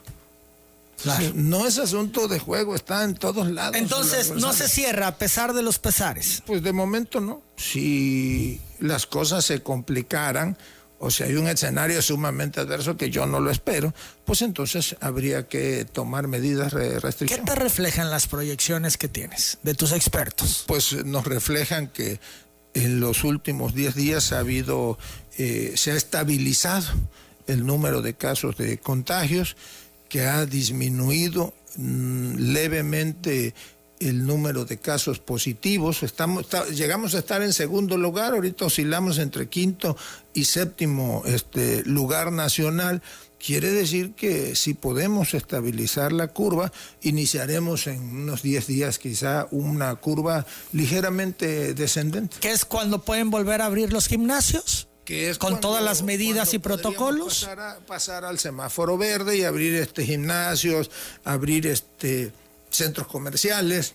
No 1.33 1.65
es 1.65 1.77
asunto 1.77 2.27
de 2.27 2.39
juego, 2.39 2.75
está 2.75 3.03
en 3.03 3.15
todos 3.15 3.49
lados. 3.49 3.75
Entonces, 3.77 4.31
no 4.31 4.51
se 4.51 4.67
cierra 4.67 5.07
a 5.07 5.17
pesar 5.17 5.53
de 5.53 5.61
los 5.61 5.79
pesares. 5.79 6.43
Pues 6.45 6.61
de 6.61 6.73
momento 6.73 7.21
no. 7.21 7.41
Si 7.55 8.59
las 8.79 9.05
cosas 9.05 9.45
se 9.45 9.63
complicaran, 9.63 10.57
o 10.99 11.09
si 11.09 11.23
hay 11.23 11.35
un 11.35 11.47
escenario 11.47 12.01
sumamente 12.01 12.59
adverso 12.59 12.97
que 12.97 13.09
yo 13.09 13.25
no 13.25 13.39
lo 13.39 13.49
espero, 13.51 13.93
pues 14.25 14.41
entonces 14.41 14.95
habría 14.99 15.47
que 15.47 15.85
tomar 15.85 16.27
medidas 16.27 16.73
de 16.73 16.99
restricción. 16.99 17.39
¿Qué 17.39 17.45
te 17.45 17.55
reflejan 17.55 18.09
las 18.09 18.27
proyecciones 18.27 18.97
que 18.97 19.07
tienes 19.07 19.57
de 19.63 19.73
tus 19.73 19.93
expertos? 19.93 20.65
Pues 20.67 21.05
nos 21.05 21.25
reflejan 21.25 21.87
que 21.87 22.19
en 22.73 22.99
los 22.99 23.23
últimos 23.23 23.73
10 23.73 23.95
días 23.95 24.31
ha 24.31 24.39
habido, 24.39 24.97
eh, 25.37 25.73
se 25.75 25.91
ha 25.91 25.95
estabilizado 25.95 26.87
el 27.47 27.65
número 27.65 28.01
de 28.01 28.13
casos 28.13 28.57
de 28.57 28.77
contagios, 28.77 29.55
que 30.07 30.25
ha 30.25 30.45
disminuido 30.45 31.53
mm, 31.77 32.35
levemente 32.35 33.53
el 33.99 34.25
número 34.25 34.65
de 34.65 34.77
casos 34.77 35.19
positivos. 35.19 36.03
Estamos, 36.03 36.47
llegamos 36.73 37.15
a 37.15 37.19
estar 37.19 37.41
en 37.41 37.53
segundo 37.53 37.97
lugar, 37.97 38.33
ahorita 38.33 38.65
oscilamos 38.65 39.17
entre 39.19 39.47
quinto 39.49 39.97
y 40.33 40.45
séptimo 40.45 41.23
este, 41.25 41.83
lugar 41.83 42.31
nacional. 42.31 43.01
Quiere 43.37 43.71
decir 43.71 44.13
que 44.15 44.55
si 44.55 44.73
podemos 44.73 45.33
estabilizar 45.33 46.11
la 46.11 46.27
curva, 46.27 46.73
iniciaremos 47.01 47.87
en 47.87 48.01
unos 48.01 48.41
10 48.41 48.67
días 48.67 48.99
quizá 48.99 49.47
una 49.51 49.95
curva 49.95 50.45
ligeramente 50.73 51.73
descendente. 51.73 52.37
¿Qué 52.41 52.51
es 52.51 52.65
cuando 52.65 53.03
pueden 53.03 53.29
volver 53.29 53.61
a 53.61 53.65
abrir 53.65 53.93
los 53.93 54.07
gimnasios? 54.07 54.87
Que 55.05 55.29
es 55.29 55.37
con 55.37 55.59
todas 55.59 55.83
las 55.83 56.03
medidas 56.03 56.53
y 56.53 56.59
protocolos. 56.59 57.45
Pasar, 57.45 57.79
pasar, 57.87 58.25
al 58.25 58.37
semáforo 58.37 58.97
verde 58.97 59.37
y 59.37 59.43
abrir 59.43 59.73
este 59.75 60.05
gimnasios, 60.05 60.91
abrir 61.23 61.65
este 61.65 62.31
centros 62.69 63.07
comerciales, 63.07 63.93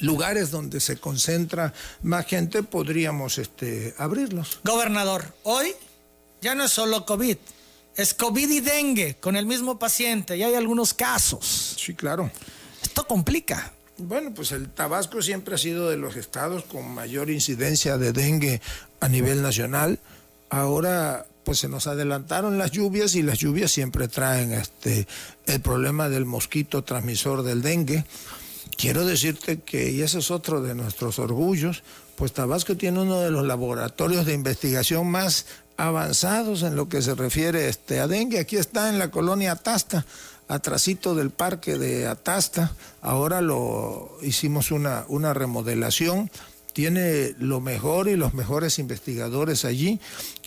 lugares 0.00 0.50
donde 0.50 0.80
se 0.80 0.96
concentra 0.96 1.72
más 2.02 2.26
gente, 2.26 2.62
podríamos 2.62 3.38
este, 3.38 3.94
abrirlos. 3.98 4.60
Gobernador, 4.64 5.34
hoy 5.42 5.72
ya 6.40 6.54
no 6.54 6.64
es 6.64 6.72
solo 6.72 7.04
COVID, 7.04 7.36
es 7.96 8.14
COVID 8.14 8.50
y 8.50 8.60
dengue 8.60 9.16
con 9.16 9.36
el 9.36 9.46
mismo 9.46 9.78
paciente 9.78 10.36
y 10.36 10.42
hay 10.42 10.54
algunos 10.54 10.94
casos. 10.94 11.76
Sí, 11.78 11.94
claro. 11.94 12.30
Esto 12.82 13.06
complica. 13.06 13.72
Bueno, 13.98 14.32
pues 14.34 14.52
el 14.52 14.70
Tabasco 14.70 15.20
siempre 15.20 15.54
ha 15.54 15.58
sido 15.58 15.90
de 15.90 15.98
los 15.98 16.16
estados 16.16 16.64
con 16.64 16.88
mayor 16.90 17.28
incidencia 17.28 17.98
de 17.98 18.12
dengue 18.12 18.62
a 19.00 19.08
nivel 19.08 19.42
nacional. 19.42 19.98
Ahora 20.48 21.26
pues 21.50 21.58
se 21.58 21.68
nos 21.68 21.88
adelantaron 21.88 22.58
las 22.58 22.70
lluvias 22.70 23.16
y 23.16 23.24
las 23.24 23.40
lluvias 23.40 23.72
siempre 23.72 24.06
traen 24.06 24.52
este 24.52 25.08
el 25.46 25.60
problema 25.60 26.08
del 26.08 26.24
mosquito 26.24 26.84
transmisor 26.84 27.42
del 27.42 27.60
dengue. 27.60 28.04
Quiero 28.76 29.04
decirte 29.04 29.58
que, 29.58 29.90
y 29.90 30.02
ese 30.02 30.20
es 30.20 30.30
otro 30.30 30.62
de 30.62 30.76
nuestros 30.76 31.18
orgullos, 31.18 31.82
pues 32.14 32.32
Tabasco 32.32 32.76
tiene 32.76 33.00
uno 33.00 33.18
de 33.18 33.32
los 33.32 33.44
laboratorios 33.44 34.26
de 34.26 34.34
investigación 34.34 35.10
más 35.10 35.46
avanzados 35.76 36.62
en 36.62 36.76
lo 36.76 36.88
que 36.88 37.02
se 37.02 37.16
refiere 37.16 37.68
este, 37.68 37.98
a 37.98 38.06
dengue. 38.06 38.38
Aquí 38.38 38.54
está 38.54 38.88
en 38.88 39.00
la 39.00 39.10
colonia 39.10 39.50
Atasta, 39.50 40.06
atrasito 40.46 41.16
del 41.16 41.30
parque 41.30 41.78
de 41.78 42.06
Atasta. 42.06 42.76
Ahora 43.02 43.40
lo 43.40 44.18
hicimos 44.22 44.70
una, 44.70 45.04
una 45.08 45.34
remodelación. 45.34 46.30
Tiene 46.72 47.34
lo 47.40 47.60
mejor 47.60 48.06
y 48.06 48.14
los 48.14 48.34
mejores 48.34 48.78
investigadores 48.78 49.64
allí 49.64 49.98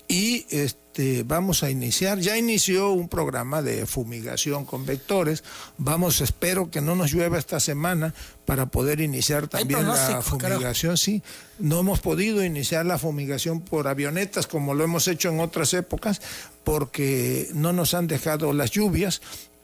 y 0.07 0.45
este, 0.49 1.23
vamos 1.23 1.63
a 1.63 1.69
iniciar, 1.69 2.19
ya 2.19 2.37
inició 2.37 2.91
un 2.91 3.07
programa 3.07 3.61
de 3.61 3.85
fumigación 3.85 4.65
con 4.65 4.85
vectores, 4.85 5.43
vamos, 5.77 6.21
espero 6.21 6.69
que 6.69 6.81
no 6.81 6.95
nos 6.95 7.11
llueva 7.11 7.37
esta 7.37 7.59
semana 7.59 8.13
para 8.45 8.67
poder 8.67 8.99
iniciar 8.99 9.47
también 9.47 9.87
la 9.87 10.21
fumigación, 10.21 10.97
sí, 10.97 11.23
no 11.57 11.79
hemos 11.79 11.99
podido 11.99 12.43
iniciar 12.43 12.85
la 12.85 12.97
fumigación 12.97 13.61
por 13.61 13.87
avionetas 13.87 14.45
como 14.47 14.73
lo 14.73 14.83
hemos 14.83 15.07
hecho 15.07 15.29
en 15.29 15.39
otras 15.39 15.73
épocas 15.73 16.21
porque 16.63 17.49
no 17.53 17.73
nos 17.73 17.93
han 17.93 18.07
dejado 18.07 18.53
las 18.53 18.71
lluvias, 18.71 19.21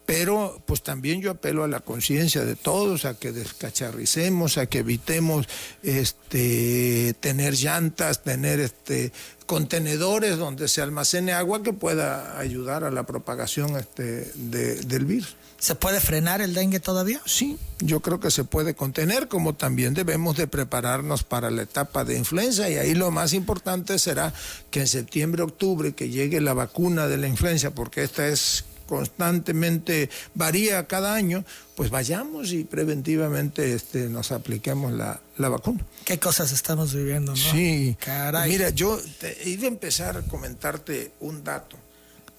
pero 0.10 0.60
pues 0.66 0.82
también 0.82 1.22
yo 1.22 1.30
apelo 1.30 1.64
a 1.64 1.68
la 1.68 1.82
conciencia 1.82 2.44
de 2.44 2.56
todos, 2.56 3.06
a 3.06 3.14
que 3.14 3.32
descacharricemos, 3.32 4.58
a 4.58 4.66
que 4.66 4.80
evitemos 4.80 5.48
este 5.84 7.14
tener 7.20 7.54
llantas, 7.54 8.24
tener 8.24 8.60
este 8.60 9.12
contenedores 9.46 10.38
donde 10.38 10.68
se 10.68 10.82
almacene 10.82 11.34
agua 11.34 11.62
que 11.62 11.74
pueda 11.74 12.40
ayudar 12.40 12.84
a 12.84 12.90
la 12.90 13.04
propagación 13.04 13.78
este, 13.78 14.32
del 14.34 15.06
virus. 15.06 15.36
¿Se 15.60 15.76
puede 15.76 16.00
frenar 16.00 16.42
el 16.42 16.56
dengue 16.56 16.80
todavía? 16.80 17.22
Sí, 17.26 17.60
yo 17.80 18.00
creo 18.00 18.20
que 18.20 18.32
se 18.32 18.44
puede 18.44 18.74
contener, 18.74 19.28
como 19.28 19.54
también 19.54 19.94
debemos 19.94 20.38
de 20.38 20.48
prepararnos 20.48 21.24
para 21.24 21.52
la 21.52 21.64
etapa 21.64 22.04
de 22.04 22.18
influenza 22.18 22.68
y 22.68 22.78
ahí 22.78 22.96
lo 22.96 23.12
más 23.12 23.34
importante 23.34 24.00
será 24.00 24.34
que 24.72 24.82
en 24.82 24.88
septiembre, 24.88 25.44
octubre, 25.44 25.94
que 25.94 26.10
llegue 26.10 26.42
la 26.42 26.54
vacuna 26.54 27.08
de 27.08 27.18
la 27.18 27.28
influenza, 27.28 27.72
porque 27.72 28.04
esta 28.04 28.28
es 28.28 28.66
constantemente 28.90 30.10
varía 30.34 30.88
cada 30.88 31.14
año, 31.14 31.46
pues 31.76 31.92
vayamos 31.92 32.52
y 32.54 32.64
preventivamente 32.64 33.76
este, 33.76 34.10
nos 34.10 34.32
apliquemos 34.32 34.92
la, 34.92 35.22
vacuna. 35.38 35.86
¿Qué 36.06 36.18
cosas 36.18 36.52
estamos 36.52 36.96
viviendo, 36.96 37.34
no? 37.34 37.38
Sí, 37.38 37.96
Caray. 38.00 38.50
Mira, 38.50 38.72
yo 38.72 39.00
te, 39.20 39.48
iba 39.48 39.66
a 39.66 39.68
empezar 39.68 40.18
a 40.18 40.22
comentarte 40.24 41.12
un 41.20 41.44
dato. 41.44 41.78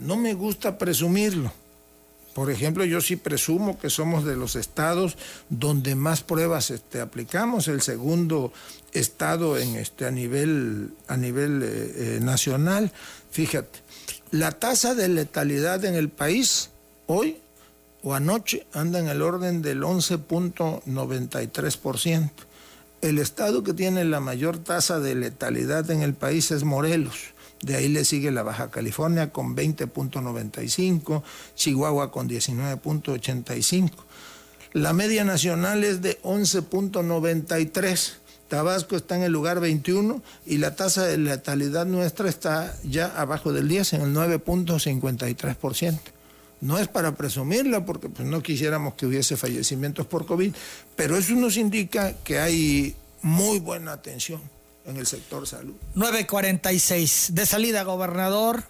No 0.01 0.16
me 0.16 0.35
gusta 0.35 0.77
presumirlo. 0.77 1.52
Por 2.35 2.51
ejemplo, 2.51 2.85
yo 2.85 3.01
sí 3.01 3.14
presumo 3.14 3.78
que 3.78 3.89
somos 3.89 4.24
de 4.24 4.35
los 4.35 4.56
estados 4.56 5.16
donde 5.51 5.94
más 5.94 6.22
pruebas 6.22 6.70
este, 6.70 7.01
aplicamos, 7.01 7.68
el 7.68 7.81
segundo 7.81 8.52
estado 8.93 9.56
en 9.56 9.77
este, 9.77 10.05
a 10.05 10.10
nivel, 10.10 10.90
a 11.06 11.16
nivel 11.16 11.62
eh, 11.62 11.66
eh, 12.16 12.18
nacional. 12.20 12.90
Fíjate, 13.31 13.78
la 14.31 14.52
tasa 14.52 14.94
de 14.94 15.09
letalidad 15.09 15.85
en 15.85 15.94
el 15.94 16.09
país 16.09 16.70
hoy 17.07 17.36
o 18.02 18.15
anoche 18.15 18.66
anda 18.73 18.98
en 18.98 19.09
el 19.09 19.20
orden 19.23 19.62
del 19.62 19.82
11.93%. 19.82 22.31
El 23.02 23.19
estado 23.19 23.65
que 23.65 23.73
tiene 23.73 24.05
la 24.05 24.20
mayor 24.20 24.59
tasa 24.59 25.01
de 25.01 25.15
letalidad 25.15 25.90
en 25.90 26.02
el 26.02 26.12
país 26.15 26.51
es 26.51 26.65
Morelos. 26.65 27.32
De 27.62 27.77
ahí 27.77 27.89
le 27.89 28.05
sigue 28.05 28.31
la 28.31 28.43
Baja 28.43 28.70
California 28.70 29.32
con 29.32 29.57
20.95, 29.57 31.23
Chihuahua 31.55 32.11
con 32.11 32.28
19.85. 32.28 33.90
La 34.73 34.93
media 34.93 35.24
nacional 35.24 35.85
es 35.85 36.01
de 36.01 36.20
11.93. 36.23 38.12
Tabasco 38.51 38.97
está 38.97 39.16
en 39.16 39.22
el 39.22 39.32
lugar 39.32 39.60
21 39.60 40.20
y 40.44 40.59
la 40.59 40.74
tasa 40.74 41.05
de 41.05 41.16
letalidad 41.16 41.86
nuestra 41.86 42.28
está 42.28 42.77
ya 42.82 43.06
abajo 43.06 43.52
del 43.52 43.68
10, 43.68 43.94
en 43.94 44.01
el 44.02 44.14
9.53%. 44.14 46.01
No 46.60 46.78
es 46.78 46.89
para 46.89 47.14
presumirla 47.14 47.86
porque 47.86 48.09
pues, 48.09 48.28
no 48.28 48.43
quisiéramos 48.43 48.94
que 48.94 49.06
hubiese 49.06 49.36
fallecimientos 49.36 50.06
por 50.06 50.27
COVID, 50.27 50.52
pero 50.97 51.16
eso 51.16 51.32
nos 51.35 51.56
indica 51.56 52.12
que 52.24 52.40
hay 52.40 52.97
muy 53.22 53.60
buena 53.60 53.93
atención 53.93 54.43
en 54.85 54.97
el 54.97 55.06
sector 55.06 55.47
salud. 55.47 55.74
9.46. 55.94 57.31
De 57.31 57.47
salida, 57.47 57.85
gobernador, 57.85 58.64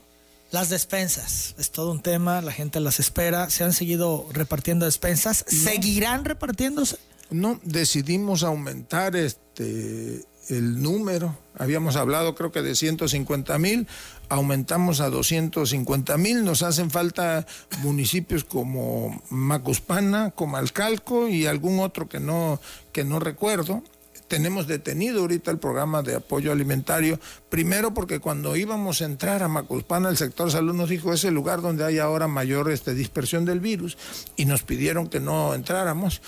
las 0.51 0.69
despensas. 0.69 1.55
Es 1.59 1.71
todo 1.71 1.91
un 1.91 2.03
tema, 2.03 2.43
la 2.43 2.53
gente 2.53 2.81
las 2.81 3.01
espera. 3.01 3.49
Se 3.49 3.65
han 3.65 3.73
seguido 3.73 4.29
repartiendo 4.31 4.85
despensas. 4.85 5.45
¿Seguirán 5.49 6.27
repartiéndose? 6.27 6.99
No, 7.31 7.61
decidimos 7.63 8.43
aumentar 8.43 9.17
este 9.17 9.50
el 9.59 10.83
número. 10.83 11.37
Habíamos 11.59 11.97
hablado 11.97 12.35
creo 12.35 12.53
que 12.53 12.63
de 12.63 12.75
150 12.75 13.59
mil, 13.59 13.87
aumentamos 14.29 15.01
a 15.01 15.11
250 15.11 16.17
mil. 16.17 16.45
Nos 16.45 16.63
hacen 16.63 16.91
falta 16.91 17.47
municipios 17.83 18.45
como 18.45 19.23
Macuspana, 19.31 20.31
Comalcalco 20.31 21.29
y 21.29 21.47
algún 21.47 21.81
otro 21.81 22.09
que 22.09 22.21
no, 22.21 22.61
que 22.93 23.05
no 23.05 23.21
recuerdo. 23.21 23.83
Tenemos 24.29 24.69
detenido 24.69 25.23
ahorita 25.23 25.51
el 25.51 25.59
programa 25.59 26.03
de 26.03 26.15
apoyo 26.15 26.53
alimentario, 26.53 27.19
primero 27.49 27.93
porque 27.93 28.21
cuando 28.21 28.55
íbamos 28.55 29.03
a 29.03 29.07
entrar 29.07 29.43
a 29.43 29.49
Macuspana, 29.49 30.09
el 30.09 30.17
sector 30.17 30.53
salud 30.53 30.73
nos 30.73 30.89
dijo 30.89 31.13
es 31.13 31.25
el 31.25 31.35
lugar 31.35 31.63
donde 31.63 31.85
hay 31.85 31.99
ahora 31.99 32.29
mayor 32.29 32.71
este, 32.71 32.95
dispersión 32.95 33.45
del 33.45 33.59
virus 33.59 33.99
y 34.37 34.45
nos 34.45 34.63
pidieron 34.63 35.09
que 35.09 35.19
no 35.19 35.53
entráramos 35.53 36.23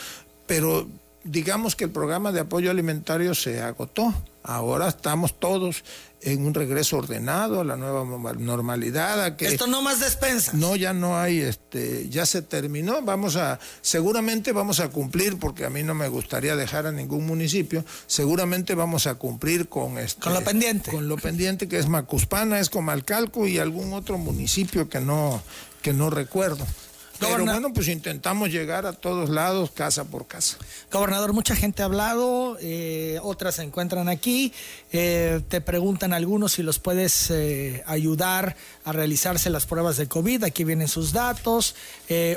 pero 0.53 0.87
digamos 1.25 1.77
que 1.77 1.85
el 1.85 1.91
programa 1.91 2.33
de 2.33 2.41
apoyo 2.41 2.71
alimentario 2.71 3.35
se 3.35 3.61
agotó. 3.61 4.15
Ahora 4.45 4.89
estamos 4.89 5.39
todos 5.39 5.85
en 6.21 6.45
un 6.47 6.55
regreso 6.55 6.97
ordenado 6.97 7.61
a 7.61 7.65
la 7.65 7.77
nueva 7.77 8.33
normalidad. 8.35 9.37
que 9.37 9.47
Esto 9.47 9.67
no 9.67 9.83
más 9.83 10.01
despensa. 10.01 10.53
No, 10.55 10.77
ya 10.77 10.93
no 10.93 11.19
hay, 11.19 11.41
este, 11.41 12.09
ya 12.09 12.27
se 12.27 12.43
terminó. 12.43 13.03
Vamos 13.03 13.37
a, 13.37 13.59
seguramente 13.81 14.53
vamos 14.53 14.81
a 14.81 14.89
cumplir, 14.89 15.39
porque 15.39 15.65
a 15.65 15.71
mí 15.71 15.83
no 15.83 15.95
me 15.95 16.09
gustaría 16.09 16.57
dejar 16.57 16.87
a 16.87 16.93
ningún 16.93 17.27
municipio. 17.27 17.85
Seguramente 18.07 18.75
vamos 18.75 19.07
a 19.07 19.17
cumplir 19.17 19.69
con 19.69 19.99
este, 19.99 20.23
con 20.23 20.35
lo 20.35 20.43
pendiente, 20.43 20.91
con 20.91 21.09
lo 21.09 21.17
pendiente 21.17 21.69
que 21.69 21.79
es 21.79 21.89
Macuspana, 21.89 22.61
es 22.61 22.71
Comalcalco 22.71 23.47
y 23.47 23.59
algún 23.59 23.93
otro 23.93 24.19
municipio 24.19 24.89
que 24.89 25.01
no, 25.01 25.43
que 25.83 25.93
no 25.93 26.11
recuerdo. 26.11 26.67
Pero 27.31 27.45
bueno, 27.45 27.73
pues 27.73 27.89
intentamos 27.89 28.51
llegar 28.51 28.87
a 28.87 28.93
todos 28.93 29.31
lados, 29.31 29.71
casa 29.71 30.05
por 30.05 30.27
casa. 30.27 30.59
Gobernador, 30.91 31.33
mucha 31.33 31.57
gente 31.57 31.83
ha 31.83 31.87
hablado, 31.87 32.59
eh, 32.61 33.19
otras 33.23 33.57
se 33.57 33.63
encuentran 33.63 34.09
aquí. 34.09 34.53
Eh, 34.93 35.41
te 35.49 35.61
preguntan 35.61 36.13
algunos 36.13 36.53
si 36.53 36.63
los 36.63 36.79
puedes 36.79 37.31
eh, 37.31 37.83
ayudar 37.87 38.57
a 38.85 38.93
realizarse 38.93 39.51
las 39.51 39.67
pruebas 39.67 39.97
de 39.97 40.07
COVID. 40.07 40.45
Aquí 40.45 40.65
vienen 40.65 40.89
sus 40.89 41.13
datos. 41.13 41.75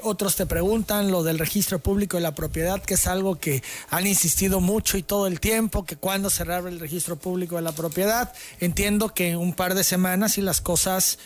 otros 0.04 0.36
te 0.36 0.46
preguntan 0.46 1.12
lo 1.12 1.24
del 1.24 1.38
registro 1.38 1.80
público 1.80 2.18
de 2.18 2.24
la 2.24 2.34
propiedad, 2.34 2.82
que 2.82 2.94
es 2.94 3.08
algo 3.08 3.36
que 3.36 3.62
han 3.90 4.08
insistido 4.08 4.62
mucho 4.62 4.98
y 4.98 5.04
todo 5.04 5.28
el 5.28 5.40
tiempo, 5.40 5.86
que 5.86 5.98
cuando 5.98 6.30
se 6.30 6.46
el 6.46 6.80
registro 6.80 7.16
público 7.18 7.56
de 7.56 7.62
la 7.62 7.72
propiedad. 7.74 8.32
Entiendo 8.60 9.14
que 9.14 9.36
un 9.36 9.54
par 9.54 9.74
de 9.74 9.84
semanas 9.84 10.38
y 10.38 10.42
las 10.42 10.62
cosas 10.62 11.18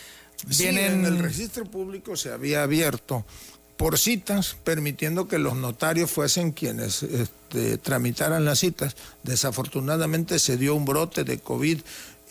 vienen... 0.46 1.06
en 1.06 1.06
el 1.06 1.20
registro 1.20 1.66
público 1.66 2.16
se 2.16 2.32
había 2.32 2.64
abierto 2.64 3.26
por 3.78 3.98
citas, 3.98 4.58
permitiendo 4.66 5.30
que 5.30 5.40
los 5.40 5.56
notarios 5.56 6.12
fuesen 6.12 6.52
quienes 6.52 7.02
este, 7.04 7.78
tramitaran 7.78 8.44
las 8.44 8.60
citas. 8.60 8.98
Desafortunadamente 9.24 10.38
se 10.38 10.58
dio 10.58 10.76
un 10.76 10.84
brote 10.84 11.24
de 11.24 11.40
COVID 11.40 11.80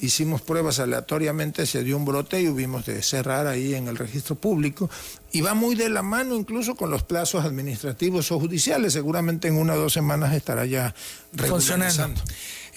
hicimos 0.01 0.43
pruebas 0.43 0.79
aleatoriamente, 0.79 1.67
se 1.67 1.83
dio 1.83 1.97
un 1.97 2.05
brote 2.05 2.41
y 2.41 2.49
hubimos 2.49 2.87
de 2.87 3.03
cerrar 3.03 3.47
ahí 3.47 3.75
en 3.75 3.89
el 3.89 3.97
registro 3.97 4.37
público. 4.37 4.89
Y 5.33 5.41
va 5.41 5.55
muy 5.55 5.75
de 5.75 5.89
la 5.89 6.03
mano 6.03 6.35
incluso 6.35 6.75
con 6.75 6.91
los 6.91 7.03
plazos 7.03 7.45
administrativos 7.45 8.31
o 8.33 8.39
judiciales. 8.39 8.93
Seguramente 8.93 9.49
en 9.49 9.57
una 9.57 9.75
o 9.75 9.79
dos 9.79 9.93
semanas 9.93 10.35
estará 10.35 10.65
ya 10.67 10.95
funcionando. 11.37 12.21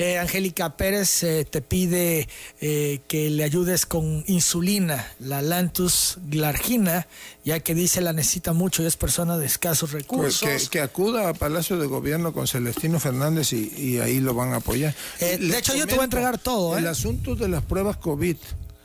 Eh, 0.01 0.17
Angélica 0.17 0.75
Pérez 0.77 1.23
eh, 1.23 1.45
te 1.49 1.61
pide 1.61 2.27
eh, 2.59 3.01
que 3.07 3.29
le 3.29 3.43
ayudes 3.43 3.85
con 3.85 4.23
insulina, 4.27 5.13
la 5.19 5.41
Lantus 5.41 6.17
glargina, 6.27 7.07
ya 7.45 7.59
que 7.59 7.75
dice 7.75 8.01
la 8.01 8.11
necesita 8.11 8.53
mucho 8.53 8.83
y 8.83 8.87
es 8.87 8.97
persona 8.97 9.37
de 9.37 9.45
escasos 9.45 9.91
pues 9.91 10.03
recursos. 10.03 10.69
que, 10.69 10.81
acuda 10.81 11.29
a 11.29 11.33
Palacio 11.33 11.77
de 11.77 11.85
Gobierno 11.85 12.33
con 12.33 12.47
Celestino 12.47 12.99
Fernández 12.99 13.53
y, 13.53 13.99
ahí 13.99 14.19
lo 14.19 14.33
van 14.33 14.53
a 14.53 14.57
apoyar. 14.57 14.95
de 15.19 15.57
hecho, 15.57 15.75
yo 15.75 15.85
te 15.85 15.93
voy 15.93 16.01
a 16.01 16.05
entregar 16.05 16.37
todo. 16.39 16.77
El 16.77 16.87
asunto 16.87 17.35
de 17.35 17.47
las 17.47 17.63
pruebas 17.63 17.97
COVID, 17.97 18.37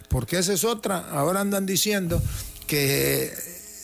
porque 0.08 0.38
esa 0.38 0.52
es 0.52 0.64
otra. 0.64 1.08
Ahora 1.10 1.40
andan 1.40 1.64
diciendo 1.64 2.22
que 2.66 3.32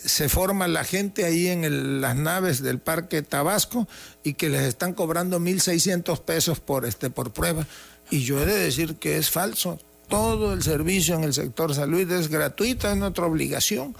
se 0.04 0.28
forma 0.28 0.68
la 0.68 0.84
gente 0.84 1.24
ahí 1.24 1.48
en 1.48 2.00
las 2.00 2.16
naves 2.16 2.62
del 2.62 2.78
Parque 2.78 3.22
Tabasco 3.22 3.88
y 4.22 4.34
que 4.34 4.48
les 4.48 4.62
están 4.62 4.94
cobrando 4.94 5.38
1.600 5.38 6.20
pesos 6.20 6.60
por, 6.60 6.84
este, 6.86 7.10
por 7.10 7.32
prueba. 7.32 7.66
Y 8.10 8.24
yo 8.24 8.42
he 8.42 8.46
de 8.46 8.58
decir 8.58 8.96
que 8.96 9.16
es 9.16 9.30
falso. 9.30 9.78
Todo 10.08 10.52
el 10.52 10.62
servicio 10.62 11.14
en 11.14 11.24
el 11.24 11.32
sector 11.32 11.74
salud 11.74 12.10
es 12.10 12.28
gratuito, 12.28 12.90
es 12.90 12.96
nuestra 12.96 13.26
obligación. 13.26 13.96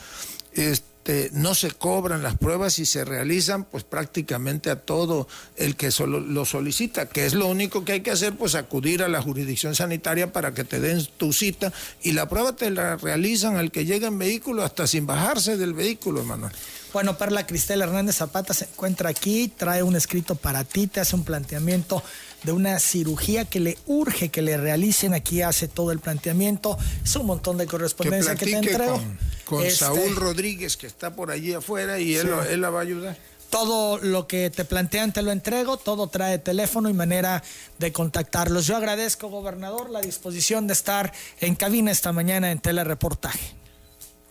Este, 0.52 0.91
este, 1.04 1.30
no 1.32 1.56
se 1.56 1.72
cobran 1.72 2.22
las 2.22 2.38
pruebas 2.38 2.78
y 2.78 2.86
se 2.86 3.04
realizan 3.04 3.64
pues 3.64 3.82
prácticamente 3.82 4.70
a 4.70 4.76
todo 4.76 5.26
el 5.56 5.74
que 5.74 5.90
solo 5.90 6.20
lo 6.20 6.44
solicita, 6.44 7.06
que 7.06 7.26
es 7.26 7.34
lo 7.34 7.48
único 7.48 7.84
que 7.84 7.90
hay 7.90 8.00
que 8.02 8.12
hacer, 8.12 8.36
pues 8.36 8.54
acudir 8.54 9.02
a 9.02 9.08
la 9.08 9.20
jurisdicción 9.20 9.74
sanitaria 9.74 10.32
para 10.32 10.54
que 10.54 10.62
te 10.62 10.78
den 10.78 11.04
tu 11.16 11.32
cita 11.32 11.72
y 12.04 12.12
la 12.12 12.28
prueba 12.28 12.54
te 12.54 12.70
la 12.70 12.94
realizan 12.98 13.56
al 13.56 13.72
que 13.72 13.84
llega 13.84 14.06
en 14.06 14.16
vehículo 14.16 14.62
hasta 14.62 14.86
sin 14.86 15.04
bajarse 15.04 15.56
del 15.56 15.74
vehículo, 15.74 16.22
Manuel. 16.22 16.52
Bueno, 16.92 17.18
Perla 17.18 17.48
Cristel 17.48 17.82
Hernández 17.82 18.16
Zapata 18.16 18.54
se 18.54 18.66
encuentra 18.66 19.10
aquí, 19.10 19.48
trae 19.48 19.82
un 19.82 19.96
escrito 19.96 20.36
para 20.36 20.62
ti, 20.62 20.86
te 20.86 21.00
hace 21.00 21.16
un 21.16 21.24
planteamiento 21.24 22.00
de 22.42 22.52
una 22.52 22.78
cirugía 22.78 23.44
que 23.44 23.60
le 23.60 23.78
urge 23.86 24.30
que 24.30 24.42
le 24.42 24.56
realicen. 24.56 25.14
Aquí 25.14 25.42
hace 25.42 25.68
todo 25.68 25.92
el 25.92 25.98
planteamiento. 25.98 26.78
Es 27.04 27.14
un 27.16 27.26
montón 27.26 27.58
de 27.58 27.66
correspondencia 27.66 28.34
que, 28.34 28.46
te 28.46 28.56
entrego. 28.56 29.00
Con, 29.44 29.64
este, 29.64 29.84
Saúl 29.84 30.16
Rodríguez, 30.16 30.76
que 30.76 30.86
está 30.86 31.14
por 31.14 31.30
allí 31.30 31.52
afuera, 31.52 31.98
y 31.98 32.14
él, 32.16 32.30
él 32.50 32.60
la 32.60 32.70
va 32.70 32.80
a 32.80 32.82
ayudar. 32.82 33.16
Todo 33.50 33.98
lo 33.98 34.26
que 34.26 34.48
te 34.48 34.64
plantean 34.64 35.12
te 35.12 35.20
lo 35.20 35.30
entrego, 35.30 35.76
todo 35.76 36.06
trae 36.06 36.38
teléfono 36.38 36.88
y 36.88 36.94
manera 36.94 37.42
de 37.78 37.92
contactarlos. 37.92 38.66
Yo 38.66 38.76
agradezco, 38.78 39.28
gobernador, 39.28 39.90
la 39.90 40.00
disposición 40.00 40.66
de 40.66 40.72
estar 40.72 41.12
en 41.40 41.54
cabina 41.54 41.90
esta 41.90 42.12
mañana 42.12 42.50
en 42.50 42.60
telereportaje. 42.60 43.62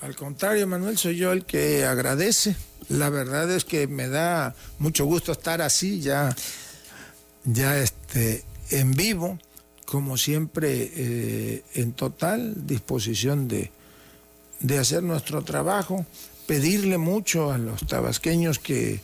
Al 0.02 0.16
contrario, 0.16 0.66
Manuel, 0.66 0.98
soy 0.98 1.18
yo 1.18 1.32
el 1.32 1.46
que 1.46 1.86
agradece. 1.86 2.56
La 2.90 3.10
verdad 3.10 3.50
es 3.52 3.64
que 3.64 3.86
me 3.86 4.08
da 4.08 4.56
mucho 4.80 5.06
gusto 5.06 5.32
estar 5.32 5.62
así, 5.62 6.02
ya, 6.02 6.36
ya 7.44 7.78
este, 7.78 8.44
en 8.70 8.92
vivo, 8.92 9.40
como 9.86 10.18
siempre, 10.18 10.92
eh, 10.96 11.64
en 11.74 11.94
total 11.94 12.66
disposición 12.68 13.48
de, 13.48 13.72
de 14.60 14.78
hacer 14.78 15.04
nuestro 15.04 15.44
trabajo, 15.44 16.06
pedirle 16.48 16.98
mucho 16.98 17.52
a 17.52 17.58
los 17.58 17.86
tabasqueños 17.88 18.60
que 18.60 19.02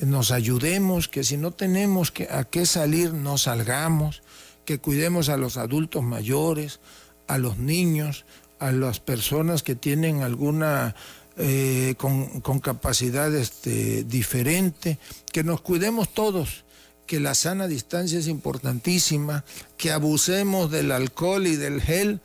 nos 0.00 0.30
ayudemos, 0.30 1.08
que 1.08 1.24
si 1.24 1.36
no 1.36 1.52
tenemos 1.52 2.10
que, 2.10 2.28
a 2.30 2.44
qué 2.44 2.66
salir, 2.66 3.14
no 3.14 3.38
salgamos, 3.38 4.22
que 4.64 4.78
cuidemos 4.78 5.28
a 5.28 5.36
los 5.36 5.56
adultos 5.56 6.02
mayores, 6.02 6.80
a 7.28 7.38
los 7.38 7.58
niños, 7.58 8.24
a 8.58 8.72
las 8.72 9.00
personas 9.00 9.62
que 9.62 9.74
tienen 9.74 10.22
alguna 10.22 10.94
eh, 11.36 11.94
con, 11.96 12.40
con, 12.40 12.58
capacidad 12.60 13.34
este, 13.34 14.04
diferente, 14.04 14.98
que 15.32 15.42
nos 15.42 15.60
cuidemos 15.60 16.12
todos, 16.12 16.64
que 17.06 17.20
la 17.20 17.34
sana 17.34 17.68
distancia 17.68 18.18
es 18.18 18.28
importantísima, 18.28 19.44
que 19.76 19.92
abusemos 19.92 20.70
del 20.70 20.92
alcohol 20.92 21.46
y 21.46 21.56
del 21.56 21.80
gel, 21.80 22.20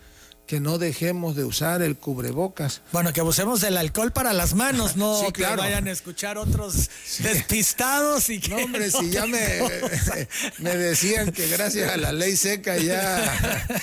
que 0.48 0.62
no 0.62 0.78
dejemos 0.78 1.36
de 1.36 1.44
usar 1.44 1.82
el 1.82 1.98
cubrebocas. 1.98 2.82
Bueno, 2.94 3.12
que 3.12 3.20
abusemos 3.20 3.60
del 3.60 3.76
alcohol 3.76 4.14
para 4.14 4.32
las 4.32 4.56
manos, 4.56 4.96
no 4.96 5.22
que 5.34 5.44
vayan 5.44 5.88
a 5.88 5.92
escuchar 5.92 6.38
otros 6.38 6.90
despistados 7.20 8.30
y 8.30 8.40
que. 8.40 8.50
No, 8.52 8.58
hombre, 8.64 8.90
si 8.92 9.10
ya 9.10 9.26
me, 9.26 9.38
me, 10.60 10.76
decían 10.78 11.34
que 11.34 11.48
gracias 11.50 11.92
a 11.92 11.98
la 11.98 12.14
ley 12.14 12.38
seca 12.38 12.78
ya, 12.78 13.78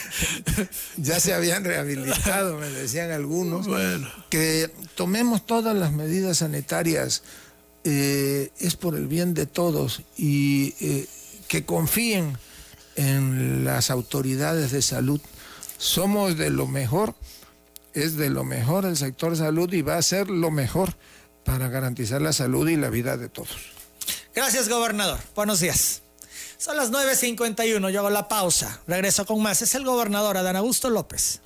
ya 0.96 1.20
se 1.20 1.34
habían 1.34 1.64
rehabilitado, 1.64 2.58
me 2.58 2.70
decían 2.70 3.10
algunos. 3.10 3.66
Bueno. 3.66 4.10
Que 4.30 4.70
tomemos 4.94 5.44
todas 5.44 5.76
las 5.76 5.92
medidas 5.92 6.38
sanitarias, 6.38 7.22
eh, 7.84 8.50
es 8.58 8.76
por 8.76 8.96
el 8.96 9.06
bien 9.06 9.34
de 9.34 9.46
todos 9.46 10.02
y 10.16 10.74
eh, 10.80 11.06
que 11.48 11.64
confíen 11.64 12.36
en 12.96 13.64
las 13.64 13.90
autoridades 13.90 14.70
de 14.72 14.82
salud 14.82 15.20
somos 15.78 16.38
de 16.38 16.50
lo 16.50 16.66
mejor, 16.66 17.14
es 17.92 18.16
de 18.16 18.30
lo 18.30 18.44
mejor 18.44 18.86
el 18.86 18.96
sector 18.96 19.36
salud 19.36 19.72
y 19.72 19.82
va 19.82 19.96
a 19.96 20.02
ser 20.02 20.30
lo 20.30 20.50
mejor 20.50 20.96
para 21.44 21.68
garantizar 21.68 22.22
la 22.22 22.32
salud 22.32 22.68
y 22.68 22.76
la 22.76 22.88
vida 22.88 23.16
de 23.16 23.28
todos. 23.28 23.72
Gracias, 24.34 24.68
gobernador. 24.68 25.20
Buenos 25.34 25.60
días. 25.60 26.02
Son 26.56 26.76
las 26.76 26.90
9.51, 26.90 27.90
yo 27.90 28.00
hago 28.00 28.10
la 28.10 28.28
pausa. 28.28 28.80
Regreso 28.86 29.26
con 29.26 29.42
más. 29.42 29.60
Es 29.60 29.74
el 29.74 29.84
gobernador 29.84 30.36
Adán 30.38 30.56
Augusto 30.56 30.88
López. 30.88 31.42